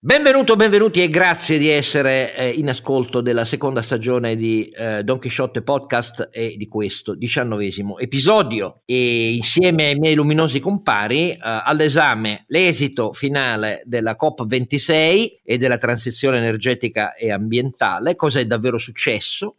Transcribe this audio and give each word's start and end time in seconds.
Benvenuto, 0.00 0.54
benvenuti 0.54 1.02
e 1.02 1.08
grazie 1.08 1.58
di 1.58 1.68
essere 1.68 2.32
eh, 2.32 2.50
in 2.50 2.68
ascolto 2.68 3.20
della 3.20 3.44
seconda 3.44 3.82
stagione 3.82 4.36
di 4.36 4.68
eh, 4.68 5.02
Don 5.02 5.18
Quixote 5.18 5.62
Podcast 5.62 6.28
e 6.30 6.54
di 6.56 6.68
questo 6.68 7.16
diciannovesimo 7.16 7.98
episodio. 7.98 8.82
E 8.84 9.32
insieme 9.32 9.86
ai 9.86 9.98
miei 9.98 10.14
luminosi 10.14 10.60
compari 10.60 11.32
eh, 11.32 11.38
all'esame 11.40 12.44
l'esito 12.46 13.12
finale 13.12 13.82
della 13.86 14.16
COP26 14.16 15.40
e 15.42 15.58
della 15.58 15.78
transizione 15.78 16.36
energetica 16.36 17.14
e 17.14 17.32
ambientale, 17.32 18.14
cosa 18.14 18.38
è 18.38 18.44
davvero 18.44 18.78
successo 18.78 19.56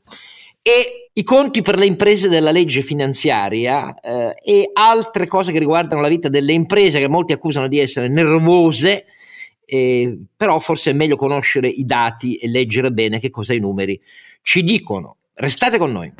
e 0.61 1.09
i 1.11 1.23
conti 1.23 1.61
per 1.61 1.77
le 1.77 1.85
imprese 1.85 2.29
della 2.29 2.51
legge 2.51 2.81
finanziaria 2.81 3.99
eh, 3.99 4.35
e 4.41 4.69
altre 4.71 5.27
cose 5.27 5.51
che 5.51 5.59
riguardano 5.59 6.01
la 6.01 6.07
vita 6.07 6.29
delle 6.29 6.53
imprese 6.53 6.99
che 6.99 7.09
molti 7.09 7.33
accusano 7.33 7.67
di 7.67 7.79
essere 7.79 8.07
nervose 8.07 9.05
eh, 9.69 10.17
però 10.35 10.57
forse 10.59 10.89
è 10.91 10.93
meglio 10.93 11.15
conoscere 11.15 11.67
i 11.67 11.85
dati 11.85 12.37
e 12.37 12.47
leggere 12.47 12.91
bene 12.91 13.19
che 13.19 13.29
cosa 13.29 13.53
i 13.53 13.59
numeri 13.59 13.99
ci 14.41 14.63
dicono. 14.63 15.17
Restate 15.35 15.77
con 15.77 15.91
noi. 15.91 16.11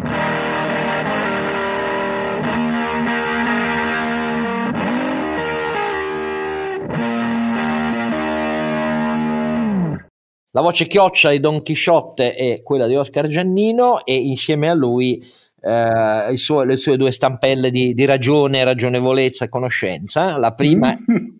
La 10.51 10.61
voce 10.61 10.87
chioccia 10.87 11.29
di 11.29 11.39
Don 11.39 11.61
Chisciotte 11.61 12.33
è 12.33 12.61
quella 12.63 12.87
di 12.87 12.95
Oscar 12.95 13.27
Giannino 13.27 14.03
e 14.05 14.15
insieme 14.15 14.69
a 14.69 14.73
lui 14.73 15.23
eh, 15.61 16.37
suo, 16.37 16.63
le 16.63 16.77
sue 16.77 16.97
due 16.97 17.11
stampelle 17.11 17.69
di, 17.69 17.93
di, 17.93 18.05
ragione, 18.05 18.63
ragionevolezza 18.63 19.45
e 19.45 19.49
conoscenza. 19.49 20.37
La 20.37 20.53
prima 20.53 20.97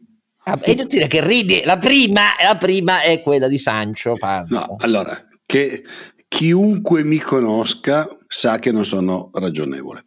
Ah, 0.52 0.59
e 0.62 0.76
tu 0.76 0.85
dire 0.85 1.08
che 1.08 1.26
ridi, 1.26 1.62
la 1.63 1.77
prima, 1.77 2.31
la 2.44 2.58
prima 2.58 3.03
è 3.03 3.21
quella 3.21 3.48
di 3.48 3.58
Sancho 3.58 4.16
Panza. 4.17 4.59
No, 4.59 4.75
allora, 4.80 5.17
che 5.45 5.84
chiunque 6.27 7.03
mi 7.03 7.19
conosca 7.19 8.08
sa 8.28 8.59
che 8.59 8.72
non 8.72 8.86
sono 8.86 9.30
ragionevole. 9.33 10.03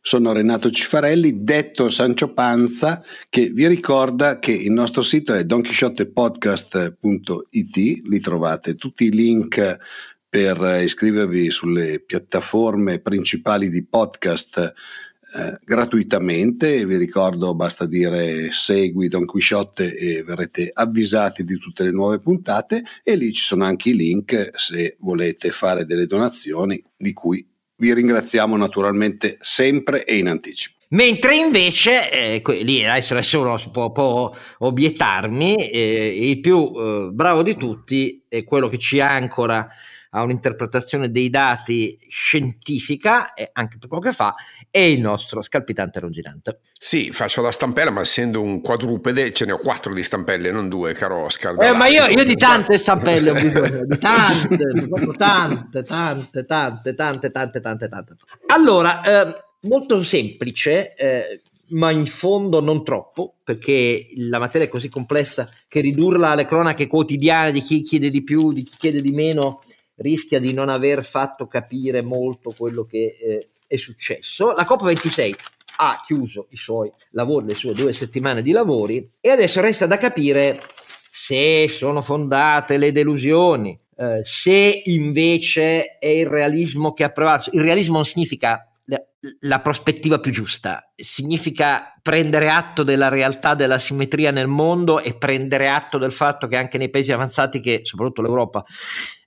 Sono 0.00 0.32
Renato 0.32 0.70
Cifarelli, 0.70 1.44
detto 1.44 1.88
Sancio 1.88 2.32
Panza, 2.32 3.04
che 3.28 3.50
vi 3.50 3.68
ricorda 3.68 4.40
che 4.40 4.52
il 4.52 4.72
nostro 4.72 5.02
sito 5.02 5.32
è 5.32 5.44
donkeyshotpodcast.it, 5.44 7.76
lì 7.76 8.20
trovate 8.20 8.74
tutti 8.74 9.04
i 9.04 9.10
link 9.10 9.76
per 10.28 10.80
iscrivervi 10.82 11.50
sulle 11.50 12.00
piattaforme 12.00 12.98
principali 12.98 13.68
di 13.68 13.84
podcast 13.84 14.72
eh, 15.34 15.58
gratuitamente. 15.64 16.84
Vi 16.84 16.96
ricordo, 16.96 17.54
basta 17.54 17.86
dire 17.86 18.50
segui 18.50 19.08
Don 19.08 19.24
Quixote 19.24 19.96
e 19.96 20.22
verrete 20.22 20.70
avvisati 20.72 21.44
di 21.44 21.56
tutte 21.56 21.84
le 21.84 21.90
nuove 21.90 22.18
puntate. 22.18 22.82
E 23.02 23.16
lì 23.16 23.32
ci 23.32 23.42
sono 23.42 23.64
anche 23.64 23.90
i 23.90 23.96
link 23.96 24.50
se 24.56 24.96
volete 25.00 25.50
fare 25.50 25.84
delle 25.86 26.06
donazioni, 26.06 26.82
di 26.96 27.12
cui 27.12 27.46
vi 27.76 27.94
ringraziamo 27.94 28.56
naturalmente 28.56 29.38
sempre 29.40 30.04
e 30.04 30.16
in 30.16 30.28
anticipo. 30.28 30.80
Mentre 30.92 31.36
invece, 31.36 32.10
eh, 32.10 32.42
lì 32.62 32.84
adesso 32.84 33.14
nessuno 33.14 33.58
può, 33.72 33.92
può 33.92 34.36
obiettarmi, 34.58 35.70
eh, 35.70 36.28
il 36.28 36.40
più 36.40 36.70
eh, 36.76 37.08
bravo 37.10 37.42
di 37.42 37.56
tutti 37.56 38.22
è 38.28 38.44
quello 38.44 38.68
che 38.68 38.76
ci 38.76 39.00
ancora 39.00 39.66
a 40.14 40.22
un'interpretazione 40.22 41.10
dei 41.10 41.30
dati 41.30 41.96
scientifica, 42.08 43.32
e 43.34 43.48
anche 43.52 43.78
quello 43.86 44.02
che 44.02 44.12
fa, 44.12 44.34
è 44.70 44.78
il 44.78 45.00
nostro 45.00 45.40
scalpitante 45.40 46.00
ronzinante. 46.00 46.60
Sì, 46.78 47.10
faccio 47.12 47.40
la 47.40 47.50
stampella, 47.50 47.90
ma 47.90 48.00
essendo 48.00 48.42
un 48.42 48.60
quadrupede 48.60 49.32
ce 49.32 49.44
ne 49.46 49.52
ho 49.52 49.58
quattro 49.58 49.94
di 49.94 50.02
stampelle, 50.02 50.50
non 50.50 50.68
due, 50.68 50.92
caro 50.92 51.24
Oscar. 51.24 51.54
Eh, 51.62 51.72
ma 51.72 51.86
io, 51.86 52.06
io, 52.06 52.24
di 52.24 52.34
tante 52.34 52.76
stampelle 52.76 53.30
ho 53.30 53.34
bisogno, 53.34 53.84
di 53.86 53.98
tante, 53.98 54.56
tante, 55.16 55.82
tante, 55.84 56.44
tante, 56.44 56.94
tante, 56.94 57.30
tante, 57.30 57.60
tante, 57.60 57.88
tante. 57.88 58.16
Allora, 58.48 59.02
eh, 59.02 59.44
molto 59.60 60.02
semplice, 60.02 60.94
eh, 60.94 61.40
ma 61.68 61.90
in 61.90 62.04
fondo 62.06 62.60
non 62.60 62.84
troppo, 62.84 63.36
perché 63.42 64.08
la 64.16 64.38
materia 64.38 64.66
è 64.66 64.70
così 64.70 64.90
complessa 64.90 65.48
che 65.68 65.80
ridurla 65.80 66.30
alle 66.30 66.44
cronache 66.44 66.86
quotidiane 66.86 67.52
di 67.52 67.62
chi 67.62 67.80
chiede 67.82 68.10
di 68.10 68.22
più, 68.22 68.52
di 68.52 68.62
chi 68.62 68.74
chiede 68.76 69.00
di 69.00 69.12
meno, 69.12 69.62
rischia 70.02 70.38
di 70.38 70.52
non 70.52 70.68
aver 70.68 71.04
fatto 71.04 71.46
capire 71.46 72.02
molto 72.02 72.52
quello 72.56 72.84
che 72.84 73.16
eh, 73.18 73.48
è 73.66 73.76
successo. 73.76 74.52
La 74.52 74.66
COP26 74.68 75.34
ha 75.76 76.02
chiuso 76.06 76.48
i 76.50 76.56
suoi 76.56 76.92
lavori, 77.10 77.46
le 77.46 77.54
sue 77.54 77.72
due 77.72 77.92
settimane 77.92 78.42
di 78.42 78.52
lavori 78.52 79.08
e 79.20 79.30
adesso 79.30 79.60
resta 79.60 79.86
da 79.86 79.96
capire 79.96 80.60
se 81.10 81.68
sono 81.68 82.02
fondate 82.02 82.76
le 82.76 82.92
delusioni, 82.92 83.78
eh, 83.96 84.20
se 84.24 84.82
invece 84.84 85.98
è 85.98 86.08
il 86.08 86.26
realismo 86.26 86.92
che 86.92 87.04
ha 87.04 87.10
prevalso. 87.10 87.50
Il 87.52 87.62
realismo 87.62 87.96
non 87.96 88.04
significa 88.04 88.66
la, 89.40 89.60
prospettiva 89.60 90.18
più 90.18 90.32
giusta, 90.32 90.90
significa 90.96 91.94
prendere 92.02 92.50
atto 92.50 92.82
della 92.82 93.08
realtà 93.08 93.54
della 93.54 93.78
simmetria 93.78 94.30
nel 94.30 94.48
mondo 94.48 95.00
e 95.00 95.14
prendere 95.14 95.68
atto 95.68 95.98
del 95.98 96.12
fatto 96.12 96.46
che 96.46 96.56
anche 96.56 96.78
nei 96.78 96.90
paesi 96.90 97.12
avanzati, 97.12 97.60
che 97.60 97.82
soprattutto 97.84 98.22
l'Europa, 98.22 98.64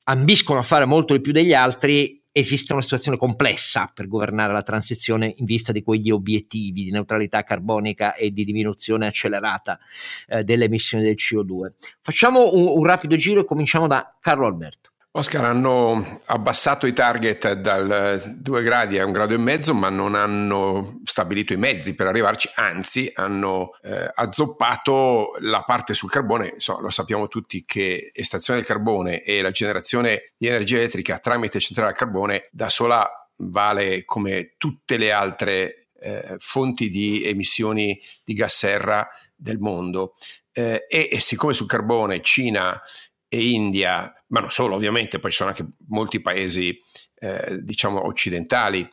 ambiscono 0.05 0.59
a 0.59 0.63
fare 0.63 0.85
molto 0.85 1.13
di 1.13 1.21
più 1.21 1.31
degli 1.31 1.53
altri, 1.53 2.21
esiste 2.31 2.73
una 2.73 2.81
situazione 2.81 3.17
complessa 3.17 3.89
per 3.93 4.07
governare 4.07 4.51
la 4.51 4.61
transizione 4.61 5.33
in 5.37 5.45
vista 5.45 5.71
di 5.71 5.81
quegli 5.81 6.11
obiettivi 6.11 6.83
di 6.83 6.91
neutralità 6.91 7.43
carbonica 7.43 8.13
e 8.13 8.29
di 8.29 8.43
diminuzione 8.43 9.07
accelerata 9.07 9.79
eh, 10.27 10.43
delle 10.43 10.65
emissioni 10.65 11.03
del 11.03 11.15
CO2. 11.15 11.71
Facciamo 12.01 12.53
un, 12.53 12.67
un 12.67 12.85
rapido 12.85 13.15
giro 13.15 13.41
e 13.41 13.45
cominciamo 13.45 13.87
da 13.87 14.17
Carlo 14.19 14.47
Alberto. 14.47 14.94
Oscar 15.17 15.45
hanno 15.45 16.19
abbassato 16.25 16.85
i 16.87 16.91
target 16.91 17.53
dal 17.53 18.35
2 18.35 18.63
gradi 18.63 18.99
a 18.99 19.05
un 19.05 19.13
grado 19.13 19.33
e 19.33 19.37
mezzo, 19.37 19.73
ma 19.73 19.87
non 19.87 20.13
hanno 20.13 20.99
stabilito 21.05 21.53
i 21.53 21.57
mezzi 21.57 21.95
per 21.95 22.07
arrivarci, 22.07 22.49
anzi 22.55 23.09
hanno 23.15 23.77
eh, 23.81 24.11
azzoppato 24.13 25.37
la 25.39 25.63
parte 25.63 25.93
sul 25.93 26.09
carbone. 26.09 26.51
Insomma, 26.55 26.81
lo 26.81 26.89
sappiamo 26.89 27.29
tutti 27.29 27.63
che 27.63 28.11
estrazione 28.13 28.59
del 28.59 28.67
carbone 28.67 29.23
e 29.23 29.41
la 29.41 29.51
generazione 29.51 30.33
di 30.35 30.47
energia 30.47 30.75
elettrica 30.75 31.19
tramite 31.19 31.61
centrale 31.61 31.91
a 31.91 31.93
carbone 31.93 32.49
da 32.51 32.67
sola 32.67 33.09
vale 33.37 34.03
come 34.03 34.55
tutte 34.57 34.97
le 34.97 35.13
altre 35.13 35.87
eh, 35.97 36.35
fonti 36.39 36.89
di 36.89 37.23
emissioni 37.23 37.97
di 38.21 38.33
gas 38.33 38.53
serra 38.53 39.07
del 39.33 39.59
mondo. 39.59 40.15
Eh, 40.51 40.85
e, 40.89 41.07
e 41.09 41.19
siccome 41.21 41.53
sul 41.53 41.67
carbone 41.67 42.21
Cina 42.21 42.81
e 43.27 43.49
India, 43.49 44.13
ma 44.35 44.41
non 44.41 44.51
solo 44.51 44.75
ovviamente, 44.75 45.19
poi 45.19 45.31
ci 45.31 45.37
sono 45.37 45.51
anche 45.51 45.65
molti 45.87 46.19
paesi 46.19 46.77
eh, 47.19 47.57
diciamo 47.61 48.05
occidentali, 48.05 48.85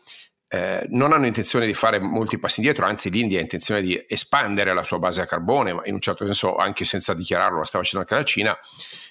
eh, 0.47 0.87
non 0.91 1.13
hanno 1.13 1.27
intenzione 1.27 1.67
di 1.67 1.75
fare 1.75 1.99
molti 1.99 2.39
passi 2.39 2.61
indietro, 2.61 2.87
anzi 2.87 3.11
l'India 3.11 3.41
ha 3.41 3.43
intenzione 3.43 3.81
di 3.81 4.01
espandere 4.07 4.73
la 4.73 4.85
sua 4.85 5.01
base 5.01 5.21
a 5.21 5.27
carbone, 5.27 5.73
ma 5.73 5.83
in 5.87 5.95
un 5.95 6.01
certo 6.01 6.25
senso 6.25 6.55
anche 6.55 6.85
senza 6.85 7.13
dichiararlo 7.13 7.59
lo 7.59 7.65
sta 7.65 7.79
facendo 7.79 8.05
anche 8.05 8.15
la 8.15 8.23
Cina. 8.25 8.57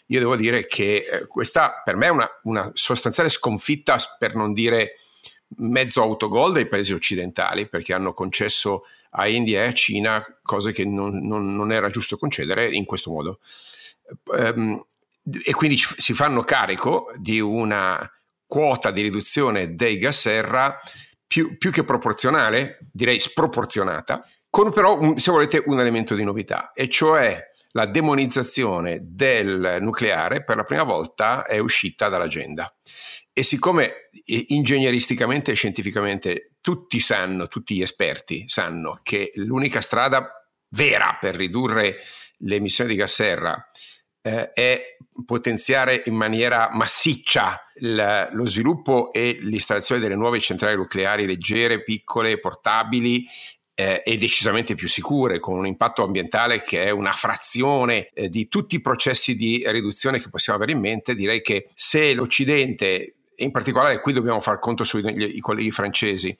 Io 0.06 0.20
devo 0.20 0.38
dire 0.38 0.66
che 0.68 1.06
eh, 1.12 1.28
questa 1.28 1.82
per 1.84 1.98
me 1.98 2.06
è 2.06 2.12
una, 2.12 2.30
una, 2.44 2.72
sostanziale 2.76 3.28
sconfitta, 3.28 3.98
per 4.18 4.34
non 4.34 4.54
dire 4.54 5.00
mezzo 5.58 6.02
autogol 6.02 6.54
dei 6.54 6.68
paesi 6.70 6.94
occidentali, 6.94 7.68
perché 7.68 7.92
hanno 7.92 8.14
concesso 8.14 8.84
a 9.12 9.28
India 9.28 9.66
e 9.66 9.68
a 9.68 9.74
Cina 9.74 10.26
cose 10.42 10.72
che 10.72 10.86
non, 10.86 11.28
non, 11.28 11.54
non 11.54 11.74
era 11.74 11.90
giusto 11.90 12.16
concedere 12.16 12.70
in 12.70 12.86
questo 12.86 13.12
modo. 13.12 13.40
Um, 14.26 14.82
e 15.44 15.54
quindi 15.54 15.78
si 15.78 16.14
fanno 16.14 16.42
carico 16.44 17.12
di 17.18 17.40
una 17.40 18.10
quota 18.46 18.92
di 18.92 19.02
riduzione 19.02 19.76
dei 19.76 19.98
gas 19.98 20.20
serra 20.20 20.78
più, 21.26 21.58
più 21.58 21.72
che 21.72 21.84
proporzionale, 21.84 22.80
direi 22.92 23.20
sproporzionata, 23.20 24.28
con 24.50 24.72
però, 24.72 25.00
un, 25.00 25.18
se 25.18 25.32
volete, 25.32 25.64
un 25.66 25.80
elemento 25.80 26.14
di 26.16 26.26
novità, 26.26 26.72
e 26.74 26.90
cioè 26.90 27.42
la 27.72 27.86
demonizzazione 27.86 29.00
del 29.02 29.78
nucleare 29.80 30.44
per 30.44 30.58
la 30.58 30.66
prima 30.66 30.84
volta 30.84 31.46
è 31.46 31.58
uscita 31.60 32.10
dall'agenda. 32.10 32.76
E 33.32 33.44
siccome 33.44 34.10
ingegneristicamente 34.26 35.52
e 35.52 35.56
scientificamente 35.56 36.56
tutti 36.60 37.00
sanno, 37.00 37.48
tutti 37.48 37.76
gli 37.76 37.82
esperti 37.82 38.44
sanno 38.48 39.00
che 39.02 39.32
l'unica 39.36 39.80
strada 39.80 40.30
vera 40.72 41.18
per 41.18 41.36
ridurre 41.36 42.00
le 42.40 42.56
emissioni 42.56 42.90
di 42.90 42.98
gas 42.98 43.14
serra 43.14 43.72
eh, 44.22 44.52
è 44.52 44.98
potenziare 45.26 46.04
in 46.06 46.16
maniera 46.16 46.70
massiccia 46.72 47.62
il, 47.76 48.30
lo 48.32 48.46
sviluppo 48.46 49.12
e 49.12 49.38
l'installazione 49.42 50.02
delle 50.02 50.16
nuove 50.16 50.40
centrali 50.40 50.76
nucleari 50.76 51.26
leggere, 51.26 51.84
piccole, 51.84 52.40
portabili 52.40 53.26
eh, 53.74 54.02
e 54.06 54.18
decisamente 54.18 54.76
più 54.76 54.88
sicure, 54.88 55.40
con 55.40 55.58
un 55.58 55.66
impatto 55.66 56.04
ambientale 56.04 56.62
che 56.62 56.84
è 56.84 56.90
una 56.90 57.12
frazione 57.12 58.10
eh, 58.14 58.30
di 58.30 58.48
tutti 58.48 58.76
i 58.76 58.82
processi 58.82 59.36
di 59.36 59.64
riduzione 59.68 60.20
che 60.20 60.30
possiamo 60.30 60.60
avere 60.60 60.74
in 60.74 60.82
mente, 60.82 61.16
direi 61.16 61.42
che 61.42 61.70
se 61.74 62.14
l'Occidente, 62.14 63.16
in 63.38 63.52
particolare 63.52 64.00
qui 64.00 64.14
dobbiamo 64.14 64.42
far 64.42 64.60
conto 64.60 64.84
sui 64.84 65.40
colleghi 65.40 65.72
francesi, 65.72 66.38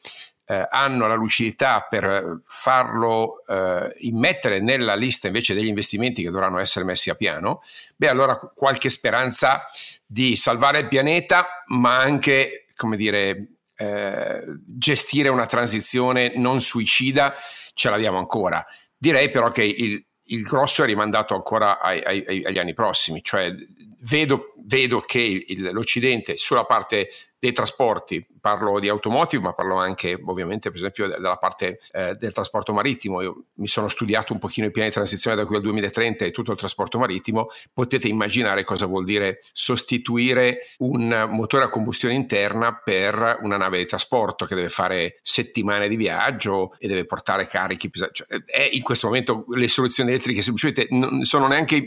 eh, 0.52 0.68
hanno 0.70 1.08
la 1.08 1.14
lucidità 1.16 1.88
per 1.90 2.42
farlo 2.44 3.46
eh, 3.48 3.96
immettere 4.00 4.60
nella 4.60 4.96
lista 4.96 5.28
invece 5.28 5.54
degli 5.54 5.68
investimenti 5.68 6.22
che 6.22 6.30
dovranno 6.30 6.60
essere 6.60 6.84
messi 6.84 7.10
a 7.10 7.16
piano, 7.16 7.62
beh 7.96 8.10
allora 8.10 8.36
qualche 8.38 8.90
speranza 8.90 9.66
di 10.06 10.36
salvare 10.36 10.80
il 10.80 10.90
pianeta, 10.90 11.64
ma 11.68 12.00
anche, 12.00 12.66
come 12.76 12.98
dire, 12.98 13.48
eh, 13.78 14.44
gestire 14.68 15.30
una 15.30 15.46
transizione 15.46 16.34
non 16.36 16.60
suicida 16.60 17.34
ce 17.74 17.90
l'abbiamo 17.90 18.18
ancora. 18.18 18.66
Direi 18.98 19.30
però 19.30 19.52
che 19.52 19.64
il, 19.64 20.06
il 20.26 20.42
grosso 20.44 20.84
è 20.84 20.86
rimandato 20.86 21.34
ancora 21.34 21.80
ai, 21.80 22.02
ai, 22.04 22.44
agli 22.44 22.60
anni 22.60 22.74
prossimi, 22.74 23.24
cioè 23.24 23.56
vedo, 24.02 24.54
vedo 24.66 25.00
che 25.00 25.46
il, 25.48 25.70
l'Occidente 25.72 26.36
sulla 26.36 26.66
parte 26.66 27.08
dei 27.42 27.54
trasporti, 27.54 28.24
parlo 28.40 28.80
di 28.80 28.88
automotive, 28.88 29.42
ma 29.42 29.54
parlo 29.54 29.78
anche 29.78 30.16
ovviamente 30.26 30.70
per 30.70 30.78
esempio 30.78 31.08
della 31.08 31.38
parte 31.38 31.80
eh, 31.92 32.14
del 32.14 32.34
trasporto 32.34 32.72
marittimo. 32.72 33.20
Io 33.22 33.46
mi 33.56 33.68
sono 33.68 33.88
studiato 33.88 34.32
un 34.32 34.38
pochino 34.38 34.68
i 34.68 34.72
piani 34.72 34.90
di 34.90 34.94
transizione 34.94 35.36
da 35.36 35.48
qui 35.48 35.56
al 35.56 35.64
2030 35.64 36.26
e 36.26 36.30
tutto 36.30 36.52
il 36.52 36.58
trasporto 36.60 37.00
marittimo. 37.00 37.48
Potete 37.74 38.08
immaginare 38.08 38.64
cosa 38.64 38.86
vuol 38.86 39.06
dire 39.06 39.42
sostituire 39.54 40.68
un 40.80 41.30
motore 41.32 41.64
a 41.64 41.70
combustione 41.70 42.14
interna 42.14 42.76
per 42.76 43.40
una 43.42 43.58
nave 43.58 43.80
di 43.80 43.86
trasporto 43.88 44.46
che 44.46 44.54
deve 44.54 44.70
fare 44.70 45.18
settimane 45.24 45.88
di 45.88 45.96
viaggio 45.96 46.76
e 46.78 46.88
deve 46.88 47.06
portare 47.06 47.48
carichi 47.48 47.90
pesanti. 47.90 48.24
Cioè, 48.24 48.44
è 48.46 48.70
in 48.72 48.84
questo 48.84 49.08
momento 49.08 49.46
le 49.48 49.68
soluzioni 49.68 50.12
elettriche 50.12 50.44
semplicemente 50.44 50.86
non 50.92 51.24
sono 51.24 51.48
neanche, 51.48 51.84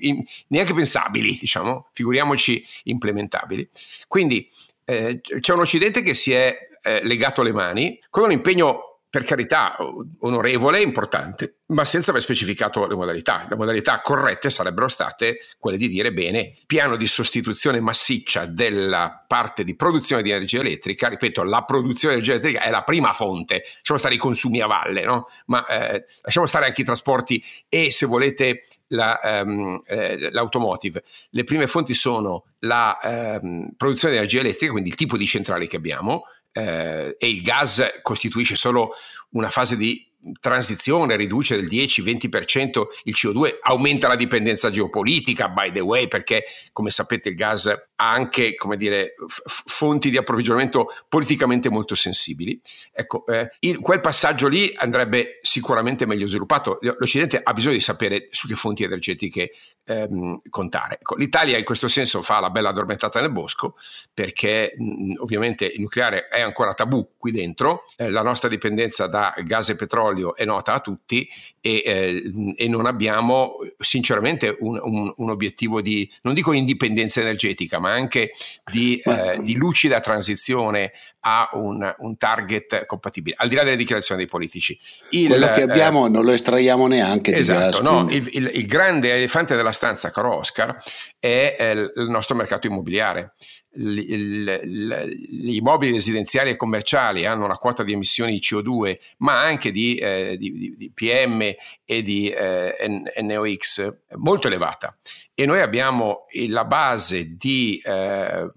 neanche 0.48 0.74
pensabili, 0.74 1.38
diciamo, 1.38 1.90
figuriamoci 1.92 2.66
implementabili. 2.82 3.70
Quindi 4.08 4.50
eh, 4.84 5.20
c'è 5.20 5.52
un 5.52 5.60
Occidente 5.60 6.02
che 6.02 6.14
si 6.14 6.32
è 6.32 6.56
eh, 6.82 7.04
legato 7.04 7.42
le 7.42 7.52
mani 7.52 7.98
con 8.10 8.24
un 8.24 8.32
impegno 8.32 8.93
per 9.14 9.22
carità, 9.22 9.76
onorevole 10.22 10.80
e 10.80 10.82
importante, 10.82 11.58
ma 11.66 11.84
senza 11.84 12.10
aver 12.10 12.20
specificato 12.20 12.84
le 12.84 12.96
modalità. 12.96 13.46
Le 13.48 13.54
modalità 13.54 14.00
corrette 14.00 14.50
sarebbero 14.50 14.88
state 14.88 15.38
quelle 15.56 15.76
di 15.76 15.86
dire, 15.86 16.12
bene, 16.12 16.54
piano 16.66 16.96
di 16.96 17.06
sostituzione 17.06 17.78
massiccia 17.78 18.44
della 18.44 19.24
parte 19.24 19.62
di 19.62 19.76
produzione 19.76 20.20
di 20.20 20.30
energia 20.30 20.58
elettrica, 20.58 21.06
ripeto, 21.06 21.44
la 21.44 21.62
produzione 21.62 22.16
di 22.16 22.22
energia 22.22 22.32
elettrica 22.32 22.66
è 22.66 22.70
la 22.70 22.82
prima 22.82 23.12
fonte, 23.12 23.62
lasciamo 23.76 24.00
stare 24.00 24.16
i 24.16 24.18
consumi 24.18 24.60
a 24.60 24.66
valle, 24.66 25.04
no? 25.04 25.28
ma 25.46 25.64
eh, 25.66 26.06
lasciamo 26.22 26.46
stare 26.46 26.66
anche 26.66 26.80
i 26.80 26.84
trasporti 26.84 27.40
e, 27.68 27.92
se 27.92 28.06
volete, 28.06 28.64
la, 28.88 29.44
um, 29.44 29.80
eh, 29.86 30.28
l'automotive. 30.32 31.04
Le 31.30 31.44
prime 31.44 31.68
fonti 31.68 31.94
sono 31.94 32.46
la 32.60 32.98
um, 33.40 33.68
produzione 33.76 34.14
di 34.14 34.18
energia 34.18 34.40
elettrica, 34.40 34.72
quindi 34.72 34.88
il 34.88 34.96
tipo 34.96 35.16
di 35.16 35.24
centrali 35.24 35.68
che 35.68 35.76
abbiamo, 35.76 36.24
eh, 36.54 37.16
e 37.18 37.28
il 37.28 37.42
gas 37.42 38.00
costituisce 38.00 38.54
solo 38.54 38.92
una 39.30 39.50
fase 39.50 39.76
di 39.76 40.06
transizione, 40.40 41.16
riduce 41.16 41.56
del 41.56 41.66
10-20% 41.66 42.82
il 43.04 43.14
CO2, 43.14 43.58
aumenta 43.62 44.08
la 44.08 44.16
dipendenza 44.16 44.70
geopolitica, 44.70 45.48
by 45.48 45.70
the 45.72 45.80
way, 45.80 46.08
perché 46.08 46.44
come 46.72 46.90
sapete 46.90 47.30
il 47.30 47.34
gas 47.34 47.72
anche 47.96 48.54
come 48.54 48.76
dire, 48.76 49.14
f- 49.26 49.62
fonti 49.66 50.10
di 50.10 50.16
approvvigionamento 50.16 50.88
politicamente 51.08 51.70
molto 51.70 51.94
sensibili. 51.94 52.60
Ecco, 52.92 53.24
eh, 53.26 53.50
il, 53.60 53.78
quel 53.78 54.00
passaggio 54.00 54.48
lì 54.48 54.72
andrebbe 54.76 55.38
sicuramente 55.42 56.06
meglio 56.06 56.26
sviluppato. 56.26 56.78
L'Occidente 56.80 57.40
ha 57.42 57.52
bisogno 57.52 57.74
di 57.74 57.80
sapere 57.80 58.28
su 58.30 58.48
che 58.48 58.54
fonti 58.54 58.82
energetiche 58.82 59.52
ehm, 59.84 60.40
contare. 60.48 60.98
Ecco, 61.00 61.16
L'Italia 61.16 61.58
in 61.58 61.64
questo 61.64 61.88
senso 61.88 62.22
fa 62.22 62.40
la 62.40 62.50
bella 62.50 62.70
addormentata 62.70 63.20
nel 63.20 63.30
bosco 63.30 63.76
perché 64.12 64.74
mh, 64.76 65.14
ovviamente 65.18 65.66
il 65.66 65.80
nucleare 65.80 66.26
è 66.28 66.40
ancora 66.40 66.74
tabù 66.74 67.12
qui 67.16 67.30
dentro, 67.30 67.84
eh, 67.96 68.10
la 68.10 68.22
nostra 68.22 68.48
dipendenza 68.48 69.06
da 69.06 69.34
gas 69.44 69.70
e 69.70 69.76
petrolio 69.76 70.34
è 70.34 70.44
nota 70.44 70.74
a 70.74 70.80
tutti 70.80 71.28
e, 71.60 71.82
eh, 71.84 72.54
e 72.56 72.68
non 72.68 72.86
abbiamo 72.86 73.52
sinceramente 73.78 74.56
un, 74.60 74.78
un, 74.82 75.12
un, 75.16 75.30
obiettivo 75.30 75.80
di, 75.80 76.10
non 76.22 76.34
dico 76.34 76.52
indipendenza 76.52 77.20
energetica, 77.20 77.78
ma 77.78 77.93
anche 77.94 78.32
di, 78.70 78.98
eh, 78.98 79.38
di 79.40 79.54
lucida 79.54 80.00
transizione 80.00 80.92
a 81.20 81.48
un, 81.54 81.94
un, 81.98 82.16
target 82.18 82.84
compatibile, 82.84 83.34
al 83.38 83.48
di 83.48 83.54
là 83.54 83.64
delle 83.64 83.76
dichiarazioni 83.76 84.20
dei 84.20 84.30
politici. 84.30 84.78
Il, 85.10 85.28
Quello 85.28 85.52
che 85.52 85.62
abbiamo 85.62 86.06
eh, 86.06 86.10
non 86.10 86.24
lo 86.24 86.32
estraiamo 86.32 86.86
neanche. 86.86 87.34
Esatto, 87.34 87.82
no, 87.82 88.06
il, 88.10 88.28
il, 88.32 88.50
il, 88.52 88.66
grande 88.66 89.10
elefante 89.10 89.56
della 89.56 89.72
stanza, 89.72 90.10
caro 90.10 90.36
Oscar, 90.36 90.76
è, 91.18 91.56
è 91.58 91.70
il 91.70 92.08
nostro 92.10 92.36
mercato 92.36 92.66
immobiliare. 92.66 93.34
Gli 93.76 95.56
immobili 95.56 95.92
residenziali 95.92 96.50
e 96.50 96.56
commerciali 96.56 97.26
hanno 97.26 97.44
una 97.44 97.56
quota 97.56 97.82
di 97.82 97.92
emissioni 97.92 98.32
di 98.32 98.38
CO2, 98.38 98.98
ma 99.18 99.40
anche 99.40 99.70
di, 99.70 99.96
eh, 99.96 100.36
di, 100.38 100.74
di 100.76 100.90
PM 100.92 101.42
e 101.84 102.02
di 102.02 102.30
eh, 102.30 102.76
NOx 103.20 103.98
molto 104.16 104.46
elevata. 104.46 104.96
E 105.34 105.46
noi 105.46 105.60
abbiamo 105.60 106.26
la 106.48 106.64
base 106.64 107.36
di, 107.36 107.82
eh, 107.84 108.50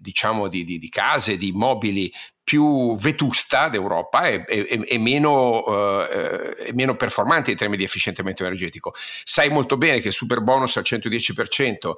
diciamo 0.00 0.48
di, 0.48 0.88
case, 0.90 1.36
di 1.36 1.48
immobili 1.48 2.12
più 2.44 2.94
vetusta 2.96 3.68
d'Europa 3.68 4.28
e, 4.28 4.44
e, 4.46 4.84
e, 4.86 4.98
meno, 4.98 5.62
uh, 5.64 6.06
e, 6.58 6.72
meno, 6.74 6.94
performante 6.94 7.50
in 7.50 7.56
termini 7.56 7.78
di 7.78 7.84
efficientamento 7.84 8.44
energetico. 8.44 8.92
Sai 9.24 9.48
molto 9.48 9.78
bene 9.78 10.00
che 10.00 10.08
il 10.08 10.14
super 10.14 10.42
bonus 10.42 10.76
al 10.76 10.84
110% 10.84 11.92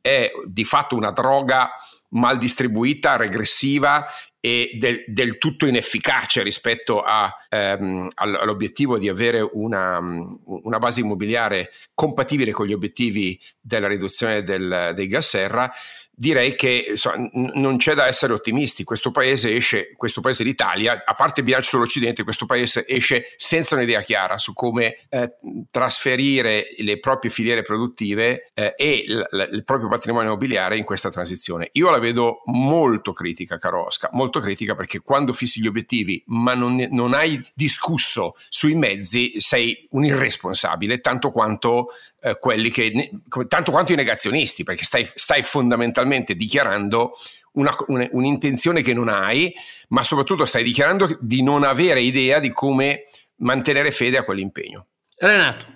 è 0.00 0.30
di 0.46 0.64
fatto 0.64 0.96
una 0.96 1.10
droga 1.10 1.70
mal 2.10 2.38
distribuita, 2.38 3.16
regressiva 3.16 4.06
e 4.40 4.70
del, 4.78 5.04
del 5.06 5.36
tutto 5.36 5.66
inefficace 5.66 6.42
rispetto 6.42 7.02
a, 7.02 7.30
ehm, 7.48 8.08
all'obiettivo 8.14 8.98
di 8.98 9.08
avere 9.08 9.40
una, 9.40 9.98
una, 9.98 10.78
base 10.78 11.00
immobiliare 11.00 11.72
compatibile 11.92 12.52
con 12.52 12.66
gli 12.66 12.72
obiettivi 12.72 13.38
della 13.60 13.86
riduzione 13.86 14.42
del, 14.42 14.92
dei 14.94 15.06
gas 15.06 15.28
serra 15.28 15.70
direi 16.20 16.54
che 16.54 16.88
insomma, 16.90 17.16
n- 17.16 17.52
non 17.54 17.78
c'è 17.78 17.94
da 17.94 18.06
essere 18.06 18.34
ottimisti. 18.34 18.84
Questo 18.84 19.10
paese 19.10 19.54
esce, 19.54 19.94
questo 19.96 20.20
paese 20.20 20.44
l'Italia, 20.44 21.02
a 21.02 21.14
parte 21.14 21.40
il 21.40 21.46
bilancio 21.46 21.76
dell'Occidente, 21.76 22.24
questo 22.24 22.44
paese 22.44 22.86
esce 22.86 23.32
senza 23.36 23.74
un'idea 23.74 24.02
chiara 24.02 24.36
su 24.36 24.52
come 24.52 24.98
eh, 25.08 25.36
trasferire 25.70 26.74
le 26.76 26.98
proprie 26.98 27.30
filiere 27.30 27.62
produttive 27.62 28.50
eh, 28.52 28.74
e 28.76 29.04
l- 29.06 29.26
l- 29.30 29.48
il 29.52 29.64
proprio 29.64 29.88
patrimonio 29.88 30.28
immobiliare 30.28 30.76
in 30.76 30.84
questa 30.84 31.10
transizione. 31.10 31.70
Io 31.72 31.88
la 31.88 31.98
vedo 31.98 32.42
molto 32.44 33.12
critica, 33.12 33.56
caro 33.56 33.86
Oscar, 33.86 34.10
molto 34.12 34.40
critica 34.40 34.74
perché 34.74 35.00
quando 35.00 35.32
fissi 35.32 35.62
gli 35.62 35.66
obiettivi 35.66 36.22
ma 36.26 36.52
non, 36.52 36.74
ne- 36.74 36.88
non 36.90 37.14
hai 37.14 37.42
discusso 37.54 38.36
sui 38.50 38.74
mezzi 38.74 39.40
sei 39.40 39.86
un 39.92 40.04
irresponsabile, 40.04 41.00
tanto 41.00 41.30
quanto 41.30 41.88
eh, 42.20 42.38
quelli 42.38 42.70
che, 42.70 42.90
ne- 42.94 43.46
tanto 43.46 43.70
quanto 43.70 43.92
i 43.92 43.96
negazionisti, 43.96 44.62
perché 44.62 44.84
stai, 44.84 45.08
stai 45.14 45.42
fondamentalmente 45.42 46.34
dichiarando 46.34 47.12
una, 47.52 47.74
un, 47.86 48.06
un'intenzione 48.12 48.82
che 48.82 48.92
non 48.92 49.08
hai, 49.08 49.52
ma 49.88 50.02
soprattutto 50.04 50.44
stai 50.44 50.62
dichiarando 50.62 51.16
di 51.20 51.42
non 51.42 51.64
avere 51.64 52.02
idea 52.02 52.38
di 52.38 52.50
come 52.50 53.06
mantenere 53.36 53.90
fede 53.90 54.18
a 54.18 54.24
quell'impegno. 54.24 54.86
Renato. 55.16 55.66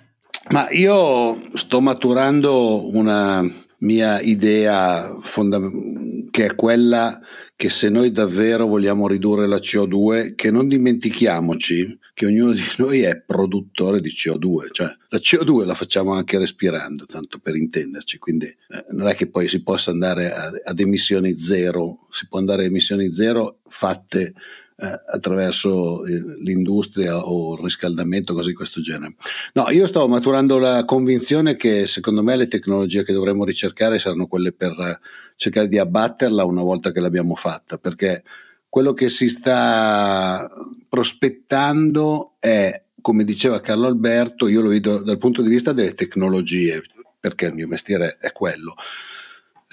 Ma 0.49 0.69
io 0.69 1.49
sto 1.55 1.81
maturando 1.81 2.87
una 2.95 3.43
mia 3.79 4.19
idea 4.21 5.15
fondamentale, 5.19 6.27
che 6.29 6.45
è 6.45 6.55
quella 6.55 7.19
che 7.57 7.69
se 7.69 7.89
noi 7.89 8.11
davvero 8.11 8.65
vogliamo 8.67 9.07
ridurre 9.07 9.47
la 9.47 9.57
CO2, 9.57 10.35
che 10.35 10.51
non 10.51 10.67
dimentichiamoci 10.67 11.97
che 12.13 12.25
ognuno 12.25 12.51
di 12.51 12.63
noi 12.77 13.01
è 13.01 13.21
produttore 13.21 14.01
di 14.01 14.09
CO2, 14.09 14.71
cioè 14.71 14.87
la 15.09 15.19
CO2 15.19 15.65
la 15.65 15.73
facciamo 15.73 16.13
anche 16.13 16.37
respirando, 16.37 17.05
tanto 17.05 17.39
per 17.39 17.55
intenderci, 17.55 18.17
quindi 18.17 18.45
eh, 18.45 18.85
non 18.91 19.07
è 19.07 19.15
che 19.15 19.29
poi 19.29 19.47
si 19.47 19.63
possa 19.63 19.91
andare 19.91 20.33
a, 20.33 20.51
ad 20.63 20.79
emissioni 20.79 21.37
zero, 21.37 22.07
si 22.11 22.27
può 22.27 22.39
andare 22.39 22.63
a 22.63 22.67
emissioni 22.67 23.13
zero 23.13 23.59
fatte 23.67 24.33
eh, 24.77 25.01
attraverso 25.13 26.05
eh, 26.05 26.21
l'industria 26.39 27.17
o 27.17 27.55
il 27.55 27.63
riscaldamento, 27.63 28.33
cose 28.33 28.49
di 28.49 28.55
questo 28.55 28.81
genere. 28.81 29.15
No, 29.53 29.69
io 29.69 29.87
sto 29.87 30.07
maturando 30.07 30.57
la 30.57 30.83
convinzione 30.85 31.55
che 31.55 31.87
secondo 31.87 32.21
me 32.21 32.35
le 32.35 32.47
tecnologie 32.47 33.03
che 33.03 33.13
dovremmo 33.13 33.45
ricercare 33.45 33.99
saranno 33.99 34.27
quelle 34.27 34.51
per 34.51 34.99
cercare 35.35 35.67
di 35.67 35.77
abbatterla 35.77 36.43
una 36.43 36.63
volta 36.63 36.91
che 36.91 36.99
l'abbiamo 36.99 37.35
fatta, 37.35 37.77
perché 37.77 38.23
quello 38.67 38.93
che 38.93 39.07
si 39.07 39.29
sta 39.29 40.45
prospettando 40.89 42.35
è, 42.39 42.83
come 42.99 43.23
diceva 43.23 43.61
Carlo 43.61 43.87
Alberto, 43.87 44.49
io 44.49 44.59
lo 44.59 44.67
vedo 44.67 45.01
dal 45.01 45.17
punto 45.17 45.41
di 45.41 45.47
vista 45.47 45.71
delle 45.71 45.93
tecnologie, 45.93 46.81
perché 47.17 47.45
il 47.45 47.53
mio 47.53 47.67
mestiere 47.67 48.17
è 48.19 48.33
quello. 48.33 48.75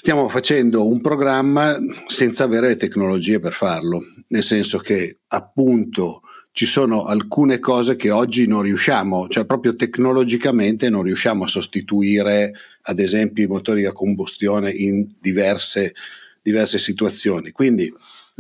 Stiamo 0.02 0.28
facendo 0.28 0.88
un 0.88 1.00
programma 1.00 1.76
senza 2.08 2.42
avere 2.42 2.66
le 2.66 2.74
tecnologie 2.74 3.38
per 3.38 3.52
farlo, 3.52 4.00
nel 4.30 4.42
senso 4.42 4.78
che 4.78 5.20
appunto 5.28 6.22
ci 6.50 6.66
sono 6.66 7.04
alcune 7.04 7.60
cose 7.60 7.94
che 7.94 8.10
oggi 8.10 8.48
non 8.48 8.62
riusciamo, 8.62 9.28
cioè 9.28 9.46
proprio 9.46 9.76
tecnologicamente 9.76 10.90
non 10.90 11.04
riusciamo 11.04 11.44
a 11.44 11.46
sostituire 11.46 12.52
ad 12.82 12.98
esempio 12.98 13.44
i 13.44 13.46
motori 13.46 13.84
a 13.84 13.92
combustione 13.92 14.72
in 14.72 15.08
diverse, 15.20 15.94
diverse 16.42 16.80
situazioni. 16.80 17.52
Quindi 17.52 17.88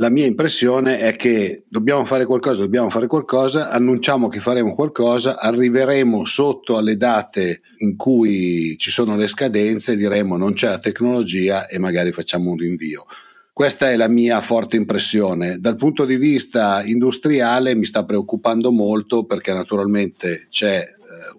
la 0.02 0.10
mia 0.10 0.26
impressione 0.26 0.98
è 0.98 1.14
che 1.14 1.62
dobbiamo 1.68 2.04
fare 2.04 2.26
qualcosa, 2.26 2.62
dobbiamo 2.62 2.90
fare 2.90 3.06
qualcosa, 3.06 3.70
annunciamo 3.70 4.26
che 4.26 4.40
faremo 4.40 4.74
qualcosa, 4.74 5.38
arriveremo 5.38 6.24
sotto 6.24 6.76
alle 6.76 6.96
date 6.96 7.60
in 7.78 7.94
cui 7.94 8.74
ci 8.78 8.90
sono 8.90 9.14
le 9.14 9.28
scadenze, 9.28 9.96
diremo 9.96 10.36
non 10.36 10.54
c'è 10.54 10.70
la 10.70 10.80
tecnologia 10.80 11.68
e 11.68 11.78
magari 11.78 12.10
facciamo 12.10 12.50
un 12.50 12.56
rinvio. 12.56 13.06
Questa 13.52 13.90
è 13.90 13.96
la 13.96 14.08
mia 14.08 14.40
forte 14.40 14.74
impressione. 14.74 15.60
Dal 15.60 15.76
punto 15.76 16.04
di 16.04 16.16
vista 16.16 16.82
industriale 16.82 17.76
mi 17.76 17.84
sta 17.84 18.04
preoccupando 18.04 18.72
molto 18.72 19.22
perché 19.22 19.52
naturalmente 19.52 20.48
c'è 20.50 20.78
eh, 20.80 20.84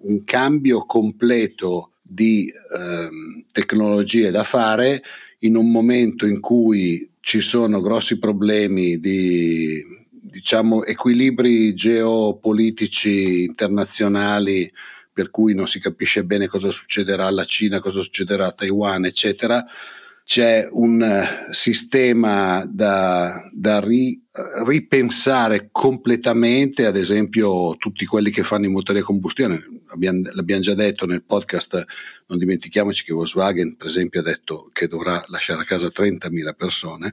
un 0.04 0.24
cambio 0.24 0.86
completo 0.86 1.90
di 2.00 2.46
eh, 2.46 3.44
tecnologie 3.52 4.30
da 4.30 4.42
fare 4.42 5.02
in 5.40 5.54
un 5.54 5.70
momento 5.70 6.24
in 6.24 6.40
cui 6.40 7.06
ci 7.24 7.40
sono 7.40 7.80
grossi 7.80 8.18
problemi 8.18 8.98
di 8.98 9.82
diciamo, 10.10 10.84
equilibri 10.84 11.72
geopolitici 11.72 13.44
internazionali 13.44 14.70
per 15.10 15.30
cui 15.30 15.54
non 15.54 15.66
si 15.66 15.80
capisce 15.80 16.24
bene 16.24 16.48
cosa 16.48 16.68
succederà 16.70 17.24
alla 17.24 17.44
Cina, 17.44 17.80
cosa 17.80 18.02
succederà 18.02 18.48
a 18.48 18.52
Taiwan, 18.52 19.06
eccetera. 19.06 19.64
C'è 20.22 20.68
un 20.70 21.02
eh, 21.02 21.52
sistema 21.52 22.62
da, 22.70 23.40
da 23.54 23.80
ri, 23.80 24.22
ripensare 24.66 25.68
completamente, 25.72 26.84
ad 26.84 26.96
esempio 26.96 27.76
tutti 27.78 28.04
quelli 28.04 28.30
che 28.30 28.42
fanno 28.42 28.66
i 28.66 28.70
motori 28.70 28.98
a 28.98 29.04
combustione, 29.04 29.82
l'abbiamo 29.96 30.62
già 30.62 30.74
detto 30.74 31.06
nel 31.06 31.24
podcast, 31.24 31.84
non 32.26 32.38
dimentichiamoci 32.38 33.04
che 33.04 33.12
Volkswagen 33.12 33.76
per 33.76 33.86
esempio 33.86 34.20
ha 34.20 34.24
detto 34.24 34.70
che 34.72 34.88
dovrà 34.88 35.24
lasciare 35.28 35.62
a 35.62 35.64
casa 35.64 35.88
30.000 35.88 36.54
persone 36.56 37.12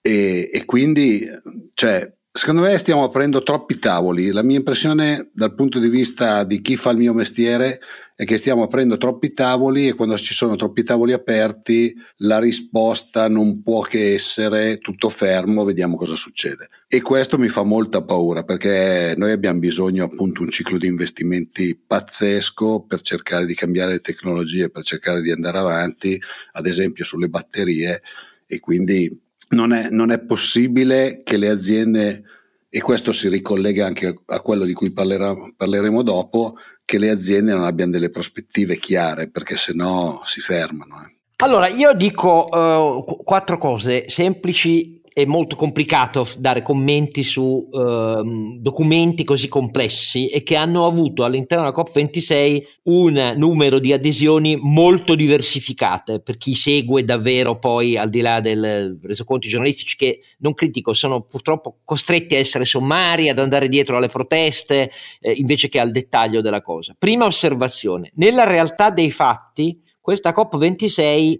e, 0.00 0.50
e 0.52 0.64
quindi 0.64 1.26
cioè, 1.74 2.12
Secondo 2.36 2.62
me 2.62 2.76
stiamo 2.78 3.04
aprendo 3.04 3.44
troppi 3.44 3.78
tavoli. 3.78 4.32
La 4.32 4.42
mia 4.42 4.56
impressione 4.56 5.30
dal 5.32 5.54
punto 5.54 5.78
di 5.78 5.88
vista 5.88 6.42
di 6.42 6.60
chi 6.62 6.74
fa 6.74 6.90
il 6.90 6.96
mio 6.96 7.14
mestiere 7.14 7.78
è 8.16 8.24
che 8.24 8.38
stiamo 8.38 8.64
aprendo 8.64 8.96
troppi 8.96 9.32
tavoli 9.32 9.86
e 9.86 9.94
quando 9.94 10.18
ci 10.18 10.34
sono 10.34 10.56
troppi 10.56 10.82
tavoli 10.82 11.12
aperti 11.12 11.94
la 12.16 12.40
risposta 12.40 13.28
non 13.28 13.62
può 13.62 13.82
che 13.82 14.14
essere 14.14 14.78
tutto 14.78 15.10
fermo, 15.10 15.62
vediamo 15.62 15.94
cosa 15.94 16.16
succede. 16.16 16.70
E 16.86 17.00
questo 17.00 17.38
mi 17.38 17.48
fa 17.48 17.62
molta 17.62 18.02
paura 18.02 18.44
perché 18.44 19.14
noi 19.16 19.32
abbiamo 19.32 19.58
bisogno 19.58 20.04
appunto 20.04 20.42
un 20.42 20.50
ciclo 20.50 20.78
di 20.78 20.86
investimenti 20.86 21.74
pazzesco 21.74 22.84
per 22.86 23.00
cercare 23.00 23.46
di 23.46 23.54
cambiare 23.54 23.92
le 23.92 24.00
tecnologie, 24.00 24.70
per 24.70 24.84
cercare 24.84 25.22
di 25.22 25.30
andare 25.30 25.58
avanti, 25.58 26.20
ad 26.52 26.66
esempio 26.66 27.04
sulle 27.04 27.28
batterie 27.28 28.02
e 28.46 28.60
quindi 28.60 29.20
non 29.48 29.72
è, 29.72 29.88
non 29.90 30.10
è 30.10 30.20
possibile 30.20 31.22
che 31.24 31.36
le 31.36 31.48
aziende, 31.48 32.22
e 32.68 32.80
questo 32.80 33.12
si 33.12 33.28
ricollega 33.28 33.86
anche 33.86 34.22
a 34.26 34.40
quello 34.40 34.64
di 34.64 34.72
cui 34.72 34.90
parlerà, 34.90 35.34
parleremo 35.56 36.02
dopo, 36.02 36.56
che 36.84 36.98
le 36.98 37.10
aziende 37.10 37.52
non 37.52 37.64
abbiano 37.64 37.92
delle 37.92 38.10
prospettive 38.10 38.78
chiare, 38.78 39.28
perché 39.28 39.56
se 39.56 39.72
no 39.72 40.20
si 40.24 40.40
fermano. 40.40 40.96
Eh. 41.06 41.16
Allora, 41.36 41.68
io 41.68 41.94
dico 41.94 42.48
uh, 42.48 43.22
quattro 43.22 43.58
cose 43.58 44.08
semplici 44.08 45.00
è 45.14 45.24
molto 45.26 45.54
complicato 45.54 46.28
dare 46.38 46.60
commenti 46.60 47.22
su 47.22 47.68
eh, 47.72 48.58
documenti 48.58 49.22
così 49.22 49.46
complessi 49.46 50.26
e 50.28 50.42
che 50.42 50.56
hanno 50.56 50.86
avuto 50.86 51.22
all'interno 51.22 51.70
della 51.70 51.76
COP26 51.76 52.62
un 52.86 53.34
numero 53.36 53.78
di 53.78 53.92
adesioni 53.92 54.56
molto 54.60 55.14
diversificate 55.14 56.18
per 56.18 56.36
chi 56.36 56.56
segue 56.56 57.04
davvero 57.04 57.60
poi 57.60 57.96
al 57.96 58.10
di 58.10 58.22
là 58.22 58.40
del 58.40 58.98
resoconti 59.00 59.48
giornalistici 59.48 59.94
che 59.94 60.20
non 60.38 60.52
critico 60.52 60.92
sono 60.94 61.22
purtroppo 61.22 61.76
costretti 61.84 62.34
a 62.34 62.38
essere 62.38 62.64
sommari 62.64 63.28
ad 63.28 63.38
andare 63.38 63.68
dietro 63.68 63.98
alle 63.98 64.08
proteste 64.08 64.90
eh, 65.20 65.30
invece 65.30 65.68
che 65.68 65.78
al 65.78 65.92
dettaglio 65.92 66.40
della 66.40 66.60
cosa. 66.60 66.96
Prima 66.98 67.24
osservazione 67.24 68.10
nella 68.14 68.42
realtà 68.42 68.90
dei 68.90 69.12
fatti 69.12 69.80
questa 70.00 70.34
COP26 70.34 71.36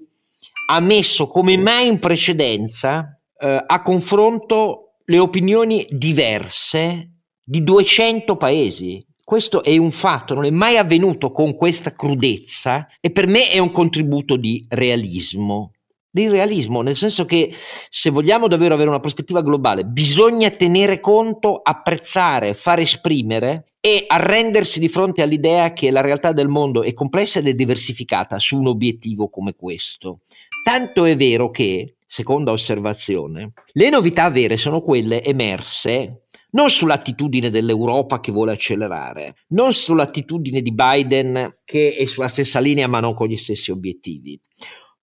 ha 0.70 0.78
messo 0.78 1.26
come 1.26 1.56
mai 1.56 1.88
in 1.88 1.98
precedenza 1.98 3.13
eh, 3.38 3.64
a 3.66 3.82
confronto 3.82 4.96
le 5.04 5.18
opinioni 5.18 5.86
diverse 5.90 7.10
di 7.42 7.62
200 7.62 8.36
paesi. 8.36 9.04
Questo 9.22 9.62
è 9.62 9.76
un 9.76 9.90
fatto, 9.90 10.34
non 10.34 10.44
è 10.44 10.50
mai 10.50 10.76
avvenuto 10.76 11.30
con 11.30 11.54
questa 11.54 11.92
crudezza 11.92 12.86
e 13.00 13.10
per 13.10 13.26
me 13.26 13.50
è 13.50 13.58
un 13.58 13.70
contributo 13.70 14.36
di 14.36 14.64
realismo. 14.68 15.72
Di 16.10 16.28
realismo, 16.28 16.80
nel 16.80 16.94
senso 16.94 17.24
che 17.24 17.52
se 17.88 18.10
vogliamo 18.10 18.46
davvero 18.46 18.74
avere 18.74 18.88
una 18.88 19.00
prospettiva 19.00 19.42
globale, 19.42 19.84
bisogna 19.84 20.48
tenere 20.50 21.00
conto, 21.00 21.56
apprezzare, 21.56 22.54
far 22.54 22.78
esprimere 22.78 23.72
e 23.80 24.04
arrendersi 24.06 24.78
di 24.78 24.88
fronte 24.88 25.22
all'idea 25.22 25.72
che 25.72 25.90
la 25.90 26.00
realtà 26.00 26.32
del 26.32 26.48
mondo 26.48 26.82
è 26.82 26.94
complessa 26.94 27.40
ed 27.40 27.48
è 27.48 27.54
diversificata 27.54 28.38
su 28.38 28.56
un 28.56 28.68
obiettivo 28.68 29.28
come 29.28 29.54
questo. 29.54 30.20
Tanto 30.62 31.04
è 31.04 31.16
vero 31.16 31.50
che 31.50 31.93
seconda 32.06 32.52
osservazione, 32.52 33.52
le 33.72 33.90
novità 33.90 34.30
vere 34.30 34.56
sono 34.56 34.80
quelle 34.80 35.22
emerse 35.22 36.24
non 36.54 36.70
sull'attitudine 36.70 37.50
dell'Europa 37.50 38.20
che 38.20 38.32
vuole 38.32 38.52
accelerare, 38.52 39.34
non 39.48 39.74
sull'attitudine 39.74 40.62
di 40.62 40.72
Biden 40.72 41.56
che 41.64 41.94
è 41.94 42.06
sulla 42.06 42.28
stessa 42.28 42.60
linea 42.60 42.86
ma 42.86 43.00
non 43.00 43.14
con 43.14 43.26
gli 43.26 43.36
stessi 43.36 43.70
obiettivi, 43.70 44.40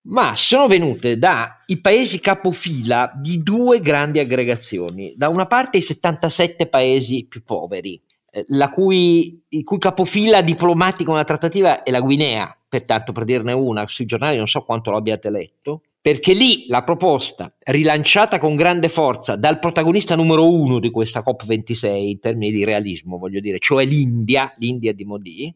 ma 0.04 0.36
sono 0.36 0.68
venute 0.68 1.18
dai 1.18 1.80
paesi 1.82 2.20
capofila 2.20 3.12
di 3.16 3.44
due 3.44 3.82
grandi 3.82 4.20
aggregazioni. 4.20 5.14
Da 5.16 5.28
una 5.28 5.46
parte 5.46 5.78
i 5.78 5.82
77 5.82 6.68
paesi 6.68 7.28
più 7.28 7.44
poveri, 7.44 8.02
eh, 8.32 8.46
cui, 8.74 9.44
il 9.50 9.64
cui 9.64 9.78
capofila 9.78 10.42
diplomatico 10.42 11.12
nella 11.12 11.24
trattativa 11.24 11.84
è 11.84 11.92
la 11.92 12.00
Guinea, 12.00 12.58
pertanto 12.68 13.12
per 13.12 13.26
dirne 13.26 13.52
una, 13.52 13.86
sui 13.88 14.06
giornali 14.06 14.38
non 14.38 14.48
so 14.48 14.64
quanto 14.64 14.90
lo 14.90 14.98
abbiate 14.98 15.30
letto, 15.30 15.82
perché 16.02 16.34
lì 16.34 16.66
la 16.68 16.84
proposta, 16.84 17.54
rilanciata 17.66 18.40
con 18.40 18.56
grande 18.56 18.90
forza 18.90 19.36
dal 19.36 19.60
protagonista 19.60 20.16
numero 20.16 20.52
uno 20.52 20.80
di 20.80 20.90
questa 20.90 21.24
COP26 21.24 21.86
in 21.86 22.20
termini 22.20 22.52
di 22.52 22.64
realismo, 22.64 23.20
voglio 23.20 23.40
dire, 23.40 23.60
cioè 23.60 23.86
l'India, 23.86 24.52
l'India 24.58 24.94
di 24.94 25.06
Modi, 25.06 25.56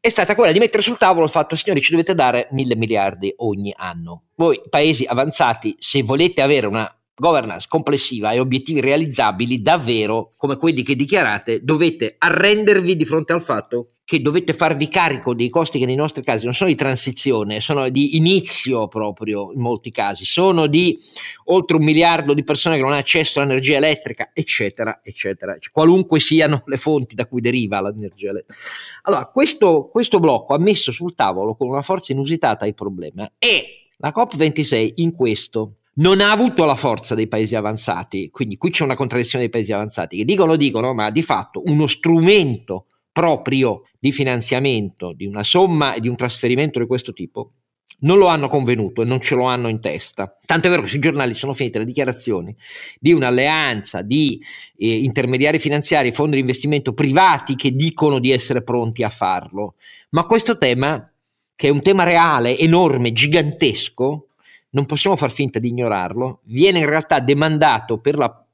è 0.00 0.08
stata 0.08 0.34
quella 0.34 0.52
di 0.52 0.58
mettere 0.58 0.82
sul 0.82 0.96
tavolo 0.96 1.26
il 1.26 1.30
fatto, 1.30 1.56
signori, 1.56 1.82
ci 1.82 1.90
dovete 1.90 2.14
dare 2.14 2.48
mille 2.52 2.74
miliardi 2.74 3.34
ogni 3.36 3.70
anno. 3.76 4.22
Voi, 4.36 4.58
paesi 4.70 5.04
avanzati, 5.04 5.76
se 5.78 6.02
volete 6.02 6.40
avere 6.40 6.66
una 6.66 6.90
governance 7.20 7.66
complessiva 7.68 8.32
e 8.32 8.40
obiettivi 8.40 8.80
realizzabili 8.80 9.62
davvero 9.62 10.32
come 10.36 10.56
quelli 10.56 10.82
che 10.82 10.96
dichiarate, 10.96 11.62
dovete 11.62 12.16
arrendervi 12.18 12.96
di 12.96 13.04
fronte 13.04 13.32
al 13.32 13.42
fatto 13.42 13.90
che 14.10 14.20
dovete 14.20 14.54
farvi 14.54 14.88
carico 14.88 15.34
dei 15.34 15.48
costi 15.48 15.78
che 15.78 15.86
nei 15.86 15.94
nostri 15.94 16.24
casi 16.24 16.44
non 16.44 16.52
sono 16.52 16.68
di 16.68 16.74
transizione, 16.74 17.60
sono 17.60 17.88
di 17.90 18.16
inizio 18.16 18.88
proprio 18.88 19.52
in 19.52 19.60
molti 19.60 19.92
casi, 19.92 20.24
sono 20.24 20.66
di 20.66 20.98
oltre 21.44 21.76
un 21.76 21.84
miliardo 21.84 22.34
di 22.34 22.42
persone 22.42 22.74
che 22.74 22.80
non 22.80 22.90
hanno 22.90 22.98
accesso 22.98 23.38
all'energia 23.38 23.76
elettrica, 23.76 24.30
eccetera, 24.34 24.98
eccetera, 25.04 25.56
cioè, 25.60 25.70
qualunque 25.70 26.18
siano 26.18 26.64
le 26.66 26.76
fonti 26.76 27.14
da 27.14 27.26
cui 27.26 27.40
deriva 27.40 27.80
l'energia 27.80 28.30
elettrica. 28.30 28.60
Allora, 29.02 29.26
questo, 29.26 29.88
questo 29.92 30.18
blocco 30.18 30.54
ha 30.54 30.58
messo 30.58 30.90
sul 30.90 31.14
tavolo 31.14 31.54
con 31.54 31.68
una 31.68 31.82
forza 31.82 32.10
inusitata 32.10 32.66
il 32.66 32.74
problema. 32.74 33.30
E 33.38 33.90
la 33.98 34.12
COP26 34.12 34.94
in 34.96 35.14
questo 35.14 35.79
non 35.94 36.20
ha 36.20 36.30
avuto 36.30 36.64
la 36.64 36.76
forza 36.76 37.14
dei 37.14 37.26
paesi 37.26 37.56
avanzati, 37.56 38.30
quindi 38.30 38.56
qui 38.56 38.70
c'è 38.70 38.84
una 38.84 38.94
contraddizione 38.94 39.44
dei 39.44 39.52
paesi 39.52 39.72
avanzati 39.72 40.16
che 40.16 40.24
dicono 40.24 40.56
dicono, 40.56 40.94
ma 40.94 41.10
di 41.10 41.22
fatto 41.22 41.62
uno 41.66 41.86
strumento 41.86 42.86
proprio 43.12 43.82
di 43.98 44.12
finanziamento, 44.12 45.12
di 45.12 45.26
una 45.26 45.42
somma 45.42 45.94
e 45.94 46.00
di 46.00 46.08
un 46.08 46.16
trasferimento 46.16 46.78
di 46.78 46.86
questo 46.86 47.12
tipo, 47.12 47.52
non 48.00 48.18
lo 48.18 48.28
hanno 48.28 48.48
convenuto 48.48 49.02
e 49.02 49.04
non 49.04 49.20
ce 49.20 49.34
lo 49.34 49.44
hanno 49.44 49.68
in 49.68 49.80
testa. 49.80 50.38
Tanto 50.46 50.66
è 50.66 50.70
vero 50.70 50.82
che 50.82 50.88
sui 50.88 51.00
giornali 51.00 51.34
sono 51.34 51.54
finite 51.54 51.78
le 51.78 51.84
dichiarazioni 51.84 52.54
di 52.98 53.12
un'alleanza 53.12 54.02
di 54.02 54.40
eh, 54.76 55.02
intermediari 55.02 55.58
finanziari, 55.58 56.12
fondi 56.12 56.36
di 56.36 56.40
investimento 56.40 56.92
privati 56.94 57.56
che 57.56 57.72
dicono 57.72 58.18
di 58.18 58.30
essere 58.30 58.62
pronti 58.62 59.02
a 59.02 59.10
farlo. 59.10 59.74
Ma 60.10 60.24
questo 60.24 60.56
tema, 60.56 61.12
che 61.54 61.68
è 61.68 61.70
un 61.70 61.82
tema 61.82 62.04
reale, 62.04 62.56
enorme, 62.56 63.12
gigantesco, 63.12 64.29
non 64.70 64.86
possiamo 64.86 65.16
far 65.16 65.30
finta 65.30 65.58
di 65.58 65.68
ignorarlo, 65.68 66.40
viene 66.44 66.78
in 66.78 66.86
realtà 66.86 67.20
demandato 67.20 67.98
per 68.00 68.16
la 68.16 68.44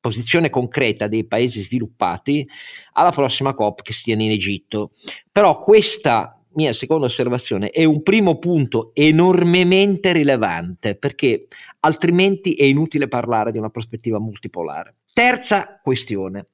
posizione 0.00 0.48
concreta 0.48 1.06
dei 1.06 1.26
paesi 1.26 1.60
sviluppati 1.60 2.48
alla 2.92 3.10
prossima 3.10 3.54
COP 3.54 3.82
che 3.82 3.92
stia 3.92 4.14
in 4.14 4.30
Egitto. 4.30 4.92
Però 5.30 5.58
questa 5.58 6.40
mia 6.54 6.72
seconda 6.72 7.06
osservazione 7.06 7.70
è 7.70 7.84
un 7.84 8.02
primo 8.02 8.38
punto 8.38 8.90
enormemente 8.94 10.12
rilevante 10.12 10.96
perché 10.96 11.46
altrimenti 11.80 12.54
è 12.54 12.64
inutile 12.64 13.08
parlare 13.08 13.52
di 13.52 13.58
una 13.58 13.70
prospettiva 13.70 14.18
multipolare. 14.18 14.96
Terza 15.12 15.80
questione. 15.82 16.46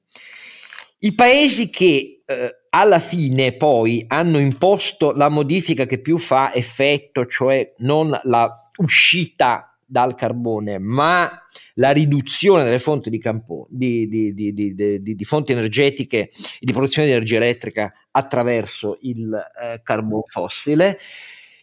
I 0.99 1.13
paesi 1.13 1.69
che 1.69 2.23
eh, 2.25 2.55
alla 2.69 2.99
fine 2.99 3.53
poi 3.53 4.03
hanno 4.07 4.39
imposto 4.39 5.11
la 5.11 5.29
modifica 5.29 5.85
che 5.85 6.01
più 6.01 6.17
fa 6.17 6.53
effetto, 6.53 7.25
cioè 7.25 7.73
non 7.77 8.19
la 8.23 8.51
uscita 8.77 9.77
dal 9.89 10.15
carbone, 10.15 10.79
ma 10.79 11.31
la 11.75 11.91
riduzione 11.91 12.65
delle 12.65 12.79
fonti 12.79 13.09
di, 13.09 13.19
campo, 13.19 13.67
di, 13.69 14.07
di, 14.07 14.33
di 14.33 15.25
fonti 15.25 15.53
energetiche 15.53 16.19
e 16.19 16.29
di 16.59 16.73
produzione 16.73 17.07
di 17.07 17.13
energia 17.13 17.37
elettrica 17.37 17.93
attraverso 18.11 18.97
il 19.01 19.33
eh, 19.33 19.81
carbone 19.81 20.23
fossile, 20.27 20.99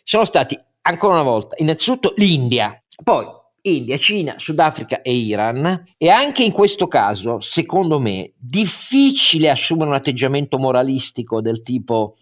sono 0.03 0.25
stati 0.25 0.59
ancora 0.83 1.15
una 1.15 1.23
volta 1.23 1.57
innanzitutto 1.59 2.15
l'India, 2.17 2.83
poi 3.03 3.27
India, 3.67 3.97
Cina, 3.97 4.35
Sudafrica 4.39 5.01
e 5.03 5.13
Iran 5.15 5.85
e 5.97 6.09
anche 6.09 6.45
in 6.45 6.53
questo 6.53 6.87
caso, 6.87 7.41
secondo 7.41 7.99
me, 7.99 8.33
difficile 8.37 9.51
assumere 9.51 9.89
un 9.89 9.97
atteggiamento 9.97 10.59
moralistico 10.59 11.41
del 11.41 11.63
tipo 11.63 12.17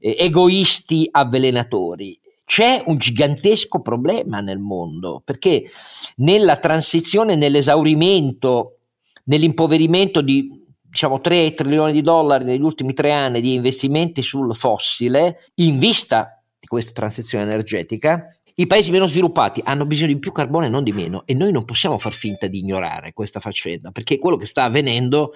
eh, 0.00 0.16
egoisti 0.18 1.08
avvelenatori 1.10 2.18
c'è 2.48 2.82
un 2.86 2.96
gigantesco 2.96 3.82
problema 3.82 4.40
nel 4.40 4.58
mondo 4.58 5.20
perché 5.22 5.70
nella 6.16 6.56
transizione, 6.56 7.36
nell'esaurimento, 7.36 8.78
nell'impoverimento 9.24 10.22
di 10.22 10.64
diciamo 10.80 11.20
3 11.20 11.52
trilioni 11.52 11.92
di 11.92 12.00
dollari 12.00 12.44
negli 12.44 12.62
ultimi 12.62 12.94
tre 12.94 13.12
anni 13.12 13.42
di 13.42 13.52
investimenti 13.52 14.22
sul 14.22 14.56
fossile 14.56 15.50
in 15.56 15.78
vista 15.78 16.42
di 16.58 16.66
questa 16.66 16.92
transizione 16.92 17.44
energetica, 17.44 18.26
i 18.54 18.66
paesi 18.66 18.90
meno 18.92 19.06
sviluppati 19.06 19.60
hanno 19.62 19.84
bisogno 19.84 20.14
di 20.14 20.18
più 20.18 20.32
carbone 20.32 20.66
e 20.66 20.70
non 20.70 20.82
di 20.84 20.92
meno 20.92 21.24
e 21.26 21.34
noi 21.34 21.52
non 21.52 21.66
possiamo 21.66 21.98
far 21.98 22.14
finta 22.14 22.46
di 22.46 22.60
ignorare 22.60 23.12
questa 23.12 23.40
faccenda 23.40 23.90
perché 23.90 24.18
quello 24.18 24.38
che 24.38 24.46
sta 24.46 24.64
avvenendo 24.64 25.34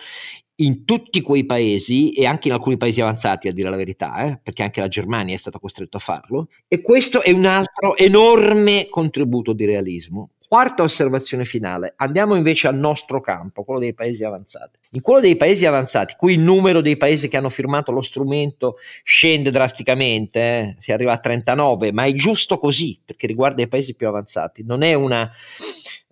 in 0.63 0.85
tutti 0.85 1.21
quei 1.21 1.45
paesi 1.45 2.13
e 2.13 2.25
anche 2.27 2.49
in 2.49 2.55
alcuni 2.55 2.77
paesi 2.77 3.01
avanzati 3.01 3.49
a 3.49 3.53
dire 3.53 3.69
la 3.69 3.77
verità, 3.77 4.25
eh, 4.25 4.39
perché 4.43 4.63
anche 4.63 4.81
la 4.81 4.89
Germania 4.89 5.35
è 5.35 5.39
stata 5.39 5.59
costretta 5.59 5.97
a 5.97 6.01
farlo 6.01 6.49
e 6.69 6.81
questo 6.81 7.23
è 7.23 7.31
un 7.31 7.45
altro 7.45 7.97
enorme 7.97 8.87
contributo 8.89 9.53
di 9.53 9.65
realismo. 9.65 10.31
Quarta 10.53 10.83
osservazione 10.83 11.47
finale, 11.47 11.95
andiamo 11.97 12.35
invece 12.35 12.69
al 12.69 12.77
nostro 12.77 13.23
campo, 13.23 13.65
quello 13.65 13.81
dei 13.81 13.95
paesi 13.95 14.23
avanzati. 14.23 14.81
In 14.91 15.01
quello 15.01 15.21
dei 15.21 15.37
paesi 15.37 15.65
avanzati, 15.65 16.15
qui 16.15 16.35
il 16.35 16.41
numero 16.41 16.83
dei 16.83 16.99
paesi 16.99 17.27
che 17.29 17.39
hanno 17.39 17.49
firmato 17.49 17.91
lo 17.91 18.03
strumento 18.03 18.77
scende 19.03 19.51
drasticamente, 19.51 20.41
eh? 20.41 20.77
si 20.79 20.93
arriva 20.93 21.13
a 21.13 21.19
39, 21.19 21.93
ma 21.93 22.05
è 22.05 22.13
giusto 22.13 22.59
così 22.59 23.01
perché 23.03 23.27
riguarda 23.27 23.63
i 23.63 23.69
paesi 23.69 23.95
più 23.95 24.07
avanzati, 24.07 24.63
non 24.63 24.83
è 24.83 24.93
una 24.93 25.31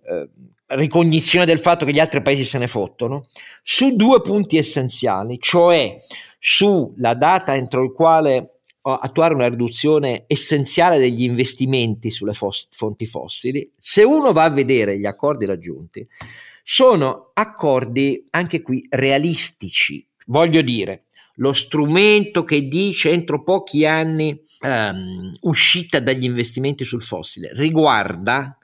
eh, 0.05 0.27
ricognizione 0.71 1.45
del 1.45 1.59
fatto 1.59 1.85
che 1.85 1.93
gli 1.93 1.99
altri 1.99 2.21
paesi 2.21 2.43
se 2.43 2.57
ne 2.57 2.67
fottono, 2.67 3.27
su 3.63 3.95
due 3.95 4.21
punti 4.21 4.57
essenziali, 4.57 5.39
cioè 5.39 5.99
sulla 6.39 7.13
data 7.13 7.55
entro 7.55 7.83
il 7.83 7.91
quale 7.91 8.59
attuare 8.83 9.35
una 9.35 9.47
riduzione 9.47 10.23
essenziale 10.25 10.97
degli 10.97 11.21
investimenti 11.21 12.09
sulle 12.09 12.33
fos- 12.33 12.67
fonti 12.71 13.05
fossili, 13.05 13.71
se 13.77 14.03
uno 14.03 14.33
va 14.33 14.45
a 14.45 14.49
vedere 14.49 14.97
gli 14.97 15.05
accordi 15.05 15.45
raggiunti, 15.45 16.07
sono 16.63 17.31
accordi 17.33 18.27
anche 18.31 18.61
qui 18.61 18.85
realistici. 18.89 20.05
Voglio 20.27 20.61
dire, 20.61 21.05
lo 21.35 21.53
strumento 21.53 22.43
che 22.43 22.67
dice 22.67 23.11
entro 23.11 23.43
pochi 23.43 23.85
anni 23.85 24.39
um, 24.61 25.29
uscita 25.41 25.99
dagli 25.99 26.23
investimenti 26.23 26.83
sul 26.83 27.03
fossile 27.03 27.51
riguarda 27.53 28.57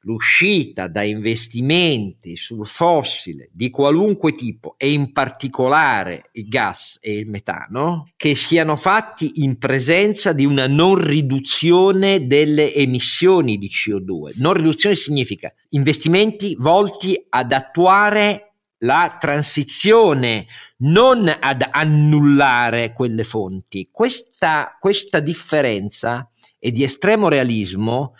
l'uscita 0.00 0.88
da 0.88 1.02
investimenti 1.02 2.36
sul 2.36 2.66
fossile 2.66 3.48
di 3.52 3.70
qualunque 3.70 4.34
tipo 4.34 4.74
e 4.76 4.90
in 4.90 5.12
particolare 5.12 6.30
il 6.32 6.48
gas 6.48 6.98
e 7.00 7.18
il 7.18 7.28
metano 7.28 8.10
che 8.16 8.34
siano 8.34 8.76
fatti 8.76 9.42
in 9.42 9.58
presenza 9.58 10.32
di 10.32 10.44
una 10.44 10.66
non 10.66 10.94
riduzione 10.96 12.26
delle 12.26 12.74
emissioni 12.74 13.58
di 13.58 13.68
CO2. 13.68 14.32
Non 14.36 14.52
riduzione 14.52 14.94
significa 14.94 15.52
investimenti 15.70 16.56
volti 16.58 17.26
ad 17.28 17.52
attuare 17.52 18.52
la 18.80 19.16
transizione, 19.18 20.46
non 20.78 21.34
ad 21.40 21.66
annullare 21.70 22.92
quelle 22.92 23.24
fonti. 23.24 23.88
Questa, 23.90 24.76
questa 24.78 25.20
differenza 25.20 26.28
è 26.58 26.70
di 26.70 26.82
estremo 26.82 27.28
realismo 27.28 28.14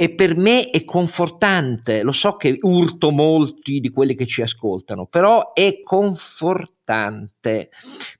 e 0.00 0.14
per 0.14 0.34
me 0.34 0.70
è 0.70 0.82
confortante, 0.86 2.02
lo 2.02 2.12
so 2.12 2.36
che 2.36 2.56
urto 2.62 3.10
molti 3.10 3.80
di 3.80 3.90
quelli 3.90 4.14
che 4.14 4.26
ci 4.26 4.40
ascoltano, 4.40 5.04
però 5.04 5.52
è 5.52 5.82
confortante 5.82 7.68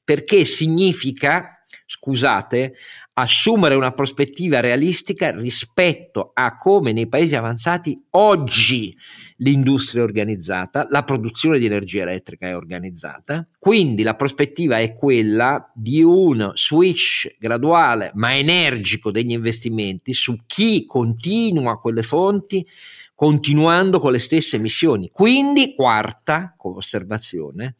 perché 0.04 0.44
significa, 0.44 1.64
scusate, 1.86 2.74
assumere 3.14 3.76
una 3.76 3.92
prospettiva 3.92 4.60
realistica 4.60 5.34
rispetto 5.34 6.32
a 6.34 6.54
come 6.56 6.92
nei 6.92 7.08
paesi 7.08 7.34
avanzati 7.34 7.98
oggi 8.10 8.94
l'industria 9.40 10.02
è 10.02 10.04
organizzata, 10.04 10.86
la 10.88 11.02
produzione 11.02 11.58
di 11.58 11.66
energia 11.66 12.02
elettrica 12.02 12.48
è 12.48 12.56
organizzata, 12.56 13.46
quindi 13.58 14.02
la 14.02 14.14
prospettiva 14.14 14.78
è 14.78 14.94
quella 14.94 15.70
di 15.74 16.02
un 16.02 16.52
switch 16.54 17.36
graduale 17.38 18.10
ma 18.14 18.36
energico 18.36 19.10
degli 19.10 19.32
investimenti 19.32 20.14
su 20.14 20.36
chi 20.46 20.86
continua 20.86 21.78
quelle 21.78 22.02
fonti 22.02 22.66
continuando 23.14 24.00
con 24.00 24.12
le 24.12 24.18
stesse 24.18 24.56
emissioni. 24.56 25.10
Quindi, 25.12 25.74
quarta 25.74 26.54
osservazione, 26.56 27.74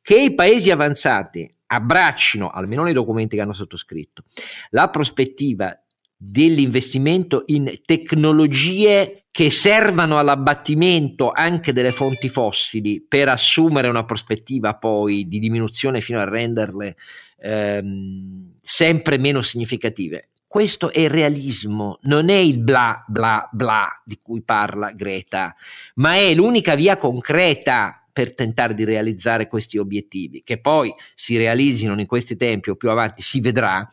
che 0.00 0.18
i 0.18 0.34
paesi 0.34 0.70
avanzati 0.70 1.52
abbraccino, 1.66 2.48
almeno 2.48 2.82
nei 2.82 2.94
documenti 2.94 3.36
che 3.36 3.42
hanno 3.42 3.52
sottoscritto, 3.52 4.22
la 4.70 4.88
prospettiva 4.88 5.78
dell'investimento 6.16 7.42
in 7.46 7.80
tecnologie 7.84 9.25
che 9.36 9.50
servano 9.50 10.18
all'abbattimento 10.18 11.30
anche 11.30 11.74
delle 11.74 11.92
fonti 11.92 12.30
fossili 12.30 13.04
per 13.06 13.28
assumere 13.28 13.86
una 13.86 14.06
prospettiva 14.06 14.76
poi 14.76 15.28
di 15.28 15.38
diminuzione 15.38 16.00
fino 16.00 16.18
a 16.18 16.24
renderle 16.24 16.96
ehm, 17.40 18.54
sempre 18.62 19.18
meno 19.18 19.42
significative. 19.42 20.30
Questo 20.46 20.90
è 20.90 21.06
realismo, 21.08 21.98
non 22.04 22.30
è 22.30 22.36
il 22.36 22.60
bla 22.60 23.04
bla 23.06 23.46
bla 23.52 23.86
di 24.06 24.18
cui 24.22 24.40
parla 24.40 24.92
Greta, 24.92 25.54
ma 25.96 26.14
è 26.14 26.32
l'unica 26.32 26.74
via 26.74 26.96
concreta 26.96 28.08
per 28.10 28.34
tentare 28.34 28.74
di 28.74 28.84
realizzare 28.84 29.48
questi 29.48 29.76
obiettivi, 29.76 30.42
che 30.44 30.58
poi 30.58 30.94
si 31.14 31.36
realizzino 31.36 31.94
in 32.00 32.06
questi 32.06 32.36
tempi 32.36 32.70
o 32.70 32.74
più 32.74 32.88
avanti 32.88 33.20
si 33.20 33.42
vedrà, 33.42 33.86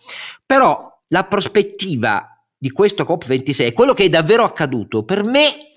però 0.45 0.89
la 1.09 1.25
prospettiva 1.25 2.32
di 2.63 2.71
questo 2.71 3.03
COP26, 3.03 3.73
quello 3.73 3.91
che 3.91 4.05
è 4.05 4.09
davvero 4.09 4.45
accaduto, 4.45 5.03
per 5.03 5.25
me 5.25 5.67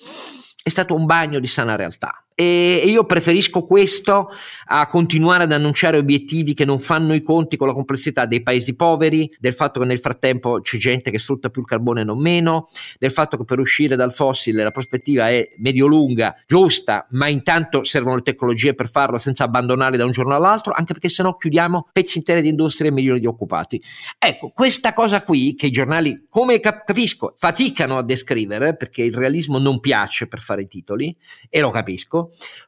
è 0.62 0.68
stato 0.68 0.94
un 0.94 1.05
bagno 1.05 1.40
di 1.40 1.49
sana 1.49 1.75
realtà 1.75 2.25
e 2.38 2.83
io 2.85 3.05
preferisco 3.05 3.64
questo 3.64 4.29
a 4.66 4.87
continuare 4.88 5.44
ad 5.44 5.53
annunciare 5.53 5.96
obiettivi 5.96 6.53
che 6.53 6.66
non 6.66 6.79
fanno 6.79 7.14
i 7.14 7.22
conti 7.22 7.57
con 7.57 7.66
la 7.66 7.72
complessità 7.72 8.27
dei 8.27 8.42
paesi 8.42 8.77
poveri, 8.77 9.35
del 9.38 9.55
fatto 9.55 9.81
che 9.81 9.87
nel 9.87 9.99
frattempo 9.99 10.61
c'è 10.61 10.77
gente 10.77 11.11
che 11.11 11.18
sfrutta 11.18 11.49
più 11.49 11.62
il 11.62 11.66
carbone 11.66 12.03
e 12.03 12.05
non 12.05 12.20
meno, 12.20 12.68
del 12.99 13.11
fatto 13.11 13.38
che 13.38 13.44
per 13.44 13.59
uscire 13.59 13.96
dal 13.96 14.12
fossile 14.12 14.62
la 14.62 14.70
prospettiva 14.70 15.31
è 15.31 15.49
medio-lunga, 15.57 16.37
giusta, 16.46 17.07
ma 17.12 17.27
intanto 17.27 17.85
servono 17.85 18.16
le 18.16 18.22
tecnologie 18.22 18.75
per 18.75 18.90
farlo 18.90 19.16
senza 19.16 19.44
abbandonarli 19.44 19.96
da 19.96 20.05
un 20.05 20.11
giorno 20.11 20.35
all'altro, 20.35 20.75
anche 20.75 20.92
perché 20.92 21.09
sennò 21.09 21.38
chiudiamo 21.38 21.88
pezzi 21.90 22.18
interi 22.18 22.42
di 22.42 22.49
industria 22.49 22.90
e 22.90 22.92
milioni 22.92 23.20
di 23.20 23.27
occupati. 23.27 23.83
Ecco, 24.18 24.51
questa 24.51 24.92
cosa 24.92 25.22
qui 25.22 25.55
che 25.55 25.68
i 25.68 25.70
giornali, 25.70 26.27
come 26.29 26.61
capisco, 26.61 27.33
faticano 27.38 27.96
a 27.96 28.03
descrivere 28.03 28.77
perché 28.77 29.03
il 29.03 29.14
realismo 29.14 29.59
non 29.59 29.81
piace 29.81 30.27
per 30.27 30.40
fare 30.40 30.62
i 30.62 30.68
titoli, 30.68 31.16
e 31.49 31.61
lo 31.61 31.70
capisco, 31.70 32.25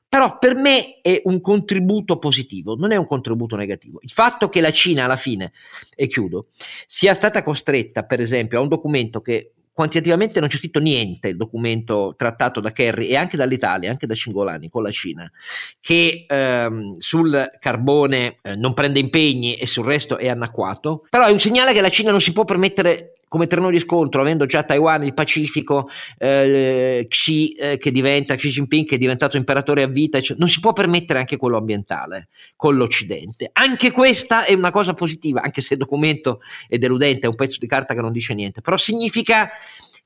però 0.09 0.39
per 0.39 0.55
me 0.55 1.01
è 1.03 1.21
un 1.25 1.41
contributo 1.41 2.19
positivo, 2.19 2.75
non 2.75 2.93
è 2.93 2.97
un 2.97 3.07
contributo 3.07 3.57
negativo. 3.57 3.99
Il 4.03 4.11
fatto 4.11 4.49
che 4.49 4.61
la 4.61 4.73
Cina 4.73 5.05
alla 5.05 5.17
fine, 5.17 5.53
e 5.95 6.07
chiudo, 6.07 6.49
sia 6.87 7.13
stata 7.13 7.43
costretta, 7.43 8.05
per 8.05 8.21
esempio, 8.21 8.59
a 8.59 8.63
un 8.63 8.69
documento 8.69 9.21
che 9.21 9.53
quantitativamente 9.79 10.41
non 10.41 10.49
c'è 10.49 10.57
scritto 10.57 10.81
niente 10.81 11.29
il 11.29 11.37
documento 11.37 12.15
trattato 12.17 12.59
da 12.59 12.73
Kerry 12.73 13.07
e 13.07 13.15
anche 13.15 13.37
dall'Italia, 13.37 13.91
anche 13.91 14.09
da 14.09 14.15
Cingolani 14.15 14.69
con 14.69 14.83
la 14.83 14.91
Cina, 14.91 15.31
che 15.79 16.25
ehm, 16.27 16.99
sul 16.99 17.49
carbone 17.61 18.39
eh, 18.43 18.57
non 18.57 18.75
prende 18.75 18.99
impegni 18.99 19.55
e 19.55 19.69
sul 19.69 19.85
resto 19.85 20.19
è 20.19 20.27
anacquato, 20.27 21.07
però 21.09 21.27
è 21.27 21.31
un 21.31 21.39
segnale 21.39 21.73
che 21.73 21.81
la 21.81 21.91
Cina 21.91 22.11
non 22.11 22.21
si 22.21 22.33
può 22.33 22.45
permettere 22.45 23.13
come 23.29 23.47
terreno 23.47 23.71
di 23.71 23.79
scontro, 23.79 24.21
avendo 24.21 24.47
già 24.47 24.63
Taiwan, 24.63 25.05
il 25.05 25.15
Pacifico, 25.15 25.89
eh, 26.19 27.07
Xi 27.09 27.53
eh, 27.53 27.79
che 27.79 27.93
diventa, 27.93 28.35
Xi 28.35 28.49
Jinping 28.49 28.87
che 28.87 28.95
è 28.97 28.99
diventato 28.99 29.37
imperatore 29.37 29.83
a 29.83 29.87
vita, 29.87 30.21
cioè, 30.21 30.37
non 30.39 30.49
si 30.49 30.61
può 30.61 30.73
permettere 30.73 31.19
anche 31.19 31.37
quello 31.37 31.57
ambientale 31.57 32.29
con 32.57 32.77
l'Occidente. 32.77 33.51
Anche 33.53 33.91
questa 33.91 34.45
è 34.45 34.55
una 34.55 34.71
cosa 34.71 34.95
positiva, 34.95 35.43
anche 35.43 35.61
se 35.61 35.75
il 35.75 35.81
documento 35.81 36.41
è 36.67 36.79
deludente, 36.79 37.27
è 37.27 37.29
un 37.29 37.37
pezzo 37.37 37.59
di 37.61 37.67
carta 37.67 37.95
che 37.95 38.01
non 38.01 38.13
dice 38.13 38.35
niente, 38.35 38.61
però 38.61 38.77
significa 38.77 39.51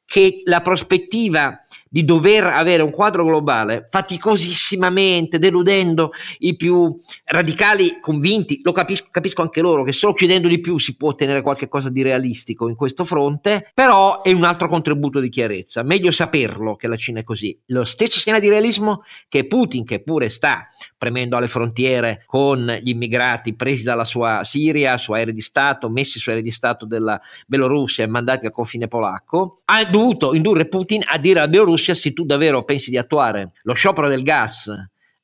che 0.05 0.43
la 0.45 0.61
prospettiva 0.61 1.63
di 1.93 2.07
dover 2.07 2.45
avere 2.45 2.83
un 2.83 2.91
quadro 2.91 3.23
globale 3.23 3.87
faticosissimamente, 3.91 5.39
deludendo 5.39 6.13
i 6.39 6.57
più 6.57 6.99
radicali 7.25 7.99
convinti, 8.01 8.61
lo 8.63 8.73
capisco, 8.73 9.09
capisco 9.11 9.43
anche 9.43 9.61
loro 9.61 9.83
che 9.83 9.93
solo 9.93 10.15
chiudendo 10.15 10.49
di 10.49 10.59
più 10.59 10.79
si 10.79 10.97
può 10.97 11.11
ottenere 11.11 11.43
qualche 11.43 11.69
cosa 11.69 11.91
di 11.91 12.01
realistico 12.01 12.67
in 12.69 12.77
questo 12.77 13.05
fronte, 13.05 13.71
però 13.75 14.23
è 14.23 14.33
un 14.33 14.45
altro 14.45 14.69
contributo 14.69 15.21
di 15.21 15.29
chiarezza, 15.29 15.83
meglio 15.83 16.11
saperlo 16.11 16.77
che 16.77 16.89
la 16.89 16.97
Cina 16.97 17.21
è 17.21 17.25
così. 17.25 17.61
Lo 17.67 17.85
stesso 17.85 18.21
segno 18.21 18.41
di 18.41 18.49
realismo 18.49 19.03
che 19.29 19.47
Putin, 19.47 19.85
che 19.85 20.03
pure 20.03 20.31
sta 20.31 20.69
premendo 20.97 21.37
alle 21.37 21.49
frontiere 21.49 22.23
con 22.25 22.75
gli 22.81 22.89
immigrati 22.89 23.55
presi 23.55 23.83
dalla 23.83 24.05
sua 24.05 24.45
Siria, 24.45 24.97
su 24.97 25.13
aerei 25.13 25.35
di 25.35 25.43
Stato, 25.43 25.91
messi 25.91 26.19
su 26.19 26.31
aerei 26.31 26.45
di 26.45 26.53
Stato 26.53 26.87
della 26.87 27.21
Bielorussia 27.47 28.05
e 28.05 28.07
mandati 28.07 28.47
al 28.47 28.53
confine 28.53 28.89
polacco, 28.89 29.61
ha 29.67 29.85
dovuto 29.85 30.33
indurre 30.33 30.67
Putin 30.69 31.03
a 31.05 31.19
dire 31.19 31.41
alla 31.41 31.49
Bielorussia 31.49 31.82
se 31.83 32.13
tu 32.13 32.25
davvero 32.25 32.65
pensi 32.65 32.91
di 32.91 32.99
attuare 32.99 33.53
lo 33.63 33.75
sciopero 33.75 34.09
del 34.09 34.23
gas 34.23 34.71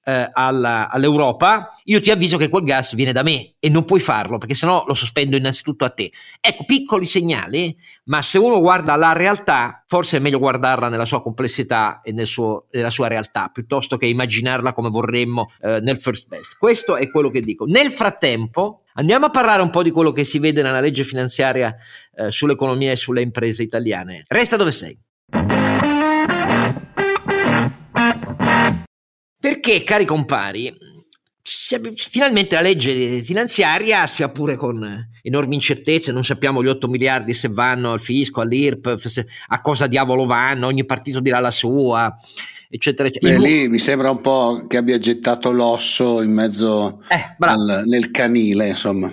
eh, 0.09 0.27
alla, 0.33 0.89
all'Europa, 0.89 1.75
io 1.85 2.01
ti 2.01 2.11
avviso 2.11 2.39
che 2.39 2.49
quel 2.49 2.65
gas 2.65 2.95
viene 2.95 3.13
da 3.13 3.23
me 3.23 3.57
e 3.59 3.69
non 3.69 3.85
puoi 3.85 4.01
farlo 4.01 4.39
perché 4.39 4.55
sennò 4.55 4.85
lo 4.87 4.95
sospendo 4.95 5.37
innanzitutto 5.37 5.85
a 5.85 5.91
te. 5.91 6.11
Ecco, 6.41 6.65
piccoli 6.65 7.05
segnali, 7.05 7.77
ma 8.05 8.23
se 8.23 8.39
uno 8.39 8.59
guarda 8.59 8.97
la 8.97 9.13
realtà, 9.13 9.85
forse 9.87 10.17
è 10.17 10.21
meglio 10.21 10.39
guardarla 10.39 10.89
nella 10.89 11.05
sua 11.05 11.21
complessità 11.21 12.01
e 12.03 12.13
nel 12.13 12.27
suo, 12.27 12.69
nella 12.71 12.89
sua 12.89 13.07
realtà, 13.07 13.51
piuttosto 13.53 13.99
che 13.99 14.07
immaginarla 14.07 14.73
come 14.73 14.89
vorremmo 14.89 15.51
eh, 15.61 15.81
nel 15.81 15.99
first 15.99 16.27
best. 16.29 16.57
Questo 16.57 16.97
è 16.97 17.11
quello 17.11 17.29
che 17.29 17.41
dico. 17.41 17.67
Nel 17.67 17.91
frattempo, 17.91 18.85
andiamo 18.95 19.27
a 19.27 19.31
parlare 19.31 19.61
un 19.61 19.71
po' 19.71 19.83
di 19.83 19.91
quello 19.91 20.13
che 20.13 20.25
si 20.25 20.39
vede 20.39 20.63
nella 20.63 20.81
legge 20.81 21.05
finanziaria 21.05 21.77
eh, 22.15 22.31
sull'economia 22.31 22.93
e 22.93 22.97
sulle 22.97 23.21
imprese 23.21 23.63
italiane. 23.63 24.25
Resta 24.27 24.57
dove 24.57 24.73
sei. 24.73 24.99
Perché, 29.49 29.83
cari 29.83 30.05
compari, 30.05 30.71
finalmente 31.95 32.55
la 32.55 32.61
legge 32.61 33.23
finanziaria, 33.23 34.07
sia 34.07 34.29
pure 34.29 34.57
con 34.57 35.09
enormi 35.23 35.55
incertezze, 35.55 36.13
non 36.13 36.23
sappiamo 36.23 36.63
gli 36.63 36.69
8 36.69 36.87
miliardi 36.87 37.33
se 37.33 37.49
vanno 37.49 37.93
al 37.93 38.01
fisco, 38.03 38.43
all'IRP, 38.43 38.95
a 39.47 39.61
cosa 39.63 39.87
diavolo 39.87 40.27
vanno, 40.27 40.67
ogni 40.67 40.85
partito 40.85 41.21
dirà 41.21 41.39
la 41.39 41.51
sua, 41.51 42.15
eccetera, 42.69 43.09
eccetera. 43.09 43.39
Beh, 43.39 43.49
lì 43.49 43.69
mi 43.69 43.79
sembra 43.79 44.11
un 44.11 44.21
po' 44.21 44.67
che 44.69 44.77
abbia 44.77 44.99
gettato 44.99 45.51
l'osso 45.51 46.21
in 46.21 46.31
mezzo 46.31 47.03
eh, 47.09 47.37
al, 47.39 47.85
nel 47.87 48.11
canile, 48.11 48.69
insomma. 48.69 49.11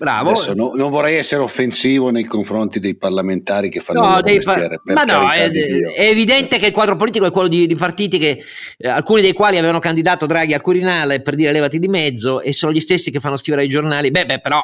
Bravo. 0.00 0.30
Adesso 0.30 0.54
no, 0.54 0.70
non 0.74 0.88
vorrei 0.88 1.16
essere 1.16 1.42
offensivo 1.42 2.08
nei 2.08 2.24
confronti 2.24 2.80
dei 2.80 2.94
parlamentari 2.94 3.68
che 3.68 3.80
fanno 3.80 4.00
no, 4.00 4.16
il 4.16 4.24
mestiere. 4.24 4.80
Pa- 4.82 4.94
ma 4.94 5.04
no, 5.04 5.30
è, 5.30 5.50
è, 5.50 6.08
evidente 6.08 6.56
che 6.56 6.68
il 6.68 6.72
quadro 6.72 6.96
politico 6.96 7.26
è 7.26 7.30
quello 7.30 7.48
di, 7.48 7.66
di 7.66 7.74
partiti 7.74 8.16
che 8.16 8.42
eh, 8.78 8.88
alcuni 8.88 9.20
dei 9.20 9.34
quali 9.34 9.58
avevano 9.58 9.78
candidato 9.78 10.24
Draghi 10.24 10.54
al 10.54 10.62
Quirinale 10.62 11.20
per 11.20 11.34
dire 11.34 11.52
levati 11.52 11.78
di 11.78 11.88
mezzo 11.88 12.40
e 12.40 12.54
sono 12.54 12.72
gli 12.72 12.80
stessi 12.80 13.10
che 13.10 13.20
fanno 13.20 13.36
scrivere 13.36 13.64
ai 13.64 13.68
giornali. 13.68 14.10
Beh, 14.10 14.24
beh, 14.24 14.40
però 14.40 14.62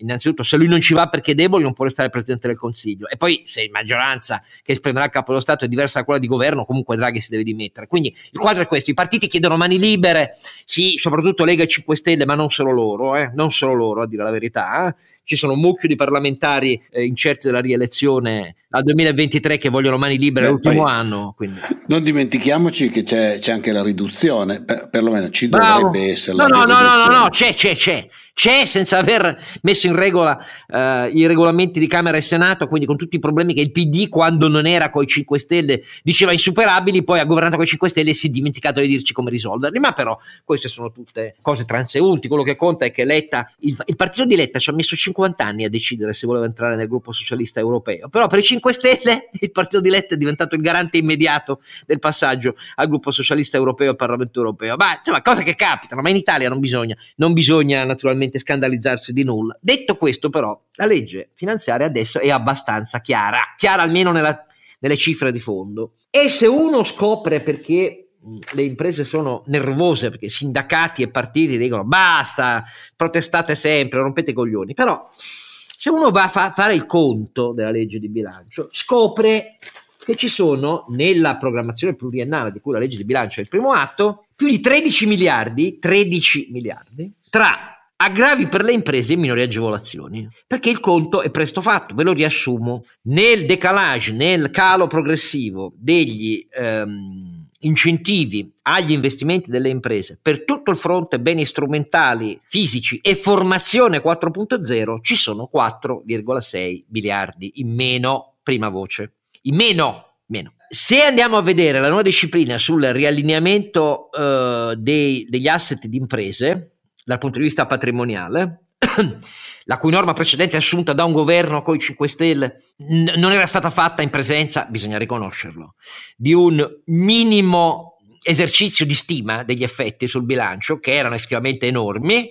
innanzitutto 0.00 0.42
se 0.42 0.56
lui 0.56 0.66
non 0.66 0.80
ci 0.80 0.94
va 0.94 1.08
perché 1.08 1.32
è 1.32 1.34
debole 1.34 1.62
non 1.62 1.72
può 1.72 1.84
restare 1.84 2.10
Presidente 2.10 2.48
del 2.48 2.56
Consiglio 2.56 3.08
e 3.08 3.16
poi 3.16 3.42
se 3.44 3.62
la 3.64 3.78
maggioranza 3.78 4.42
che 4.62 4.72
esprimerà 4.72 5.04
il 5.04 5.10
capo 5.10 5.28
dello 5.28 5.40
Stato 5.40 5.64
è 5.64 5.68
diversa 5.68 6.00
da 6.00 6.04
quella 6.04 6.20
di 6.20 6.26
governo 6.26 6.64
comunque 6.64 6.96
Draghi 6.96 7.20
si 7.20 7.30
deve 7.30 7.42
dimettere 7.42 7.86
quindi 7.86 8.14
il 8.32 8.38
quadro 8.38 8.62
è 8.62 8.66
questo 8.66 8.90
i 8.90 8.94
partiti 8.94 9.26
chiedono 9.26 9.56
mani 9.56 9.78
libere 9.78 10.32
sì 10.64 10.96
soprattutto 10.96 11.44
Lega 11.44 11.62
e 11.62 11.66
5 11.66 11.96
Stelle 11.96 12.24
ma 12.24 12.34
non 12.34 12.50
solo 12.50 12.72
loro 12.72 13.16
eh, 13.16 13.30
non 13.34 13.52
solo 13.52 13.74
loro 13.74 14.02
a 14.02 14.06
dire 14.06 14.22
la 14.22 14.30
verità 14.30 14.88
eh. 14.88 14.94
ci 15.24 15.36
sono 15.36 15.52
un 15.52 15.60
mucchio 15.60 15.88
di 15.88 15.96
parlamentari 15.96 16.80
eh, 16.90 17.04
incerti 17.04 17.46
della 17.46 17.60
rielezione 17.60 18.54
al 18.70 18.82
2023 18.82 19.58
che 19.58 19.68
vogliono 19.68 19.98
mani 19.98 20.18
libere 20.18 20.46
Beh, 20.46 20.52
l'ultimo 20.52 20.84
anno 20.84 21.34
quindi. 21.36 21.60
non 21.86 22.02
dimentichiamoci 22.02 22.90
che 22.90 23.02
c'è, 23.02 23.38
c'è 23.38 23.52
anche 23.52 23.72
la 23.72 23.82
riduzione 23.82 24.62
per, 24.62 24.88
perlomeno 24.90 25.30
ci 25.30 25.48
Bravo. 25.48 25.82
dovrebbe 25.82 26.12
essere 26.12 26.36
no 26.36 26.46
no, 26.46 26.64
no 26.64 26.80
no 26.80 27.04
no 27.06 27.18
no 27.22 27.28
c'è 27.30 27.54
c'è 27.54 27.74
c'è 27.74 28.08
c'è 28.40 28.64
senza 28.64 28.96
aver 28.96 29.38
messo 29.64 29.86
in 29.86 29.94
regola 29.94 30.42
eh, 30.66 31.10
i 31.12 31.26
regolamenti 31.26 31.78
di 31.78 31.86
Camera 31.86 32.16
e 32.16 32.22
Senato, 32.22 32.68
quindi 32.68 32.86
con 32.86 32.96
tutti 32.96 33.16
i 33.16 33.18
problemi 33.18 33.52
che 33.52 33.60
il 33.60 33.70
PD 33.70 34.08
quando 34.08 34.48
non 34.48 34.64
era 34.64 34.88
con 34.88 35.02
i 35.02 35.06
5 35.06 35.38
Stelle 35.38 35.82
diceva 36.02 36.32
insuperabili, 36.32 37.04
poi 37.04 37.20
ha 37.20 37.26
governato 37.26 37.56
con 37.56 37.66
i 37.66 37.68
5 37.68 37.90
Stelle 37.90 38.08
e 38.08 38.14
si 38.14 38.28
è 38.28 38.30
dimenticato 38.30 38.80
di 38.80 38.88
dirci 38.88 39.12
come 39.12 39.28
risolverli, 39.28 39.78
ma 39.78 39.92
però 39.92 40.18
queste 40.42 40.68
sono 40.68 40.90
tutte 40.90 41.36
cose 41.42 41.66
transeunti, 41.66 42.28
quello 42.28 42.42
che 42.42 42.56
conta 42.56 42.86
è 42.86 42.92
che 42.92 43.04
Letta, 43.04 43.46
il, 43.58 43.76
il 43.84 43.96
partito 43.96 44.24
di 44.24 44.36
Letta 44.36 44.58
ci 44.58 44.70
ha 44.70 44.72
messo 44.72 44.96
50 44.96 45.44
anni 45.44 45.64
a 45.64 45.68
decidere 45.68 46.14
se 46.14 46.26
voleva 46.26 46.46
entrare 46.46 46.76
nel 46.76 46.88
gruppo 46.88 47.12
socialista 47.12 47.60
europeo, 47.60 48.08
però 48.08 48.26
per 48.26 48.38
i 48.38 48.42
5 48.42 48.72
Stelle 48.72 49.28
il 49.38 49.52
partito 49.52 49.82
di 49.82 49.90
Letta 49.90 50.14
è 50.14 50.16
diventato 50.16 50.54
il 50.54 50.62
garante 50.62 50.96
immediato 50.96 51.60
del 51.84 51.98
passaggio 51.98 52.56
al 52.76 52.88
gruppo 52.88 53.10
socialista 53.10 53.58
europeo 53.58 53.88
e 53.88 53.90
al 53.90 53.96
Parlamento 53.96 54.38
europeo, 54.38 54.76
ma 54.76 54.96
insomma 54.96 55.20
cose 55.20 55.42
che 55.42 55.54
capitano, 55.54 56.00
ma 56.00 56.08
in 56.08 56.16
Italia 56.16 56.48
non 56.48 56.58
bisogna, 56.58 56.96
non 57.16 57.34
bisogna 57.34 57.84
naturalmente 57.84 58.28
assolutamente 58.30 58.38
scandalizzarsi 58.38 59.12
di 59.12 59.24
nulla. 59.24 59.58
Detto 59.60 59.96
questo, 59.96 60.30
però, 60.30 60.58
la 60.76 60.86
legge 60.86 61.30
finanziaria 61.34 61.86
adesso 61.86 62.20
è 62.20 62.30
abbastanza 62.30 63.00
chiara, 63.00 63.54
chiara 63.56 63.82
almeno 63.82 64.12
nella, 64.12 64.46
nelle 64.78 64.96
cifre 64.96 65.32
di 65.32 65.40
fondo. 65.40 65.94
E 66.10 66.28
se 66.28 66.46
uno 66.46 66.84
scopre 66.84 67.40
perché 67.40 68.06
le 68.52 68.62
imprese 68.62 69.02
sono 69.04 69.42
nervose 69.46 70.10
perché 70.10 70.28
sindacati 70.28 71.02
e 71.02 71.08
partiti 71.08 71.56
dicono 71.56 71.84
basta, 71.84 72.64
protestate 72.94 73.54
sempre, 73.54 74.00
rompete 74.00 74.30
i 74.30 74.34
coglioni. 74.34 74.74
Però 74.74 75.08
se 75.14 75.90
uno 75.90 76.10
va 76.10 76.24
a 76.24 76.28
fa- 76.28 76.52
fare 76.52 76.74
il 76.74 76.86
conto 76.86 77.52
della 77.52 77.70
legge 77.70 77.98
di 77.98 78.08
bilancio, 78.08 78.68
scopre 78.72 79.56
che 80.04 80.16
ci 80.16 80.28
sono 80.28 80.86
nella 80.88 81.36
programmazione 81.36 81.94
pluriennale 81.94 82.52
di 82.52 82.60
cui 82.60 82.72
la 82.72 82.78
legge 82.78 82.96
di 82.96 83.04
bilancio 83.04 83.40
è 83.40 83.42
il 83.42 83.48
primo 83.48 83.72
atto, 83.72 84.24
più 84.34 84.48
di 84.48 84.60
13 84.60 85.06
miliardi, 85.06 85.78
13 85.78 86.48
miliardi 86.50 87.12
tra 87.30 87.79
aggravi 88.02 88.48
per 88.48 88.64
le 88.64 88.72
imprese 88.72 89.12
e 89.12 89.16
minori 89.16 89.42
agevolazioni, 89.42 90.26
perché 90.46 90.70
il 90.70 90.80
conto 90.80 91.20
è 91.20 91.30
presto 91.30 91.60
fatto, 91.60 91.94
ve 91.94 92.02
lo 92.02 92.12
riassumo, 92.12 92.84
nel 93.02 93.44
decalage, 93.44 94.12
nel 94.12 94.50
calo 94.50 94.86
progressivo 94.86 95.74
degli 95.76 96.46
ehm, 96.50 97.48
incentivi 97.60 98.50
agli 98.62 98.92
investimenti 98.92 99.50
delle 99.50 99.68
imprese 99.68 100.18
per 100.20 100.44
tutto 100.44 100.70
il 100.70 100.78
fronte 100.78 101.20
beni 101.20 101.44
strumentali, 101.44 102.40
fisici 102.44 102.98
e 103.02 103.14
formazione 103.14 104.02
4.0 104.02 104.98
ci 105.02 105.14
sono 105.14 105.50
4,6 105.54 106.84
miliardi 106.88 107.52
in 107.56 107.74
meno, 107.74 108.36
prima 108.42 108.70
voce, 108.70 109.16
in 109.42 109.56
meno, 109.56 110.20
meno. 110.26 110.54
Se 110.70 111.02
andiamo 111.02 111.36
a 111.36 111.42
vedere 111.42 111.80
la 111.80 111.88
nuova 111.88 112.02
disciplina 112.02 112.56
sul 112.56 112.82
riallineamento 112.82 114.10
eh, 114.10 114.76
dei, 114.78 115.26
degli 115.28 115.48
asset 115.48 115.84
di 115.86 115.96
imprese, 115.98 116.76
dal 117.10 117.18
punto 117.18 117.38
di 117.38 117.44
vista 117.44 117.66
patrimoniale, 117.66 118.66
la 119.64 119.76
cui 119.78 119.90
norma 119.90 120.12
precedente 120.12 120.56
assunta 120.56 120.92
da 120.92 121.04
un 121.04 121.12
governo 121.12 121.60
con 121.62 121.74
i 121.74 121.80
5 121.80 122.06
Stelle 122.06 122.62
n- 122.88 123.14
non 123.16 123.32
era 123.32 123.46
stata 123.46 123.68
fatta 123.68 124.02
in 124.02 124.10
presenza, 124.10 124.64
bisogna 124.70 124.96
riconoscerlo, 124.96 125.74
di 126.16 126.32
un 126.32 126.64
minimo 126.84 127.96
esercizio 128.22 128.86
di 128.86 128.94
stima 128.94 129.42
degli 129.42 129.64
effetti 129.64 130.06
sul 130.06 130.22
bilancio 130.22 130.78
che 130.78 130.94
erano 130.94 131.16
effettivamente 131.16 131.66
enormi 131.66 132.30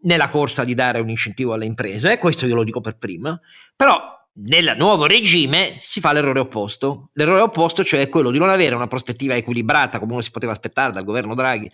nella 0.00 0.28
corsa 0.30 0.64
di 0.64 0.74
dare 0.74 0.98
un 0.98 1.08
incentivo 1.08 1.52
alle 1.52 1.64
imprese, 1.64 2.18
questo 2.18 2.46
io 2.46 2.56
lo 2.56 2.64
dico 2.64 2.80
per 2.80 2.96
prima, 2.96 3.38
però 3.76 4.15
nel 4.38 4.74
nuovo 4.76 5.06
regime 5.06 5.76
si 5.78 6.00
fa 6.00 6.12
l'errore 6.12 6.40
opposto. 6.40 7.08
L'errore 7.14 7.40
opposto, 7.40 7.84
cioè 7.84 8.08
quello 8.08 8.30
di 8.30 8.38
non 8.38 8.50
avere 8.50 8.74
una 8.74 8.86
prospettiva 8.86 9.34
equilibrata, 9.34 9.98
come 9.98 10.12
uno 10.12 10.22
si 10.22 10.30
poteva 10.30 10.52
aspettare 10.52 10.92
dal 10.92 11.04
governo 11.04 11.34
Draghi, 11.34 11.70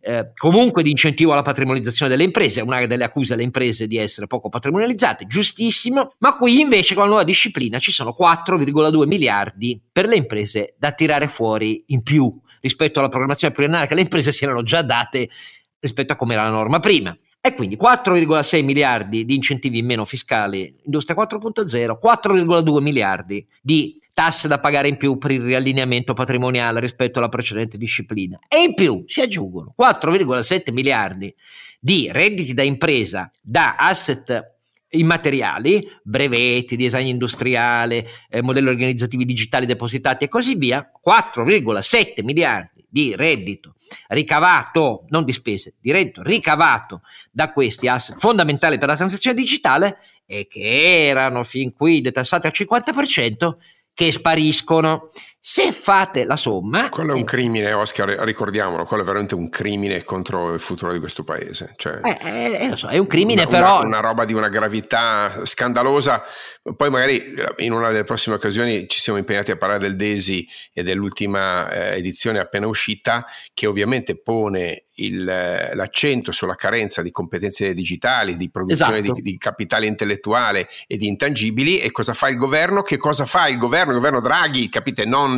eh, 0.00 0.32
comunque 0.36 0.82
di 0.82 0.90
incentivo 0.90 1.32
alla 1.32 1.42
patrimonializzazione 1.42 2.10
delle 2.10 2.24
imprese, 2.24 2.60
una 2.60 2.86
delle 2.86 3.04
accuse 3.04 3.32
alle 3.32 3.42
imprese 3.42 3.86
di 3.86 3.96
essere 3.96 4.26
poco 4.26 4.48
patrimonializzate, 4.48 5.26
giustissimo, 5.26 6.14
ma 6.18 6.36
qui 6.36 6.60
invece 6.60 6.94
con 6.94 7.04
la 7.04 7.08
nuova 7.08 7.24
disciplina 7.24 7.78
ci 7.78 7.90
sono 7.90 8.14
4,2 8.18 9.06
miliardi 9.06 9.80
per 9.90 10.06
le 10.06 10.16
imprese 10.16 10.74
da 10.78 10.92
tirare 10.92 11.26
fuori 11.26 11.82
in 11.88 12.02
più 12.02 12.32
rispetto 12.60 12.98
alla 12.98 13.08
programmazione 13.08 13.52
pluriennale 13.52 13.86
che 13.86 13.94
le 13.94 14.00
imprese 14.02 14.32
si 14.32 14.44
erano 14.44 14.62
già 14.62 14.82
date 14.82 15.28
rispetto 15.80 16.12
a 16.12 16.16
come 16.16 16.34
era 16.34 16.44
la 16.44 16.50
norma 16.50 16.80
prima. 16.80 17.16
E 17.46 17.52
quindi 17.52 17.76
4,6 17.76 18.64
miliardi 18.64 19.26
di 19.26 19.34
incentivi 19.34 19.76
in 19.76 19.84
meno 19.84 20.06
fiscali, 20.06 20.74
industria 20.84 21.14
4.0, 21.14 21.98
4,2 22.02 22.80
miliardi 22.80 23.46
di 23.60 24.00
tasse 24.14 24.48
da 24.48 24.58
pagare 24.58 24.88
in 24.88 24.96
più 24.96 25.18
per 25.18 25.32
il 25.32 25.42
riallineamento 25.42 26.14
patrimoniale 26.14 26.80
rispetto 26.80 27.18
alla 27.18 27.28
precedente 27.28 27.76
disciplina. 27.76 28.38
E 28.48 28.62
in 28.62 28.72
più 28.72 29.04
si 29.06 29.20
aggiungono 29.20 29.74
4,7 29.78 30.72
miliardi 30.72 31.34
di 31.78 32.08
redditi 32.10 32.54
da 32.54 32.62
impresa 32.62 33.30
da 33.42 33.76
asset 33.76 34.54
immateriali, 34.88 35.86
brevetti, 36.02 36.76
design 36.76 37.08
industriale, 37.08 38.06
eh, 38.30 38.40
modelli 38.40 38.68
organizzativi 38.68 39.26
digitali 39.26 39.66
depositati 39.66 40.24
e 40.24 40.28
così 40.28 40.54
via, 40.54 40.90
4,7 41.06 42.24
miliardi 42.24 42.86
di 42.88 43.14
reddito 43.14 43.73
ricavato, 44.08 45.04
non 45.08 45.24
di 45.24 45.32
spese, 45.32 45.74
di 45.80 45.92
reddito 45.92 46.22
ricavato 46.22 47.02
da 47.30 47.50
questi 47.52 47.88
asset 47.88 48.18
fondamentali 48.18 48.78
per 48.78 48.88
la 48.88 48.96
transazione 48.96 49.36
digitale 49.36 49.98
e 50.26 50.46
che 50.46 51.06
erano 51.08 51.44
fin 51.44 51.72
qui 51.72 52.00
detassati 52.00 52.46
al 52.46 52.52
50%, 52.54 53.56
che 53.92 54.12
spariscono. 54.12 55.10
Se 55.46 55.72
fate 55.72 56.24
la 56.24 56.36
somma... 56.36 56.88
Quello 56.88 57.12
è 57.12 57.16
un 57.16 57.24
crimine, 57.24 57.70
Oscar, 57.74 58.08
ricordiamolo, 58.20 58.86
quello 58.86 59.02
è 59.02 59.04
veramente 59.04 59.34
un 59.34 59.50
crimine 59.50 60.02
contro 60.02 60.54
il 60.54 60.58
futuro 60.58 60.90
di 60.90 60.98
questo 60.98 61.22
paese. 61.22 61.74
Cioè, 61.76 62.00
eh, 62.02 62.18
eh, 62.22 62.58
eh 62.62 62.68
lo 62.70 62.76
so, 62.76 62.88
è 62.88 62.96
un 62.96 63.06
crimine 63.06 63.42
una, 63.42 63.50
però... 63.50 63.76
Una, 63.80 63.86
una, 63.88 64.00
roba 64.00 64.24
di 64.24 64.32
una 64.32 64.48
gravità 64.48 65.44
scandalosa. 65.44 66.22
Poi 66.74 66.88
magari 66.88 67.34
in 67.58 67.72
una 67.72 67.90
delle 67.90 68.04
prossime 68.04 68.36
occasioni 68.36 68.88
ci 68.88 69.00
siamo 69.00 69.18
impegnati 69.18 69.50
a 69.50 69.58
parlare 69.58 69.80
del 69.80 69.96
DESI 69.96 70.48
e 70.72 70.82
dell'ultima 70.82 71.70
eh, 71.70 71.98
edizione 71.98 72.38
appena 72.38 72.66
uscita, 72.66 73.26
che 73.52 73.66
ovviamente 73.66 74.18
pone 74.18 74.84
il, 74.96 75.24
l'accento 75.24 76.30
sulla 76.32 76.54
carenza 76.54 77.02
di 77.02 77.10
competenze 77.10 77.74
digitali, 77.74 78.36
di 78.36 78.50
produzione 78.50 78.98
esatto. 78.98 79.12
di, 79.14 79.22
di, 79.22 79.38
capitale 79.38 79.86
intellettuale 79.86 80.68
e 80.86 80.96
di 80.96 81.06
intangibili. 81.06 81.80
E 81.80 81.90
cosa 81.90 82.12
fa 82.12 82.28
il 82.28 82.36
governo? 82.36 82.82
Che 82.82 82.96
cosa 82.96 83.24
fa 83.24 83.48
il 83.48 83.56
governo? 83.56 83.92
Il 83.92 83.98
governo 83.98 84.20
Draghi, 84.20 84.68
capite, 84.68 85.04
non 85.04 85.33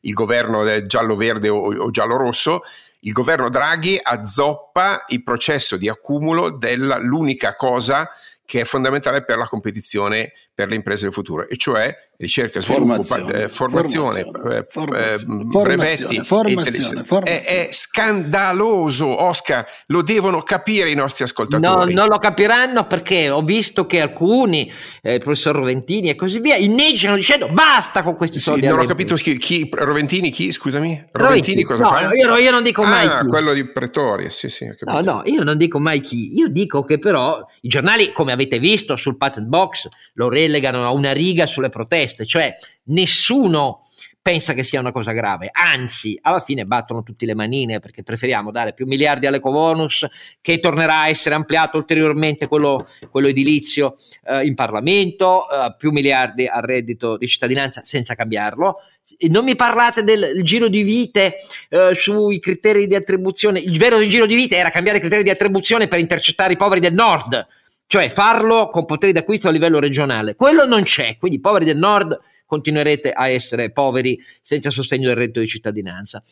il 0.00 0.12
governo 0.12 0.86
giallo-verde 0.86 1.48
o, 1.48 1.84
o 1.84 1.90
giallo-rosso. 1.90 2.62
Il 3.00 3.12
governo 3.12 3.48
Draghi 3.48 4.00
azzoppa 4.02 5.04
il 5.08 5.22
processo 5.22 5.76
di 5.76 5.88
accumulo 5.88 6.50
dell'unica 6.50 7.54
cosa 7.54 8.10
che 8.46 8.60
è 8.60 8.64
fondamentale 8.64 9.24
per 9.24 9.36
la 9.36 9.46
competizione 9.46 10.32
per 10.54 10.68
le 10.68 10.76
imprese 10.76 11.04
del 11.04 11.12
futuro, 11.12 11.46
e 11.46 11.56
cioè 11.56 11.94
ricerca, 12.18 12.60
sviluppo, 12.60 13.02
formazione, 13.02 13.42
eh, 13.42 13.48
formazione, 13.48 14.22
formazione, 14.24 14.58
eh, 14.58 14.66
formazione, 14.68 15.42
eh, 15.42 15.44
brevetti. 15.44 16.20
Formazione, 16.24 17.04
formazione. 17.04 17.42
È, 17.42 17.68
è, 17.68 17.72
scandaloso, 17.72 19.22
Oscar, 19.22 19.66
lo 19.86 20.02
devono 20.02 20.42
capire 20.42 20.90
i 20.90 20.94
nostri 20.94 21.24
ascoltatori. 21.24 21.92
No, 21.92 22.00
non 22.00 22.08
lo 22.08 22.18
capiranno 22.18 22.86
perché 22.86 23.28
ho 23.28 23.42
visto 23.42 23.86
che 23.86 24.00
alcuni, 24.00 24.70
eh, 25.02 25.14
il 25.14 25.20
professor 25.20 25.54
Roventini 25.56 26.10
e 26.10 26.14
così 26.14 26.40
via, 26.40 26.56
inneggiano 26.56 27.16
dicendo 27.16 27.48
basta 27.48 28.02
con 28.02 28.16
questi 28.16 28.38
soldi. 28.38 28.62
Sì, 28.62 28.66
non 28.66 28.78
ho 28.78 28.86
capito 28.86 29.14
chi, 29.16 29.36
chi, 29.36 29.68
Roventini, 29.72 30.30
chi, 30.30 30.52
scusami? 30.52 31.06
Roventini, 31.12 31.62
Roventini 31.62 31.62
cosa 31.64 31.82
no, 31.82 31.88
fa? 31.88 32.14
Io, 32.14 32.36
io, 32.36 32.50
non 32.50 32.62
dico 32.62 32.82
mai 32.82 33.06
ah, 33.06 33.20
chi. 33.20 33.26
quello 33.26 33.52
di 33.52 33.64
Pretoria, 33.70 34.30
sì 34.30 34.48
sì. 34.48 34.66
No, 34.80 35.00
no, 35.00 35.22
io 35.26 35.42
non 35.42 35.56
dico 35.58 35.78
mai 35.78 36.00
chi, 36.00 36.36
io 36.36 36.48
dico 36.48 36.84
che 36.84 36.98
però 36.98 37.44
i 37.60 37.68
giornali, 37.68 38.12
come 38.12 38.32
avete 38.32 38.58
visto 38.58 38.96
sul 38.96 39.16
patent 39.16 39.46
box, 39.46 39.88
lo 40.14 40.28
relegano 40.28 40.84
a 40.84 40.90
una 40.90 41.12
riga 41.12 41.46
sulle 41.46 41.68
proteste, 41.68 42.05
cioè 42.06 42.54
nessuno 42.84 43.86
pensa 44.26 44.54
che 44.54 44.64
sia 44.64 44.80
una 44.80 44.90
cosa 44.90 45.12
grave, 45.12 45.50
anzi 45.52 46.18
alla 46.20 46.40
fine 46.40 46.66
battono 46.66 47.04
tutti 47.04 47.26
le 47.26 47.36
manine 47.36 47.78
perché 47.78 48.02
preferiamo 48.02 48.50
dare 48.50 48.72
più 48.72 48.84
miliardi 48.84 49.28
all'ecobonus 49.28 50.04
che 50.40 50.58
tornerà 50.58 51.02
a 51.02 51.08
essere 51.08 51.36
ampliato 51.36 51.76
ulteriormente 51.76 52.48
quello, 52.48 52.88
quello 53.08 53.28
edilizio 53.28 53.94
eh, 54.24 54.44
in 54.44 54.56
Parlamento, 54.56 55.48
eh, 55.48 55.76
più 55.78 55.92
miliardi 55.92 56.44
al 56.44 56.62
reddito 56.62 57.16
di 57.16 57.28
cittadinanza 57.28 57.82
senza 57.84 58.16
cambiarlo. 58.16 58.80
Non 59.28 59.44
mi 59.44 59.54
parlate 59.54 60.02
del 60.02 60.42
giro 60.42 60.66
di 60.66 60.82
vite 60.82 61.36
eh, 61.68 61.94
sui 61.94 62.40
criteri 62.40 62.88
di 62.88 62.96
attribuzione, 62.96 63.60
il 63.60 63.78
vero 63.78 64.04
giro 64.08 64.26
di 64.26 64.34
vite 64.34 64.56
era 64.56 64.70
cambiare 64.70 64.98
i 64.98 65.00
criteri 65.00 65.22
di 65.22 65.30
attribuzione 65.30 65.86
per 65.86 66.00
intercettare 66.00 66.54
i 66.54 66.56
poveri 66.56 66.80
del 66.80 66.94
nord 66.94 67.46
cioè 67.86 68.10
farlo 68.10 68.68
con 68.70 68.84
poteri 68.84 69.12
d'acquisto 69.12 69.48
a 69.48 69.50
livello 69.50 69.78
regionale. 69.78 70.34
Quello 70.34 70.66
non 70.66 70.82
c'è, 70.82 71.16
quindi 71.18 71.38
i 71.38 71.40
poveri 71.40 71.64
del 71.64 71.76
nord 71.76 72.18
continuerete 72.46 73.10
a 73.10 73.28
essere 73.28 73.70
poveri 73.70 74.18
senza 74.40 74.70
sostegno 74.70 75.08
del 75.08 75.16
reddito 75.16 75.40
di 75.40 75.48
cittadinanza. 75.48 76.22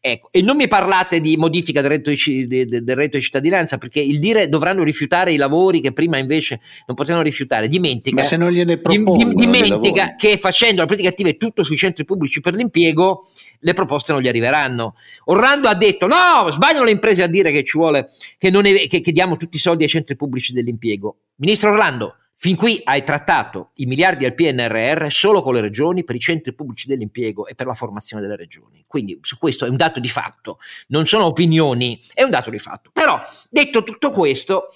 Ecco, 0.00 0.28
e 0.30 0.40
non 0.40 0.56
mi 0.56 0.68
parlate 0.68 1.20
di 1.20 1.36
modifica 1.36 1.80
del 1.80 1.90
reddito 1.90 2.10
di, 2.10 2.46
del 2.46 2.96
reddito 2.96 3.16
di 3.16 3.22
cittadinanza, 3.22 3.76
perché 3.76 4.00
il 4.00 4.18
dire 4.20 4.48
dovranno 4.48 4.82
rifiutare 4.84 5.32
i 5.32 5.36
lavori 5.36 5.80
che 5.80 5.92
prima 5.92 6.16
invece 6.16 6.60
non 6.86 6.96
potevano 6.96 7.22
rifiutare, 7.22 7.68
dimentica, 7.68 8.16
Ma 8.16 8.22
se 8.22 8.36
non 8.36 8.50
gliene 8.50 8.78
propongono, 8.78 9.34
dimentica 9.34 10.14
che 10.14 10.38
facendo 10.38 10.80
la 10.80 10.86
politica 10.86 11.10
attiva 11.10 11.28
e 11.28 11.36
tutto 11.36 11.62
sui 11.62 11.76
centri 11.76 12.04
pubblici 12.04 12.40
per 12.40 12.54
l'impiego, 12.54 13.26
le 13.58 13.72
proposte 13.72 14.12
non 14.12 14.22
gli 14.22 14.28
arriveranno. 14.28 14.94
Orlando 15.24 15.68
ha 15.68 15.74
detto: 15.74 16.06
no, 16.06 16.50
sbagliano 16.50 16.84
le 16.84 16.92
imprese 16.92 17.22
a 17.22 17.26
dire 17.26 17.50
che 17.50 17.64
ci 17.64 17.76
vuole, 17.76 18.10
che, 18.38 18.48
è, 18.48 18.86
che, 18.86 19.00
che 19.00 19.12
diamo 19.12 19.36
tutti 19.36 19.56
i 19.56 19.60
soldi 19.60 19.82
ai 19.82 19.88
centri 19.88 20.16
pubblici 20.16 20.52
dell'impiego. 20.52 21.16
Ministro 21.36 21.70
Orlando, 21.70 22.16
Fin 22.36 22.56
qui 22.56 22.80
hai 22.82 23.04
trattato 23.04 23.70
i 23.76 23.86
miliardi 23.86 24.24
al 24.24 24.34
PNRR 24.34 25.06
solo 25.08 25.40
con 25.40 25.54
le 25.54 25.60
regioni 25.60 26.02
per 26.02 26.16
i 26.16 26.18
centri 26.18 26.52
pubblici 26.52 26.88
dell'impiego 26.88 27.46
e 27.46 27.54
per 27.54 27.66
la 27.66 27.74
formazione 27.74 28.22
delle 28.22 28.36
regioni. 28.36 28.82
Quindi 28.88 29.18
su 29.22 29.38
questo 29.38 29.66
è 29.66 29.68
un 29.68 29.76
dato 29.76 30.00
di 30.00 30.08
fatto, 30.08 30.58
non 30.88 31.06
sono 31.06 31.26
opinioni, 31.26 31.98
è 32.12 32.24
un 32.24 32.30
dato 32.30 32.50
di 32.50 32.58
fatto. 32.58 32.90
Però 32.92 33.22
detto 33.48 33.84
tutto 33.84 34.10
questo, 34.10 34.68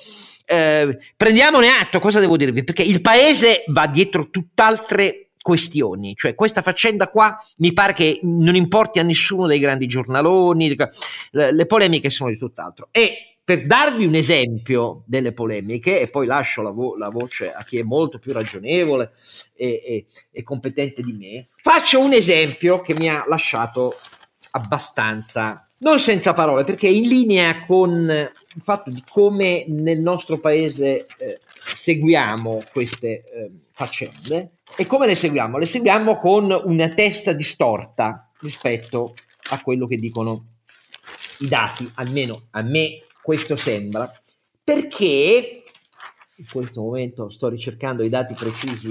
eh, 0.46 0.98
prendiamone 1.16 1.68
atto, 1.68 1.98
cosa 1.98 2.20
devo 2.20 2.36
dirvi? 2.36 2.62
Perché 2.62 2.82
il 2.82 3.00
paese 3.00 3.64
va 3.66 3.88
dietro 3.88 4.30
tutt'altre 4.30 5.30
questioni, 5.42 6.14
cioè 6.14 6.34
questa 6.34 6.62
faccenda 6.62 7.08
qua 7.08 7.36
mi 7.56 7.72
pare 7.72 7.92
che 7.92 8.20
non 8.22 8.54
importi 8.54 8.98
a 8.98 9.02
nessuno 9.02 9.46
dei 9.46 9.58
grandi 9.58 9.86
giornaloni, 9.86 10.76
le 11.30 11.66
polemiche 11.66 12.10
sono 12.10 12.30
di 12.30 12.36
tutt'altro. 12.36 12.88
E 12.92 13.37
per 13.48 13.64
darvi 13.64 14.04
un 14.04 14.14
esempio 14.14 15.04
delle 15.06 15.32
polemiche, 15.32 16.02
e 16.02 16.08
poi 16.08 16.26
lascio 16.26 16.60
la, 16.60 16.68
vo- 16.68 16.98
la 16.98 17.08
voce 17.08 17.50
a 17.50 17.64
chi 17.64 17.78
è 17.78 17.82
molto 17.82 18.18
più 18.18 18.34
ragionevole 18.34 19.12
e, 19.54 19.82
e, 19.86 20.06
e, 20.30 20.42
competente 20.42 21.00
di 21.00 21.14
me, 21.14 21.46
faccio 21.62 21.98
un 21.98 22.12
esempio 22.12 22.82
che 22.82 22.92
mi 22.92 23.08
ha 23.08 23.24
lasciato 23.26 23.94
abbastanza, 24.50 25.66
non 25.78 25.98
senza 25.98 26.34
parole, 26.34 26.64
perché 26.64 26.88
è 26.88 26.90
in 26.90 27.08
linea 27.08 27.64
con 27.64 28.06
il 28.10 28.62
fatto 28.62 28.90
di 28.90 29.02
come 29.10 29.64
nel 29.66 30.02
nostro 30.02 30.38
paese 30.38 31.06
eh, 31.16 31.40
seguiamo 31.54 32.64
queste 32.70 33.08
eh, 33.08 33.50
faccende 33.72 34.56
e 34.76 34.84
come 34.84 35.06
le 35.06 35.14
seguiamo? 35.14 35.56
Le 35.56 35.64
seguiamo 35.64 36.18
con 36.18 36.50
una 36.64 36.90
testa 36.90 37.32
distorta 37.32 38.30
rispetto 38.40 39.14
a 39.52 39.62
quello 39.62 39.86
che 39.86 39.96
dicono 39.96 40.48
i 41.38 41.48
dati, 41.48 41.90
almeno 41.94 42.48
a 42.50 42.60
me 42.60 43.04
questo 43.28 43.56
sembra, 43.56 44.10
perché 44.64 45.62
in 46.36 46.46
questo 46.50 46.80
momento 46.80 47.28
sto 47.28 47.50
ricercando 47.50 48.02
i 48.02 48.08
dati 48.08 48.32
precisi, 48.32 48.88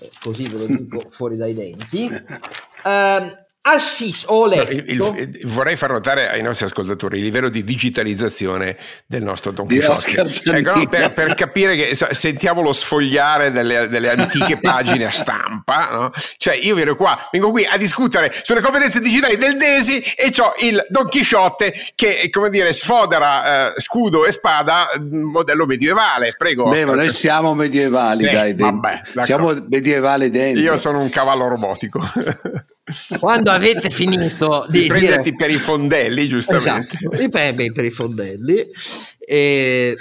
eh, 0.00 0.10
così 0.20 0.48
ve 0.48 0.58
lo 0.58 0.66
dico 0.66 1.06
fuori 1.10 1.36
dai 1.36 1.54
denti. 1.54 2.08
Eh, 2.84 3.46
Assis, 3.70 4.24
ho 4.26 4.46
letto. 4.46 4.70
Il, 4.70 4.84
il, 4.86 5.40
vorrei 5.44 5.76
far 5.76 5.92
notare 5.92 6.30
ai 6.30 6.40
nostri 6.40 6.64
ascoltatori 6.64 7.18
il 7.18 7.24
livello 7.24 7.50
di 7.50 7.64
digitalizzazione 7.64 8.76
del 9.06 9.22
nostro 9.22 9.50
Don 9.52 9.66
Quixote. 9.66 10.32
Ecco, 10.44 10.74
no, 10.74 10.86
per, 10.88 11.12
per, 11.12 11.34
capire 11.34 11.76
che 11.76 11.94
sentiamo 11.94 12.62
lo 12.62 12.72
sfogliare 12.72 13.50
delle, 13.50 13.88
delle 13.88 14.10
antiche 14.10 14.56
pagine 14.62 15.04
a 15.04 15.12
stampa, 15.12 15.88
no? 15.90 16.12
cioè 16.38 16.54
io 16.54 16.74
vengo 16.74 16.94
qua, 16.94 17.28
vengo 17.30 17.50
qui 17.50 17.66
a 17.66 17.76
discutere 17.76 18.32
sulle 18.42 18.62
competenze 18.62 19.00
digitali 19.00 19.36
del 19.36 19.58
Desi 19.58 20.00
e 20.00 20.32
ho 20.38 20.54
il 20.60 20.82
Don 20.88 21.06
Chisciotte 21.06 21.74
che, 21.94 22.30
come 22.30 22.48
dire, 22.48 22.72
sfodera 22.72 23.74
eh, 23.74 23.80
scudo 23.80 24.24
e 24.24 24.32
spada 24.32 24.88
modello 25.10 25.66
medievale. 25.66 26.32
Prego. 26.38 26.68
Beh, 26.68 26.84
noi 26.84 27.10
siamo 27.10 27.54
medievali, 27.54 28.22
sì, 28.22 28.30
dai, 28.30 28.54
vabbè, 28.54 29.00
siamo 29.22 29.54
medievali 29.68 30.30
dentro. 30.30 30.62
Io 30.62 30.76
sono 30.78 31.00
un 31.00 31.10
cavallo 31.10 31.48
robotico. 31.48 32.00
Quando 33.18 33.50
avete 33.50 33.90
finito 33.90 34.66
di, 34.68 34.82
di 34.82 34.86
prenderti 34.86 35.30
dire... 35.30 35.36
per 35.36 35.50
i 35.50 35.58
fondelli, 35.58 36.28
giustamente. 36.28 36.96
Esatto, 36.96 37.72
per 37.72 37.84
i 37.84 37.90
fondelli. 37.90 38.70
E 39.18 39.96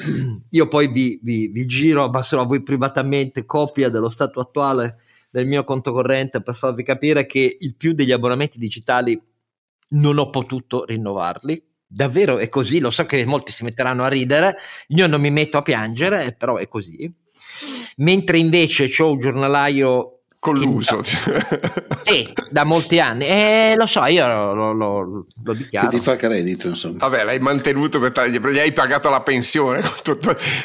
io 0.50 0.68
poi 0.68 0.88
vi, 0.88 1.20
vi, 1.22 1.48
vi 1.50 1.66
giro, 1.66 2.04
abbasserò 2.04 2.44
a 2.44 2.46
voi 2.46 2.64
privatamente 2.64 3.46
copia 3.46 3.90
dello 3.90 4.10
stato 4.10 4.40
attuale 4.40 5.00
del 5.30 5.48
mio 5.48 5.64
conto 5.64 5.92
corrente 5.92 6.42
per 6.42 6.56
farvi 6.56 6.84
capire 6.84 7.26
che 7.26 7.58
il 7.60 7.76
più 7.76 7.94
degli 7.94 8.12
abbonamenti 8.12 8.58
digitali 8.58 9.22
non 9.90 10.18
ho 10.18 10.30
potuto 10.30 10.86
rinnovarli. 10.86 11.62
Davvero 11.86 12.38
è 12.38 12.50
così, 12.50 12.80
lo 12.80 12.90
so 12.90 13.06
che 13.06 13.26
molti 13.26 13.52
si 13.52 13.64
metteranno 13.64 14.04
a 14.04 14.10
ridere, 14.10 14.58
io 14.88 15.08
non 15.08 15.22
mi 15.22 15.32
metto 15.32 15.58
a 15.58 15.62
piangere, 15.62 16.36
però 16.38 16.58
è 16.58 16.68
così. 16.68 17.10
Mentre 17.98 18.38
invece 18.38 18.90
ho 19.02 19.12
un 19.12 19.20
giornalaio 19.20 20.17
colluso. 20.40 21.02
Sì, 21.04 22.32
da 22.50 22.64
molti 22.64 23.00
anni. 23.00 23.26
Eh, 23.26 23.74
lo 23.76 23.86
so, 23.86 24.06
io 24.06 24.28
lo, 24.28 24.72
lo, 24.72 25.26
lo 25.44 25.54
dichiaro. 25.54 25.90
Che 25.90 25.98
ti 25.98 26.02
fa 26.02 26.16
credito, 26.16 26.68
insomma. 26.70 26.98
Vabbè, 27.00 27.24
l'hai 27.24 27.40
mantenuto 27.40 28.00
per 28.00 28.12
gli 28.30 28.60
hai 28.60 28.72
pagato 28.72 29.10
la 29.10 29.22
pensione. 29.22 29.82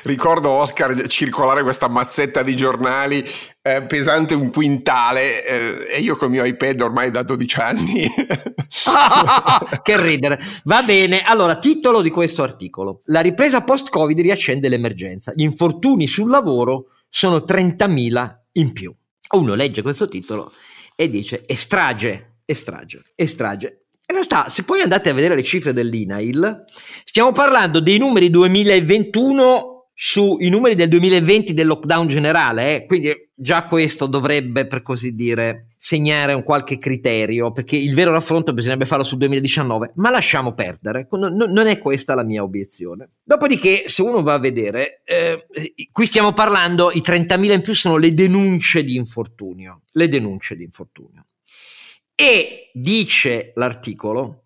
Ricordo 0.04 0.50
Oscar 0.50 1.06
circolare 1.08 1.62
questa 1.62 1.88
mazzetta 1.88 2.42
di 2.42 2.54
giornali 2.54 3.24
eh, 3.62 3.84
pesante 3.86 4.34
un 4.34 4.50
quintale 4.50 5.44
eh, 5.44 5.96
e 5.96 6.00
io 6.00 6.16
con 6.16 6.28
il 6.28 6.34
mio 6.34 6.44
iPad 6.44 6.80
ormai 6.80 7.10
da 7.10 7.22
12 7.22 7.60
anni. 7.60 8.06
che 9.82 10.00
ridere. 10.00 10.38
Va 10.64 10.82
bene, 10.82 11.22
allora, 11.22 11.56
titolo 11.58 12.02
di 12.02 12.10
questo 12.10 12.42
articolo. 12.42 13.02
La 13.06 13.20
ripresa 13.20 13.62
post-Covid 13.62 14.20
riaccende 14.20 14.68
l'emergenza. 14.68 15.32
Gli 15.34 15.42
infortuni 15.42 16.06
sul 16.06 16.30
lavoro 16.30 16.86
sono 17.08 17.38
30.000 17.38 18.36
in 18.52 18.72
più 18.72 18.94
uno 19.36 19.54
legge 19.54 19.82
questo 19.82 20.08
titolo 20.08 20.52
e 20.94 21.08
dice 21.08 21.42
estrage, 21.46 22.40
estrage, 22.44 23.02
estrage. 23.14 23.78
In 24.06 24.16
realtà, 24.16 24.50
se 24.50 24.62
poi 24.62 24.80
andate 24.80 25.08
a 25.08 25.14
vedere 25.14 25.34
le 25.34 25.42
cifre 25.42 25.72
dell'INAIL, 25.72 26.64
stiamo 27.04 27.32
parlando 27.32 27.80
dei 27.80 27.98
numeri 27.98 28.28
2021 28.28 29.90
sui 29.94 30.48
numeri 30.48 30.74
del 30.74 30.88
2020 30.88 31.54
del 31.54 31.66
lockdown 31.66 32.08
generale, 32.08 32.74
eh? 32.74 32.86
quindi 32.86 33.10
già 33.34 33.66
questo 33.66 34.06
dovrebbe, 34.06 34.66
per 34.66 34.82
così 34.82 35.14
dire, 35.14 35.71
segnare 35.84 36.32
un 36.32 36.44
qualche 36.44 36.78
criterio, 36.78 37.50
perché 37.50 37.74
il 37.74 37.92
vero 37.92 38.12
raffronto 38.12 38.52
bisognerebbe 38.52 38.86
farlo 38.86 39.02
sul 39.02 39.18
2019, 39.18 39.94
ma 39.96 40.10
lasciamo 40.10 40.54
perdere, 40.54 41.08
non, 41.10 41.66
è 41.66 41.78
questa 41.78 42.14
la 42.14 42.22
mia 42.22 42.44
obiezione. 42.44 43.14
Dopodiché, 43.24 43.88
se 43.88 44.00
uno 44.02 44.22
va 44.22 44.34
a 44.34 44.38
vedere, 44.38 45.02
eh, 45.04 45.44
qui 45.90 46.06
stiamo 46.06 46.32
parlando, 46.32 46.92
i 46.92 47.02
30.000 47.04 47.52
in 47.54 47.62
più 47.62 47.74
sono 47.74 47.96
le 47.96 48.14
denunce 48.14 48.84
di 48.84 48.94
infortunio, 48.94 49.82
le 49.90 50.06
denunce 50.06 50.54
di 50.54 50.62
infortunio. 50.62 51.26
E 52.14 52.70
dice 52.72 53.50
l'articolo, 53.56 54.44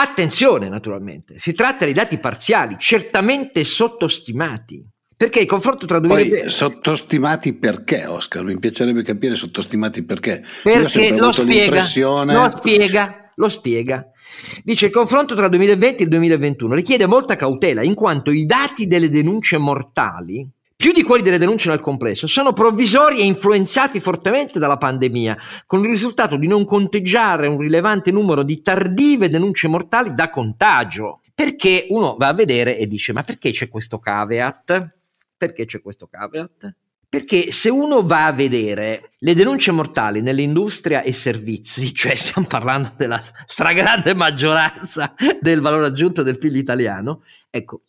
Attenzione, 0.00 0.68
naturalmente, 0.68 1.40
si 1.40 1.54
tratta 1.54 1.84
di 1.84 1.92
dati 1.92 2.18
parziali, 2.18 2.76
certamente 2.78 3.64
sottostimati. 3.64 4.86
Perché 5.18 5.40
il 5.40 5.46
confronto 5.46 5.84
tra 5.84 5.98
2020 5.98 6.40
Poi, 6.42 6.48
sottostimati 6.48 7.52
perché, 7.54 8.06
Oscar? 8.06 8.44
Mi 8.44 8.56
piacerebbe 8.56 9.02
capire 9.02 9.34
sottostimati 9.34 10.04
perché. 10.04 10.44
Perché 10.62 11.10
lo 11.10 11.32
spiega, 11.32 11.74
lo 11.74 12.50
spiega, 12.56 13.32
lo 13.34 13.48
spiega. 13.48 14.10
Dice 14.62 14.86
il 14.86 14.92
confronto 14.92 15.34
tra 15.34 15.48
2020 15.48 16.04
e 16.04 16.06
2021 16.06 16.74
richiede 16.74 17.06
molta 17.06 17.34
cautela 17.34 17.82
in 17.82 17.94
quanto 17.94 18.30
i 18.30 18.44
dati 18.44 18.86
delle 18.86 19.10
denunce 19.10 19.58
mortali 19.58 20.48
più 20.76 20.92
di 20.92 21.02
quelli 21.02 21.24
delle 21.24 21.38
denunce 21.38 21.68
nel 21.68 21.80
complesso, 21.80 22.28
sono 22.28 22.52
provvisori 22.52 23.18
e 23.18 23.24
influenzati 23.24 23.98
fortemente 23.98 24.60
dalla 24.60 24.76
pandemia, 24.76 25.36
con 25.66 25.80
il 25.80 25.90
risultato 25.90 26.36
di 26.36 26.46
non 26.46 26.64
conteggiare 26.64 27.48
un 27.48 27.58
rilevante 27.58 28.12
numero 28.12 28.44
di 28.44 28.62
tardive 28.62 29.28
denunce 29.28 29.66
mortali 29.66 30.14
da 30.14 30.30
contagio. 30.30 31.22
Perché 31.34 31.86
uno 31.88 32.14
va 32.16 32.28
a 32.28 32.32
vedere 32.32 32.78
e 32.78 32.86
dice: 32.86 33.12
Ma 33.12 33.24
perché 33.24 33.50
c'è 33.50 33.68
questo 33.68 33.98
caveat? 33.98 34.97
Perché 35.38 35.66
c'è 35.66 35.80
questo 35.80 36.08
caveat? 36.08 36.74
Perché 37.08 37.52
se 37.52 37.70
uno 37.70 38.02
va 38.02 38.26
a 38.26 38.32
vedere 38.32 39.12
le 39.18 39.34
denunce 39.34 39.70
mortali 39.70 40.20
nell'industria 40.20 41.02
e 41.02 41.12
servizi, 41.12 41.94
cioè 41.94 42.16
stiamo 42.16 42.46
parlando 42.46 42.92
della 42.96 43.22
stragrande 43.46 44.14
maggioranza 44.14 45.14
del 45.40 45.60
valore 45.60 45.86
aggiunto 45.86 46.22
del 46.22 46.38
PIL 46.38 46.56
italiano, 46.56 47.22
ecco, 47.48 47.82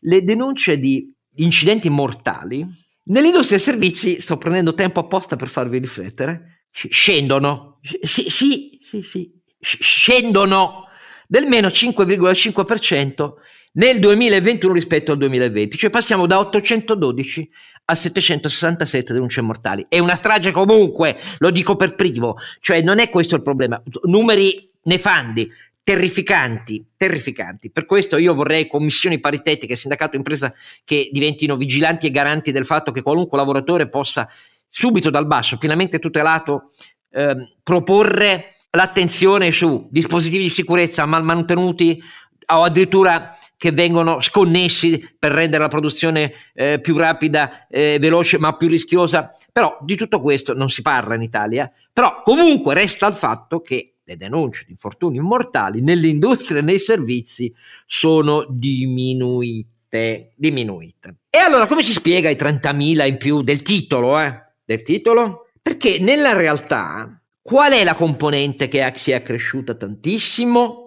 le 0.00 0.24
denunce 0.24 0.78
di 0.78 1.12
incidenti 1.36 1.90
mortali, 1.90 2.66
nell'industria 3.04 3.58
dei 3.58 3.66
servizi, 3.66 4.20
sto 4.20 4.38
prendendo 4.38 4.74
tempo 4.74 5.00
apposta 5.00 5.36
per 5.36 5.48
farvi 5.48 5.78
riflettere, 5.78 6.64
scendono, 6.70 7.78
sì, 8.02 8.28
sì, 8.30 8.78
sì, 8.80 9.02
sì, 9.02 9.40
scendono 9.60 10.86
del 11.28 11.46
meno 11.46 11.68
5,5% 11.68 13.34
nel 13.74 13.98
2021 13.98 14.72
rispetto 14.72 15.12
al 15.12 15.18
2020, 15.18 15.76
cioè 15.76 15.90
passiamo 15.90 16.26
da 16.26 16.38
812 16.38 17.50
a 17.86 17.94
767 17.94 19.12
denunce 19.12 19.40
mortali. 19.40 19.84
È 19.88 19.98
una 19.98 20.16
strage 20.16 20.50
comunque, 20.50 21.18
lo 21.38 21.50
dico 21.50 21.76
per 21.76 21.94
primo, 21.94 22.36
cioè 22.60 22.80
non 22.82 22.98
è 22.98 23.10
questo 23.10 23.34
il 23.34 23.42
problema, 23.42 23.80
numeri 24.04 24.70
nefandi, 24.84 25.50
terrificanti, 25.82 26.86
terrificanti. 26.96 27.70
Per 27.70 27.84
questo 27.84 28.16
io 28.16 28.34
vorrei 28.34 28.66
commissioni 28.66 29.20
paritetiche, 29.20 29.76
sindacato 29.76 30.16
impresa 30.16 30.52
che 30.82 31.10
diventino 31.12 31.56
vigilanti 31.56 32.06
e 32.06 32.10
garanti 32.10 32.52
del 32.52 32.64
fatto 32.64 32.90
che 32.90 33.02
qualunque 33.02 33.36
lavoratore 33.36 33.88
possa 33.88 34.28
subito 34.66 35.10
dal 35.10 35.26
basso, 35.26 35.58
pienamente 35.58 35.98
tutelato, 35.98 36.70
eh, 37.10 37.54
proporre 37.62 38.54
l'attenzione 38.70 39.52
su 39.52 39.86
dispositivi 39.90 40.44
di 40.44 40.48
sicurezza 40.48 41.04
mal 41.06 41.22
mantenuti 41.22 42.02
o 42.46 42.62
addirittura 42.62 43.36
che 43.64 43.72
vengono 43.72 44.20
sconnessi 44.20 45.02
per 45.18 45.32
rendere 45.32 45.62
la 45.62 45.70
produzione 45.70 46.34
eh, 46.52 46.80
più 46.82 46.98
rapida, 46.98 47.66
eh, 47.68 47.96
veloce, 47.98 48.36
ma 48.36 48.54
più 48.56 48.68
rischiosa. 48.68 49.30
Però 49.50 49.78
di 49.80 49.96
tutto 49.96 50.20
questo 50.20 50.52
non 50.52 50.68
si 50.68 50.82
parla 50.82 51.14
in 51.14 51.22
Italia. 51.22 51.72
Però 51.90 52.20
comunque 52.22 52.74
resta 52.74 53.06
il 53.06 53.14
fatto 53.14 53.62
che 53.62 53.94
le 54.04 54.16
denunce 54.18 54.64
di 54.66 54.72
infortuni 54.72 55.18
mortali 55.18 55.80
nell'industria 55.80 56.58
e 56.58 56.62
nei 56.62 56.78
servizi 56.78 57.50
sono 57.86 58.44
diminuite, 58.50 60.32
diminuite. 60.36 61.20
E 61.30 61.38
allora 61.38 61.66
come 61.66 61.82
si 61.82 61.92
spiega 61.92 62.28
i 62.28 62.36
30.000 62.36 63.06
in 63.06 63.16
più 63.16 63.40
del 63.40 63.62
titolo? 63.62 64.20
Eh? 64.20 64.42
Del 64.62 64.82
titolo? 64.82 65.48
Perché 65.62 65.98
nella 66.00 66.34
realtà 66.34 67.18
qual 67.40 67.72
è 67.72 67.82
la 67.82 67.94
componente 67.94 68.68
che 68.68 68.92
si 68.96 69.12
è 69.12 69.14
accresciuta 69.14 69.74
tantissimo 69.74 70.83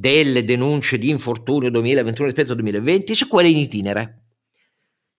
delle 0.00 0.44
denunce 0.44 0.98
di 0.98 1.10
infortunio 1.10 1.70
2021 1.70 2.26
rispetto 2.26 2.50
al 2.52 2.56
2020? 2.56 3.14
Su 3.14 3.28
quelle 3.28 3.48
in 3.48 3.58
itinere 3.58 4.20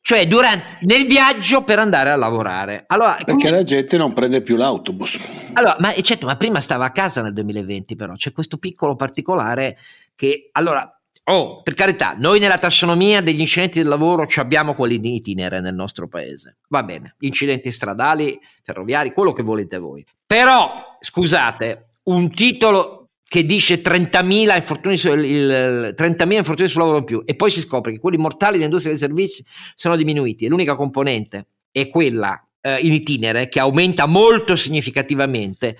cioè 0.04 0.28
durante, 0.28 0.80
nel 0.82 1.06
viaggio 1.06 1.64
per 1.64 1.78
andare 1.78 2.10
a 2.10 2.16
lavorare. 2.16 2.86
Allora, 2.88 3.18
Perché 3.24 3.34
come... 3.34 3.50
la 3.52 3.64
gente 3.64 3.98
non 3.98 4.14
prende 4.14 4.42
più 4.42 4.56
l'autobus. 4.56 5.20
Allora, 5.54 5.76
ma 5.80 5.94
certo, 6.02 6.26
ma 6.26 6.36
prima 6.36 6.60
stava 6.60 6.86
a 6.86 6.92
casa 6.92 7.22
nel 7.22 7.34
2020, 7.34 7.96
però 7.96 8.16
c'è 8.16 8.32
questo 8.32 8.58
piccolo 8.58 8.96
particolare 8.96 9.78
che 10.16 10.50
allora. 10.54 10.96
Oh, 11.26 11.62
per 11.62 11.76
carità, 11.76 12.16
noi 12.18 12.40
nella 12.40 12.58
tassonomia 12.58 13.22
degli 13.22 13.40
incidenti 13.40 13.78
del 13.78 13.88
lavoro 13.88 14.26
abbiamo 14.38 14.74
quelli 14.74 15.00
di 15.00 15.16
itinere 15.16 15.62
nel 15.62 15.76
nostro 15.76 16.08
paese. 16.08 16.58
Va 16.70 16.82
bene, 16.82 17.16
incidenti 17.20 17.72
stradali, 17.72 18.40
ferroviari, 18.64 19.14
quello 19.14 19.32
che 19.32 19.44
volete 19.44 19.78
voi. 19.78 20.04
Però, 20.26 20.98
scusate, 21.00 21.90
un 22.06 22.32
titolo 22.32 23.01
che 23.32 23.46
dice 23.46 23.82
30.000 23.82 24.56
infortuni, 24.58 24.96
il, 24.96 25.96
30.000 25.98 26.34
infortuni 26.34 26.68
sul 26.68 26.82
lavoro 26.82 26.98
in 26.98 27.06
più 27.06 27.24
e 27.26 27.34
poi 27.34 27.50
si 27.50 27.62
scopre 27.62 27.94
che 27.94 28.00
quelli 28.00 28.18
mortali 28.18 28.58
dell'industria 28.58 28.92
dei 28.92 29.00
servizi 29.00 29.42
sono 29.74 29.96
diminuiti 29.96 30.44
e 30.44 30.50
l'unica 30.50 30.76
componente 30.76 31.48
è 31.72 31.88
quella 31.88 32.46
eh, 32.60 32.80
in 32.80 32.92
itinere 32.92 33.48
che 33.48 33.62
aumenta 33.62 34.06
molto 34.06 34.58
significativamente, 34.58 35.78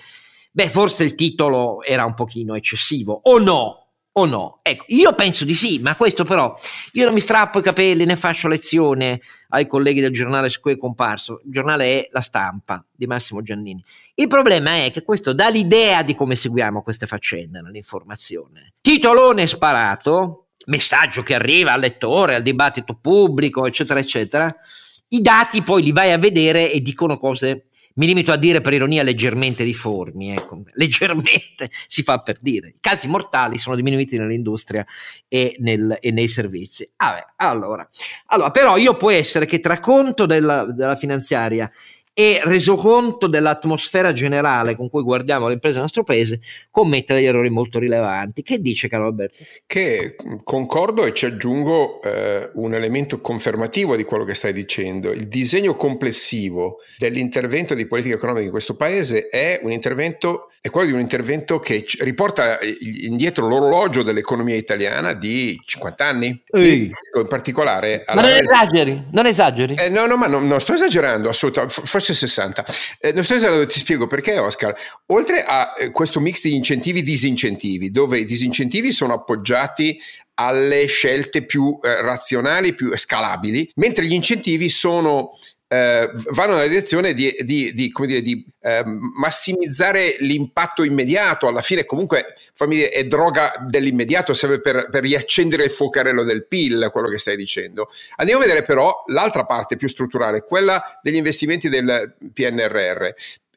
beh 0.50 0.70
forse 0.70 1.04
il 1.04 1.14
titolo 1.14 1.82
era 1.82 2.06
un 2.06 2.14
pochino 2.14 2.54
eccessivo 2.54 3.20
o 3.22 3.38
no? 3.38 3.81
O 4.12 4.26
no? 4.26 4.60
Ecco, 4.62 4.84
io 4.88 5.14
penso 5.14 5.44
di 5.44 5.54
sì, 5.54 5.78
ma 5.78 5.96
questo 5.96 6.24
però 6.24 6.58
io 6.92 7.04
non 7.04 7.14
mi 7.14 7.20
strappo 7.20 7.58
i 7.58 7.62
capelli 7.62 8.04
né 8.04 8.16
faccio 8.16 8.48
lezione 8.48 9.20
ai 9.48 9.66
colleghi 9.66 10.00
del 10.00 10.12
giornale 10.12 10.48
su 10.48 10.60
cui 10.60 10.72
è 10.72 10.78
comparso. 10.78 11.40
Il 11.44 11.52
giornale 11.52 11.84
è 11.84 12.08
La 12.12 12.20
Stampa 12.20 12.84
di 12.90 13.06
Massimo 13.06 13.42
Giannini. 13.42 13.82
Il 14.14 14.28
problema 14.28 14.84
è 14.84 14.90
che 14.90 15.02
questo 15.02 15.32
dà 15.32 15.48
l'idea 15.48 16.02
di 16.02 16.14
come 16.14 16.34
seguiamo 16.34 16.82
queste 16.82 17.06
faccende 17.06 17.60
nell'informazione. 17.60 18.74
Titolone 18.80 19.46
sparato, 19.46 20.48
messaggio 20.66 21.22
che 21.22 21.34
arriva 21.34 21.72
al 21.72 21.80
lettore, 21.80 22.34
al 22.34 22.42
dibattito 22.42 22.98
pubblico, 23.00 23.66
eccetera, 23.66 23.98
eccetera. 23.98 24.54
I 25.08 25.20
dati 25.20 25.62
poi 25.62 25.82
li 25.82 25.92
vai 25.92 26.12
a 26.12 26.18
vedere 26.18 26.70
e 26.70 26.80
dicono 26.80 27.18
cose 27.18 27.68
mi 27.94 28.06
limito 28.06 28.32
a 28.32 28.36
dire 28.36 28.60
per 28.60 28.72
ironia 28.72 29.02
leggermente 29.02 29.64
difformi, 29.64 30.32
ecco. 30.32 30.62
leggermente 30.74 31.70
si 31.86 32.02
fa 32.02 32.18
per 32.18 32.38
dire. 32.40 32.68
I 32.68 32.74
casi 32.80 33.08
mortali 33.08 33.58
sono 33.58 33.76
diminuiti 33.76 34.16
nell'industria 34.18 34.84
e, 35.28 35.56
nel, 35.58 35.98
e 36.00 36.10
nei 36.10 36.28
servizi. 36.28 36.90
Ah 36.96 37.14
beh, 37.14 37.44
allora. 37.44 37.88
allora, 38.26 38.50
però 38.50 38.76
io 38.76 38.96
può 38.96 39.10
essere 39.10 39.46
che 39.46 39.60
tra 39.60 39.80
conto 39.80 40.26
della, 40.26 40.64
della 40.64 40.96
finanziaria 40.96 41.70
e 42.14 42.40
reso 42.44 42.76
conto 42.76 43.26
dell'atmosfera 43.26 44.12
generale 44.12 44.76
con 44.76 44.90
cui 44.90 45.02
guardiamo 45.02 45.46
le 45.46 45.54
imprese 45.54 45.74
del 45.74 45.84
nostro 45.84 46.02
paese, 46.02 46.40
commette 46.70 47.14
degli 47.14 47.24
errori 47.24 47.48
molto 47.48 47.78
rilevanti. 47.78 48.42
Che 48.42 48.60
dice 48.60 48.88
Carlo 48.88 49.06
Alberto? 49.06 49.44
Che 49.66 50.16
concordo 50.44 51.06
e 51.06 51.14
ci 51.14 51.26
aggiungo 51.26 52.02
eh, 52.02 52.50
un 52.54 52.74
elemento 52.74 53.20
confermativo 53.20 53.96
di 53.96 54.04
quello 54.04 54.24
che 54.24 54.34
stai 54.34 54.52
dicendo. 54.52 55.10
Il 55.10 55.28
disegno 55.28 55.74
complessivo 55.74 56.78
dell'intervento 56.98 57.74
di 57.74 57.86
politica 57.86 58.16
economica 58.16 58.44
in 58.44 58.50
questo 58.50 58.76
paese 58.76 59.28
è 59.28 59.60
un 59.62 59.72
intervento 59.72 60.48
è 60.62 60.70
quello 60.70 60.86
di 60.86 60.92
un 60.92 61.00
intervento 61.00 61.58
che 61.58 61.84
riporta 61.98 62.60
indietro 63.02 63.48
l'orologio 63.48 64.04
dell'economia 64.04 64.54
italiana 64.54 65.12
di 65.12 65.60
50 65.64 66.06
anni. 66.06 66.40
In 66.52 66.92
particolare... 67.26 68.04
Ma 68.14 68.22
non 68.22 68.30
esageri, 68.30 69.06
non 69.10 69.26
esageri. 69.26 69.74
Eh, 69.74 69.88
no, 69.88 70.06
no, 70.06 70.16
ma 70.16 70.28
non, 70.28 70.46
non 70.46 70.60
sto 70.60 70.74
esagerando, 70.74 71.30
assolutamente, 71.30 71.82
forse 72.02 72.14
60. 72.14 72.64
Eh, 72.98 73.12
non 73.12 73.20
esagerando, 73.20 73.66
ti 73.66 73.78
spiego 73.78 74.06
perché, 74.08 74.38
Oscar. 74.38 74.74
Oltre 75.06 75.44
a 75.44 75.72
eh, 75.78 75.90
questo 75.92 76.18
mix 76.18 76.42
di 76.42 76.56
incentivi 76.56 76.98
e 76.98 77.02
disincentivi, 77.02 77.90
dove 77.92 78.18
i 78.18 78.24
disincentivi 78.24 78.90
sono 78.90 79.14
appoggiati 79.14 79.98
alle 80.34 80.86
scelte 80.86 81.44
più 81.44 81.78
eh, 81.80 82.02
razionali, 82.02 82.74
più 82.74 82.96
scalabili, 82.96 83.70
mentre 83.76 84.04
gli 84.04 84.12
incentivi 84.12 84.68
sono 84.68 85.38
eh, 85.72 86.10
vanno 86.32 86.56
nella 86.56 86.66
direzione 86.66 87.14
di, 87.14 87.34
di, 87.40 87.72
di, 87.72 87.90
dire, 88.04 88.20
di 88.20 88.46
eh, 88.60 88.82
massimizzare 88.84 90.16
l'impatto 90.18 90.82
immediato. 90.82 91.46
Alla 91.46 91.62
fine, 91.62 91.86
comunque, 91.86 92.34
fammi 92.52 92.74
dire, 92.74 92.90
è 92.90 93.04
droga 93.04 93.54
dell'immediato, 93.66 94.34
serve 94.34 94.60
per, 94.60 94.90
per, 94.90 95.02
riaccendere 95.02 95.64
il 95.64 95.70
fuocarello 95.70 96.24
del 96.24 96.46
PIL, 96.46 96.90
quello 96.92 97.08
che 97.08 97.16
stai 97.18 97.36
dicendo. 97.36 97.88
Andiamo 98.16 98.42
a 98.42 98.44
vedere 98.44 98.62
però 98.66 99.02
l'altra 99.06 99.46
parte 99.46 99.76
più 99.76 99.88
strutturale, 99.88 100.42
quella 100.42 101.00
degli 101.02 101.16
investimenti 101.16 101.70
del 101.70 102.16
PNRR. 102.34 103.08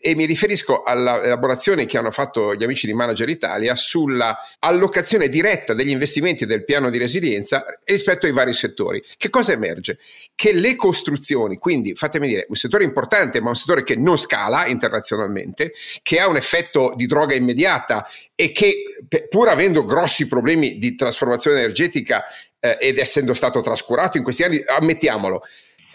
E 0.06 0.14
mi 0.14 0.26
riferisco 0.26 0.84
all'elaborazione 0.84 1.86
che 1.86 1.98
hanno 1.98 2.12
fatto 2.12 2.54
gli 2.54 2.64
amici 2.64 2.86
di 2.86 2.94
Manager 2.94 3.28
Italia 3.28 3.74
sulla 3.74 4.38
allocazione 4.60 5.30
diretta 5.30 5.74
degli 5.74 5.90
investimenti 5.90 6.46
del 6.46 6.64
piano 6.64 6.92
di 6.92 7.00
resilienza 7.00 7.66
rispetto 7.86 8.28
ai 8.28 8.32
vari 8.32 8.54
settori. 8.54 9.04
Che 9.18 9.32
cosa 9.32 9.54
emerge? 9.54 9.98
Che 10.36 10.54
le 10.54 10.76
costruzioni, 10.76 11.58
quindi 11.58 11.96
fatemi 11.96 12.28
dire, 12.28 12.46
un 12.50 12.56
settore 12.56 12.84
importante, 12.84 13.42
ma 13.42 13.50
un 13.50 13.56
settore 13.56 13.82
che 13.82 13.96
non 13.96 14.20
scala 14.20 14.68
internazionalmente, 14.68 15.74
che 16.04 16.20
ha 16.20 16.28
un 16.28 16.36
effetto 16.36 16.94
di 16.96 17.08
droga 17.08 17.34
immediata 17.34 18.08
e 18.36 18.52
che 18.52 18.84
pur 19.28 19.48
avendo 19.48 19.84
grossi 19.84 20.28
problemi 20.28 20.78
di 20.78 20.94
trasformazione 20.94 21.58
energetica 21.58 22.26
eh, 22.60 22.78
ed 22.80 23.00
essendo 23.00 23.34
stato 23.34 23.60
trascurato 23.62 24.18
in 24.18 24.24
questi 24.24 24.44
anni, 24.44 24.62
ammettiamolo, 24.64 25.42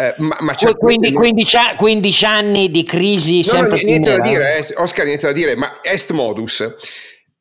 eh, 0.00 0.14
ma, 0.16 0.38
ma 0.40 0.54
quindi 0.78 1.12
15, 1.12 1.58
15, 1.76 2.24
anni 2.24 2.70
di 2.70 2.84
crisi 2.84 3.38
no, 3.38 3.52
sempre 3.52 3.80
no, 3.82 3.88
niente 3.88 4.16
da 4.16 4.20
dire, 4.20 4.56
eh, 4.56 4.74
Oscar, 4.76 5.04
niente 5.04 5.26
da 5.26 5.32
dire, 5.32 5.56
ma 5.56 5.80
est 5.82 6.10
modus. 6.12 6.74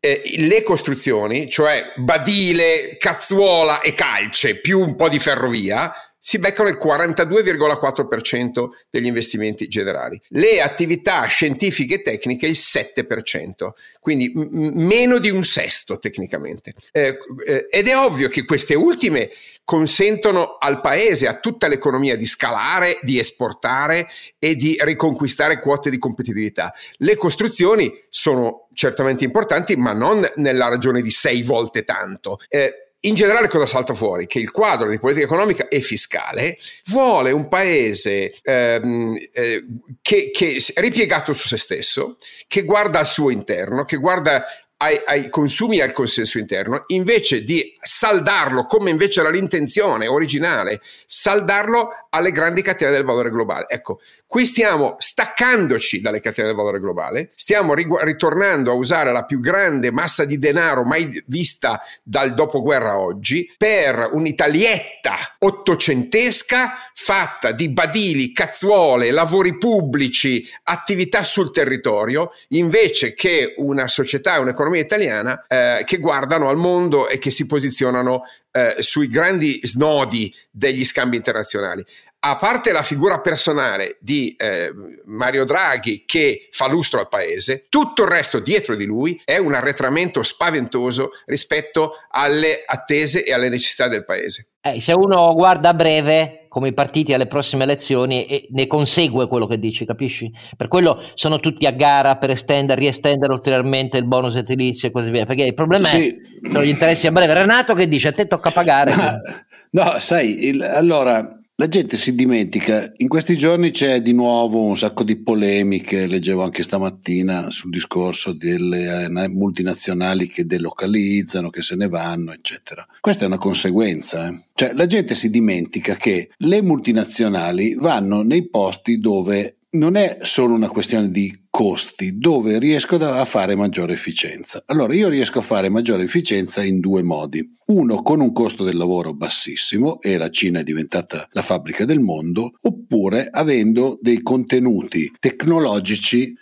Eh, 0.02 0.22
le 0.38 0.64
costruzioni, 0.64 1.50
cioè 1.50 1.94
badile, 1.96 2.98
cazzuola 2.98 3.80
e 3.80 3.94
calce, 3.94 4.60
più 4.60 4.80
un 4.80 4.96
po' 4.96 5.10
di 5.10 5.20
ferrovia, 5.20 5.94
si 6.30 6.38
beccano 6.38 6.70
il 6.70 6.78
42,4% 6.80 8.68
degli 8.92 9.08
investimenti 9.08 9.68
generali. 9.68 10.22
Le 10.28 10.62
attività 10.62 11.24
scientifiche 11.26 11.96
e 11.96 12.02
tecniche 12.04 12.46
il 12.46 12.56
7%, 12.56 13.70
quindi 14.00 14.32
m- 14.36 14.70
meno 14.76 15.18
di 15.18 15.32
un 15.32 15.44
sesto 15.44 15.98
tecnicamente. 15.98 16.76
Eh, 16.92 17.18
eh, 17.48 17.66
ed 17.72 17.88
è 17.88 17.98
ovvio 17.98 18.30
che 18.30 18.46
queste 18.46 18.76
ultime 18.76 19.32
consentono 19.64 20.58
al 20.60 20.82
paese, 20.82 21.26
a 21.26 21.40
tutta 21.40 21.68
l'economia 21.68 22.16
di 22.16 22.28
scalare, 22.28 23.00
di 23.02 23.18
esportare 23.18 24.08
e 24.38 24.56
di 24.56 24.78
riconquistare 24.80 25.60
quote 25.60 25.90
di 25.90 25.98
competitività. 25.98 26.72
Le 26.98 27.16
costruzioni 27.16 27.92
sono 28.08 28.68
certamente 28.74 29.24
importanti, 29.24 29.76
ma 29.76 29.94
non 29.94 30.32
nella 30.36 30.68
ragione 30.68 31.02
di 31.02 31.10
sei 31.10 31.42
volte 31.42 31.84
tanto. 31.84 32.38
Eh, 32.50 32.89
in 33.02 33.16
generale 33.16 33.48
cosa 33.48 33.66
salta 33.66 33.94
fuori? 33.94 34.28
Che 34.28 34.40
il 34.40 34.52
quadro 34.52 34.90
di 34.90 35.00
politica 35.00 35.26
economica 35.26 35.68
e 35.68 35.82
fiscale 35.82 36.58
vuole 36.88 37.32
un 37.32 37.48
paese 37.48 38.34
ehm, 38.42 39.18
eh, 39.32 39.66
che, 40.02 40.32
che 40.34 40.64
è 40.74 40.80
ripiegato 40.82 41.32
su 41.34 41.48
se 41.48 41.58
stesso, 41.58 42.16
che 42.48 42.64
guarda 42.64 43.00
al 43.00 43.08
suo 43.08 43.30
interno, 43.30 43.84
che 43.84 43.98
guarda 43.98 44.46
ai, 44.82 45.00
ai, 45.06 45.30
consumi 45.30 45.78
e 45.78 45.84
al 45.84 45.92
consenso 45.92 46.40
interno, 46.40 46.84
invece 46.88 47.44
di 47.44 47.78
saldarlo, 47.82 48.66
come 48.66 48.90
invece 48.90 49.20
era 49.20 49.30
l'intenzione 49.30 50.08
originale, 50.08 50.82
saldarlo 51.06 52.08
alle 52.10 52.32
grandi 52.32 52.62
catene 52.62 52.92
del 52.92 53.04
valore 53.04 53.30
globale. 53.30 53.66
Ecco, 53.70 54.00
qui 54.26 54.46
stiamo 54.46 54.96
staccandoci 54.98 56.02
dalle 56.02 56.20
catene 56.20 56.48
del 56.48 56.56
valore 56.56 56.80
globale, 56.80 57.32
stiamo 57.36 57.74
rigu- 57.74 58.02
ritornando 58.02 58.72
a 58.72 58.76
usare 58.76 59.12
la 59.12 59.26
più 59.26 59.40
grande 59.40 59.92
massa 59.92 60.26
di 60.26 60.38
denaro 60.38 60.84
mai 60.84 61.24
vista 61.28 61.82
dal 62.04 62.34
dopoguerra 62.34 62.98
oggi 62.98 63.54
per 63.58 64.10
un'italietta 64.12 65.16
ottocentesca 65.40 66.74
fatta 66.94 67.52
di 67.52 67.70
badili, 67.70 68.34
cazzuole, 68.34 69.12
lavori 69.12 69.58
pubblici, 69.58 70.48
attività 70.64 71.24
sul 71.24 71.52
territorio, 71.52 72.32
invece 72.50 73.14
che 73.14 73.54
una 73.58 73.88
società, 73.88 74.40
un'economia 74.40 74.82
italiana 74.82 75.46
eh, 75.48 75.84
che 75.86 75.98
guardano 75.98 76.50
al 76.50 76.58
mondo 76.58 77.08
e 77.08 77.20
che 77.20 77.32
si 77.32 77.46
posizionano 77.46 78.24
eh, 78.52 78.76
sui 78.80 79.08
grandi 79.08 79.60
snodi 79.66 80.34
degli 80.50 80.86
scambi 80.86 81.16
internazionali. 81.16 81.86
A 82.22 82.36
parte 82.36 82.74
la 82.74 82.84
figura 82.84 83.22
personale 83.22 83.96
di 84.02 84.36
eh, 84.38 84.74
Mario 85.06 85.46
Draghi 85.46 86.04
che 86.06 86.50
fa 86.52 86.68
lustro 86.68 87.00
al 87.00 87.08
paese, 87.08 87.68
tutto 87.70 88.04
il 88.04 88.10
resto 88.10 88.40
dietro 88.40 88.76
di 88.76 88.84
lui 88.84 89.22
è 89.24 89.38
un 89.38 89.54
arretramento 89.54 90.22
spaventoso 90.22 91.12
rispetto 91.28 91.94
alle 92.10 92.64
attese 92.66 93.24
e 93.24 93.32
alle 93.32 93.48
necessità 93.48 93.88
del 93.88 94.04
paese. 94.04 94.50
Eh, 94.60 94.82
se 94.82 94.92
uno 94.92 95.34
guarda 95.34 95.70
a 95.70 95.74
breve, 95.74 96.48
come 96.50 96.68
i 96.68 96.74
partiti 96.74 97.14
alle 97.14 97.28
prossime 97.28 97.64
elezioni, 97.64 98.26
e 98.26 98.48
ne 98.52 98.68
consegue 98.68 99.30
quello 99.30 99.48
che 99.48 99.58
dici, 99.58 99.86
capisci? 99.86 100.30
Per 100.58 100.68
quello 100.68 101.02
sono 101.14 101.40
tutti 101.40 101.66
a 101.66 101.72
gara 101.72 102.18
per 102.18 102.32
estendere, 102.32 102.82
riestendere 102.82 103.32
ulteriormente 103.32 103.98
il 103.98 104.06
bonus 104.06 104.36
edilizio 104.36 104.90
e 104.90 104.92
così 104.92 105.10
via, 105.10 105.26
perché 105.26 105.46
il 105.46 105.54
problema 105.54 105.88
sì. 105.88 106.10
è 106.10 106.48
sono 106.50 106.66
gli 106.66 106.68
interessi 106.68 107.08
a 107.08 107.12
breve. 107.12 107.34
Renato 107.34 107.74
che 107.74 107.88
dice 107.88 108.10
a 108.10 108.12
te 108.12 108.28
tocca 108.28 108.52
pagare. 108.52 108.94
no, 109.72 110.00
sai, 110.00 110.48
il, 110.48 110.62
allora 110.62 111.39
la 111.60 111.68
gente 111.68 111.98
si 111.98 112.16
dimentica, 112.16 112.90
in 112.96 113.10
questi 113.10 113.36
giorni 113.36 113.72
c'è 113.72 114.02
di 114.02 114.14
nuovo 114.14 114.64
un 114.64 114.78
sacco 114.78 115.04
di 115.04 115.18
polemiche, 115.18 116.08
leggevo 116.08 116.42
anche 116.42 116.64
stamattina 116.64 117.52
sul 117.52 117.70
discorso 117.70 118.32
delle 118.32 119.04
eh, 119.04 119.28
multinazionali 119.28 120.30
che 120.30 120.46
delocalizzano, 120.46 121.50
che 121.50 121.62
se 121.62 121.76
ne 121.76 121.90
vanno, 121.90 122.32
eccetera. 122.32 122.88
Questa 123.02 123.26
è 123.26 123.28
una 123.28 123.38
conseguenza, 123.38 124.30
eh. 124.30 124.42
cioè 124.54 124.72
la 124.72 124.86
gente 124.86 125.16
si 125.16 125.30
dimentica 125.30 125.96
che 125.96 126.30
le 126.38 126.62
multinazionali 126.62 127.74
vanno 127.74 128.22
nei 128.22 128.48
posti 128.48 128.98
dove 128.98 129.58
non 129.72 129.96
è 129.96 130.18
solo 130.22 130.54
una 130.54 130.70
questione 130.70 131.10
di 131.10 131.46
costi, 131.50 132.18
dove 132.18 132.58
riesco 132.58 132.96
a 132.96 133.26
fare 133.26 133.56
maggiore 133.56 133.94
efficienza. 133.94 134.64
Allora 134.66 134.94
io 134.94 135.10
riesco 135.10 135.40
a 135.40 135.44
fare 135.44 135.70
maggiore 135.70 136.04
efficienza 136.04 136.64
in 136.64 136.80
due 136.80 137.04
modi. 137.04 137.58
Uno 137.66 138.02
con 138.02 138.20
un 138.20 138.32
costo 138.32 138.64
del 138.64 138.78
lavoro 138.78 139.14
bassissimo 139.14 140.02
e 140.02 140.18
la 140.18 140.30
Cina 140.30 140.62
è 140.62 140.64
diventata 140.64 141.28
la 141.32 141.44
fabbrica 141.44 141.86
del 141.86 142.00
mondo, 142.00 142.54
oppure 142.62 143.28
avendo 143.30 144.00
dei 144.02 144.22
contenuti 144.24 145.12
tecnologici 145.20 146.34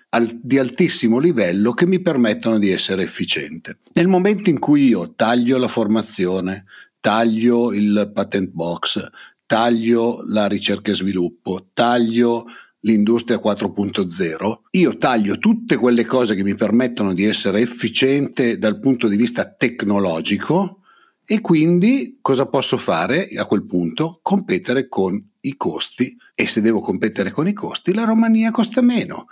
di 0.41 0.57
altissimo 0.57 1.19
livello 1.19 1.73
che 1.73 1.86
mi 1.86 2.01
permettono 2.01 2.57
di 2.57 2.71
essere 2.71 3.03
efficiente. 3.03 3.80
Nel 3.93 4.07
momento 4.07 4.49
in 4.49 4.59
cui 4.59 4.88
io 4.88 5.13
taglio 5.15 5.57
la 5.57 5.67
formazione, 5.67 6.65
taglio 7.01 7.73
il 7.73 8.09
patent 8.13 8.49
box, 8.51 9.05
taglio 9.45 10.23
la 10.25 10.47
ricerca 10.47 10.91
e 10.91 10.95
sviluppo, 10.95 11.67
taglio 11.73 12.45
l'industria 12.82 13.39
4.0, 13.43 14.59
io 14.71 14.97
taglio 14.97 15.38
tutte 15.38 15.75
quelle 15.78 16.05
cose 16.05 16.36
che 16.36 16.43
mi 16.43 16.55
permettono 16.55 17.13
di 17.13 17.23
essere 17.23 17.61
efficiente 17.61 18.57
dal 18.57 18.80
punto 18.80 19.07
di 19.07 19.17
vista 19.17 19.51
tecnologico 19.51 20.82
e 21.25 21.41
quindi 21.41 22.19
cosa 22.21 22.45
posso 22.45 22.78
fare 22.78 23.28
a 23.36 23.45
quel 23.45 23.65
punto? 23.65 24.19
Competere 24.21 24.88
con 24.88 25.21
i 25.41 25.57
costi 25.57 26.15
e 26.34 26.47
se 26.47 26.61
devo 26.61 26.82
competere 26.82 27.32
con 27.32 27.47
i 27.47 27.53
costi 27.53 27.93
la 27.93 28.05
Romania 28.05 28.51
costa 28.51 28.82
meno. 28.82 29.28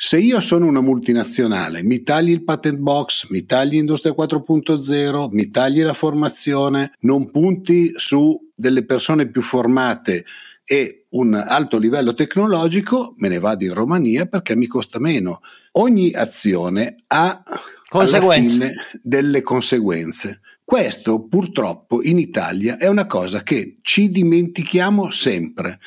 Se 0.00 0.18
io 0.18 0.40
sono 0.40 0.66
una 0.66 0.80
multinazionale, 0.80 1.82
mi 1.82 2.02
tagli 2.02 2.30
il 2.30 2.44
patent 2.44 2.78
box, 2.78 3.30
mi 3.30 3.44
tagli 3.44 3.74
Industria 3.74 4.14
4.0, 4.16 5.28
mi 5.32 5.48
tagli 5.48 5.82
la 5.82 5.92
formazione, 5.94 6.92
non 7.00 7.30
punti 7.30 7.92
su 7.96 8.38
delle 8.54 8.84
persone 8.84 9.28
più 9.28 9.42
formate 9.42 10.24
e 10.62 10.97
un 11.10 11.34
alto 11.34 11.78
livello 11.78 12.14
tecnologico, 12.14 13.14
me 13.18 13.28
ne 13.28 13.38
vado 13.38 13.64
in 13.64 13.72
Romania 13.72 14.26
perché 14.26 14.56
mi 14.56 14.66
costa 14.66 14.98
meno. 14.98 15.40
Ogni 15.72 16.12
azione 16.12 16.96
ha 17.06 17.42
alla 17.88 18.30
fine 18.30 18.74
delle 19.00 19.42
conseguenze. 19.42 20.40
Questo 20.62 21.26
purtroppo 21.26 22.02
in 22.02 22.18
Italia 22.18 22.76
è 22.76 22.88
una 22.88 23.06
cosa 23.06 23.42
che 23.42 23.78
ci 23.80 24.10
dimentichiamo 24.10 25.10
sempre. 25.10 25.78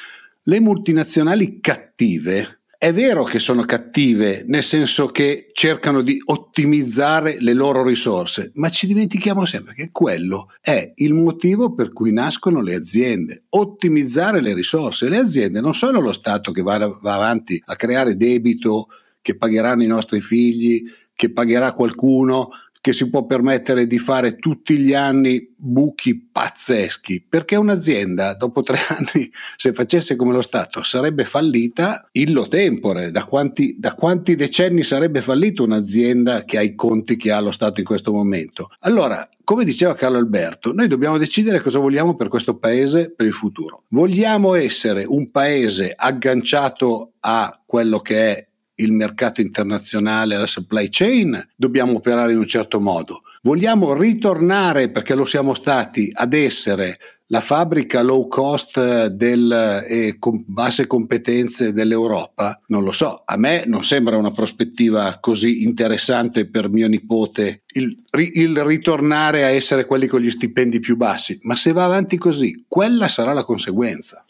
Le 0.43 0.59
multinazionali 0.59 1.59
cattive 1.59 2.60
è 2.83 2.91
vero 2.93 3.23
che 3.23 3.37
sono 3.37 3.61
cattive, 3.61 4.41
nel 4.47 4.63
senso 4.63 5.09
che 5.09 5.51
cercano 5.53 6.01
di 6.01 6.19
ottimizzare 6.25 7.39
le 7.39 7.53
loro 7.53 7.83
risorse, 7.83 8.49
ma 8.55 8.69
ci 8.69 8.87
dimentichiamo 8.87 9.45
sempre 9.45 9.75
che 9.75 9.91
quello 9.91 10.47
è 10.59 10.91
il 10.95 11.13
motivo 11.13 11.75
per 11.75 11.93
cui 11.93 12.11
nascono 12.11 12.59
le 12.63 12.73
aziende. 12.73 13.43
Ottimizzare 13.49 14.41
le 14.41 14.55
risorse. 14.55 15.09
Le 15.09 15.17
aziende 15.17 15.61
non 15.61 15.75
sono 15.75 16.01
lo 16.01 16.11
Stato 16.11 16.51
che 16.51 16.63
va, 16.63 16.79
va 16.99 17.13
avanti 17.13 17.61
a 17.63 17.75
creare 17.75 18.17
debito 18.17 18.87
che 19.21 19.37
pagheranno 19.37 19.83
i 19.83 19.87
nostri 19.87 20.19
figli, 20.19 20.81
che 21.13 21.31
pagherà 21.31 21.73
qualcuno, 21.73 22.49
che 22.81 22.93
si 22.93 23.07
può 23.09 23.25
permettere 23.25 23.85
di 23.85 23.99
fare 23.99 24.37
tutti 24.37 24.77
gli 24.79 24.95
anni 24.95 25.53
buchi 25.55 26.19
pazzeschi, 26.19 27.23
perché 27.29 27.55
un'azienda 27.55 28.33
dopo 28.33 28.63
tre 28.63 28.79
anni, 28.89 29.31
se 29.55 29.71
facesse 29.71 30.15
come 30.15 30.33
lo 30.33 30.41
Stato, 30.41 30.81
sarebbe 30.81 31.23
fallita 31.23 32.09
illo 32.13 32.47
tempore. 32.47 33.11
Da 33.11 33.25
quanti, 33.25 33.75
da 33.77 33.93
quanti 33.93 34.35
decenni 34.35 34.81
sarebbe 34.81 35.21
fallita 35.21 35.61
un'azienda 35.61 36.43
che 36.43 36.57
ha 36.57 36.61
i 36.61 36.73
conti 36.73 37.17
che 37.17 37.31
ha 37.31 37.39
lo 37.39 37.51
Stato 37.51 37.79
in 37.79 37.85
questo 37.85 38.11
momento? 38.11 38.71
Allora, 38.79 39.29
come 39.43 39.63
diceva 39.63 39.93
Carlo 39.93 40.17
Alberto, 40.17 40.73
noi 40.73 40.87
dobbiamo 40.87 41.19
decidere 41.19 41.61
cosa 41.61 41.77
vogliamo 41.77 42.15
per 42.15 42.29
questo 42.29 42.57
paese 42.57 43.11
per 43.11 43.27
il 43.27 43.33
futuro. 43.33 43.83
Vogliamo 43.89 44.55
essere 44.55 45.03
un 45.05 45.29
paese 45.29 45.93
agganciato 45.95 47.13
a 47.19 47.61
quello 47.63 47.99
che 47.99 48.15
è 48.17 48.47
il 48.81 48.91
mercato 48.91 49.41
internazionale, 49.41 50.37
la 50.37 50.47
supply 50.47 50.89
chain, 50.89 51.49
dobbiamo 51.55 51.95
operare 51.95 52.31
in 52.31 52.37
un 52.37 52.47
certo 52.47 52.79
modo. 52.79 53.21
Vogliamo 53.43 53.93
ritornare, 53.93 54.89
perché 54.91 55.15
lo 55.15 55.25
siamo 55.25 55.53
stati, 55.53 56.11
ad 56.13 56.33
essere 56.33 56.99
la 57.31 57.39
fabbrica 57.39 58.01
low 58.01 58.27
cost 58.27 59.07
del, 59.07 59.83
e 59.87 60.17
con 60.19 60.43
basse 60.45 60.85
competenze 60.85 61.71
dell'Europa? 61.71 62.59
Non 62.67 62.83
lo 62.83 62.91
so, 62.91 63.23
a 63.25 63.37
me 63.37 63.63
non 63.65 63.83
sembra 63.83 64.17
una 64.17 64.31
prospettiva 64.31 65.17
così 65.21 65.63
interessante 65.63 66.49
per 66.49 66.69
mio 66.69 66.87
nipote 66.87 67.60
il, 67.73 68.03
il 68.33 68.63
ritornare 68.63 69.43
a 69.43 69.49
essere 69.49 69.85
quelli 69.85 70.07
con 70.07 70.19
gli 70.19 70.29
stipendi 70.29 70.79
più 70.79 70.97
bassi, 70.97 71.39
ma 71.43 71.55
se 71.55 71.71
va 71.71 71.85
avanti 71.85 72.17
così, 72.17 72.65
quella 72.67 73.07
sarà 73.07 73.33
la 73.33 73.43
conseguenza. 73.43 74.25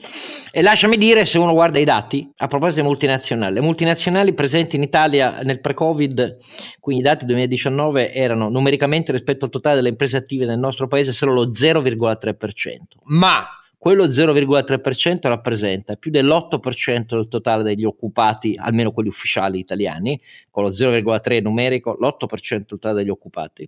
E 0.52 0.62
lasciami 0.62 0.98
dire, 0.98 1.26
se 1.26 1.38
uno 1.38 1.54
guarda 1.54 1.80
i 1.80 1.86
dati, 1.86 2.30
a 2.38 2.48
proposito 2.48 2.82
di 2.82 2.88
multinazionali, 2.88 3.54
le 3.54 3.62
multinazionali 3.62 4.34
presenti 4.34 4.76
in 4.76 4.84
Italia 4.84 5.40
nel 5.44 5.62
pre-Covid, 5.62 6.38
quindi 6.80 7.02
i 7.02 7.06
dati 7.06 7.26
2019 7.26 8.14
erano 8.14 8.50
numericamente 8.50 9.12
rispetto 9.12 9.46
al 9.46 9.52
totale 9.52 9.76
delle 9.76 9.90
imprese 9.90 10.18
attive 10.18 10.46
nel 10.46 10.60
nostro 10.60 10.88
paese 10.88 11.12
solo 11.12 11.34
lo 11.34 11.50
0,3%, 11.50 12.78
ma 13.06 13.48
quello 13.82 14.06
0,3% 14.06 15.18
rappresenta 15.24 15.96
più 15.96 16.12
dell'8% 16.12 17.16
del 17.16 17.28
totale 17.28 17.64
degli 17.64 17.84
occupati, 17.84 18.56
almeno 18.56 18.92
quelli 18.92 19.10
ufficiali 19.10 19.58
italiani, 19.58 20.22
con 20.52 20.66
lo 20.66 20.70
0,3 20.70 21.42
numerico, 21.42 21.98
l'8% 22.00 22.50
del 22.50 22.66
totale 22.68 22.94
degli 22.94 23.10
occupati, 23.10 23.68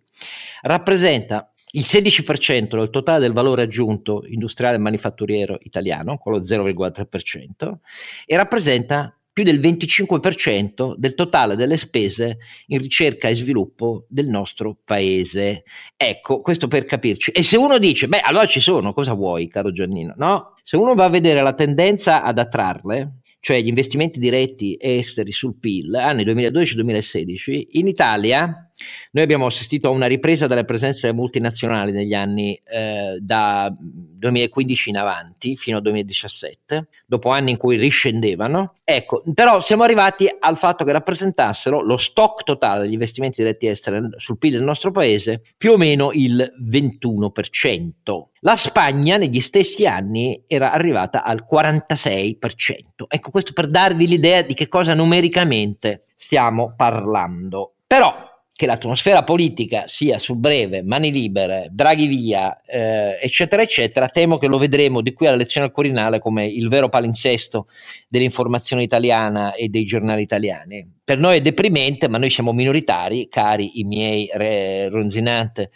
rappresenta 0.61 1.51
il 1.71 1.81
16% 1.81 2.77
del 2.77 2.91
totale 2.91 3.21
del 3.21 3.33
valore 3.33 3.63
aggiunto 3.63 4.23
industriale 4.27 4.75
e 4.75 4.79
manifatturiero 4.81 5.57
italiano, 5.61 6.19
con 6.19 6.33
lo 6.33 6.41
0,3%, 6.41 7.77
e 8.27 8.35
rappresenta 8.35 9.17
più 9.33 9.43
del 9.43 9.59
25% 9.59 10.93
del 10.95 11.15
totale 11.15 11.55
delle 11.55 11.77
spese 11.77 12.37
in 12.67 12.77
ricerca 12.77 13.27
e 13.27 13.35
sviluppo 13.35 14.05
del 14.07 14.27
nostro 14.27 14.77
paese. 14.85 15.63
Ecco, 15.97 16.41
questo 16.41 16.67
per 16.67 16.85
capirci. 16.85 17.31
E 17.31 17.41
se 17.41 17.57
uno 17.57 17.79
dice, 17.79 18.07
beh, 18.07 18.19
allora 18.19 18.45
ci 18.45 18.59
sono, 18.59 18.93
cosa 18.93 19.13
vuoi, 19.13 19.47
caro 19.47 19.71
Giannino? 19.71 20.13
No, 20.17 20.53
se 20.61 20.77
uno 20.77 20.93
va 20.93 21.05
a 21.05 21.09
vedere 21.09 21.41
la 21.41 21.53
tendenza 21.53 22.21
ad 22.21 22.37
attrarle, 22.37 23.21
cioè 23.39 23.59
gli 23.59 23.67
investimenti 23.67 24.19
diretti 24.19 24.77
esteri 24.79 25.31
sul 25.31 25.57
PIL, 25.59 25.95
anni 25.95 26.23
2012-2016, 26.23 27.67
in 27.71 27.87
Italia 27.87 28.71
noi 29.11 29.23
abbiamo 29.23 29.45
assistito 29.45 29.87
a 29.87 29.91
una 29.91 30.07
ripresa 30.07 30.47
delle 30.47 30.65
presenze 30.65 31.11
multinazionali 31.11 31.91
negli 31.91 32.13
anni 32.13 32.59
eh, 32.65 33.17
da 33.19 33.73
2015 33.77 34.89
in 34.89 34.97
avanti 34.97 35.55
fino 35.55 35.77
al 35.77 35.83
2017, 35.83 36.87
dopo 37.05 37.29
anni 37.29 37.51
in 37.51 37.57
cui 37.57 37.77
riscendevano. 37.77 38.75
Ecco, 38.83 39.21
però 39.33 39.61
siamo 39.61 39.83
arrivati 39.83 40.27
al 40.39 40.57
fatto 40.57 40.83
che 40.83 40.91
rappresentassero 40.91 41.81
lo 41.81 41.97
stock 41.97 42.43
totale 42.43 42.81
degli 42.81 42.93
investimenti 42.93 43.41
diretti 43.43 43.67
esteri 43.67 44.09
sul 44.17 44.37
PIL 44.39 44.53
del 44.53 44.63
nostro 44.63 44.91
paese 44.91 45.43
più 45.55 45.73
o 45.73 45.77
meno 45.77 46.11
il 46.11 46.53
21%. 46.61 47.91
La 48.39 48.57
Spagna 48.57 49.17
negli 49.17 49.39
stessi 49.39 49.85
anni 49.85 50.43
era 50.47 50.71
arrivata 50.71 51.23
al 51.23 51.45
46%. 51.49 52.37
Ecco, 53.07 53.29
questo 53.29 53.53
per 53.53 53.69
darvi 53.69 54.07
l'idea 54.07 54.41
di 54.41 54.53
che 54.53 54.67
cosa 54.67 54.93
numericamente 54.93 56.03
stiamo 56.15 56.73
parlando. 56.75 57.75
Però 57.85 58.31
che 58.55 58.67
l'atmosfera 58.67 59.23
politica 59.23 59.87
sia 59.87 60.19
sul 60.19 60.37
breve, 60.37 60.83
mani 60.83 61.11
libere, 61.11 61.69
Draghi 61.71 62.05
via, 62.05 62.61
eh, 62.61 63.17
eccetera, 63.19 63.63
eccetera, 63.63 64.07
temo 64.07 64.37
che 64.37 64.47
lo 64.47 64.59
vedremo 64.59 65.01
di 65.01 65.13
qui 65.13 65.25
alla 65.25 65.37
lezione 65.37 65.65
al 65.65 65.73
Quirinale 65.73 66.19
come 66.19 66.45
il 66.45 66.69
vero 66.69 66.87
palinsesto 66.87 67.67
dell'informazione 68.07 68.83
italiana 68.83 69.53
e 69.55 69.69
dei 69.69 69.83
giornali 69.83 70.21
italiani. 70.21 70.87
Per 71.03 71.17
noi 71.17 71.37
è 71.37 71.41
deprimente, 71.41 72.07
ma 72.07 72.19
noi 72.19 72.29
siamo 72.29 72.53
minoritari, 72.53 73.27
cari 73.27 73.79
i 73.79 73.83
miei 73.83 74.29
Re 74.31 74.87
Ronzinante 74.87 75.71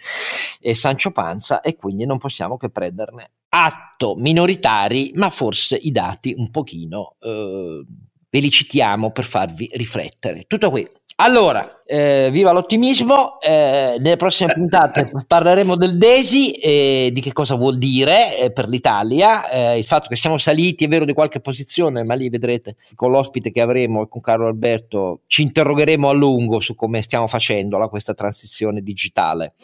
e 0.61 0.75
Sancio 0.75 1.11
Panza, 1.11 1.61
e 1.61 1.75
quindi 1.75 2.05
non 2.05 2.19
possiamo 2.19 2.57
che 2.57 2.69
prenderne 2.69 3.31
atto 3.49 4.13
minoritari, 4.15 5.11
ma 5.15 5.29
forse 5.29 5.75
i 5.75 5.91
dati 5.91 6.33
un 6.37 6.51
pochino 6.51 7.15
eh, 7.21 7.83
ve 8.29 8.39
li 8.39 8.51
citiamo 8.51 9.11
per 9.11 9.25
farvi 9.25 9.67
riflettere. 9.73 10.43
Tutto 10.47 10.69
qui. 10.69 10.87
Allora, 11.19 11.81
eh, 11.83 12.29
viva 12.31 12.51
l'ottimismo, 12.51 13.41
eh, 13.41 13.95
nelle 13.99 14.17
prossime 14.17 14.53
puntate 14.53 15.09
parleremo 15.25 15.75
del 15.75 15.97
Desi 15.97 16.51
e 16.51 17.09
di 17.11 17.21
che 17.21 17.33
cosa 17.33 17.55
vuol 17.55 17.79
dire 17.79 18.37
eh, 18.37 18.51
per 18.51 18.67
l'Italia, 18.67 19.49
eh, 19.49 19.79
il 19.79 19.83
fatto 19.83 20.09
che 20.09 20.15
siamo 20.15 20.37
saliti 20.37 20.85
è 20.85 20.87
vero 20.87 21.05
di 21.05 21.13
qualche 21.13 21.39
posizione, 21.39 22.03
ma 22.03 22.13
lì 22.13 22.29
vedrete 22.29 22.75
con 22.93 23.09
l'ospite 23.09 23.51
che 23.51 23.61
avremo 23.61 24.03
e 24.03 24.07
con 24.07 24.21
Carlo 24.21 24.45
Alberto 24.45 25.21
ci 25.25 25.41
interrogheremo 25.41 26.07
a 26.07 26.13
lungo 26.13 26.59
su 26.59 26.75
come 26.75 27.01
stiamo 27.01 27.25
facendo 27.25 27.79
questa 27.89 28.13
transizione 28.13 28.81
digitale 28.81 29.55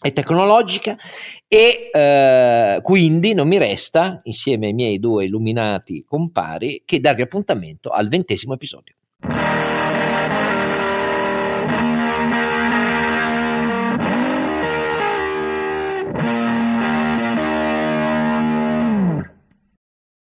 e 0.00 0.14
tecnologica 0.14 0.96
e 1.46 1.90
eh, 1.92 2.80
quindi 2.82 3.34
non 3.34 3.48
mi 3.48 3.58
resta, 3.58 4.22
insieme 4.24 4.68
ai 4.68 4.72
miei 4.72 4.98
due 4.98 5.26
illuminati 5.26 6.06
compari, 6.08 6.84
che 6.86 7.00
darvi 7.00 7.20
appuntamento 7.20 7.90
al 7.90 8.08
ventesimo 8.08 8.54
episodio. 8.54 8.94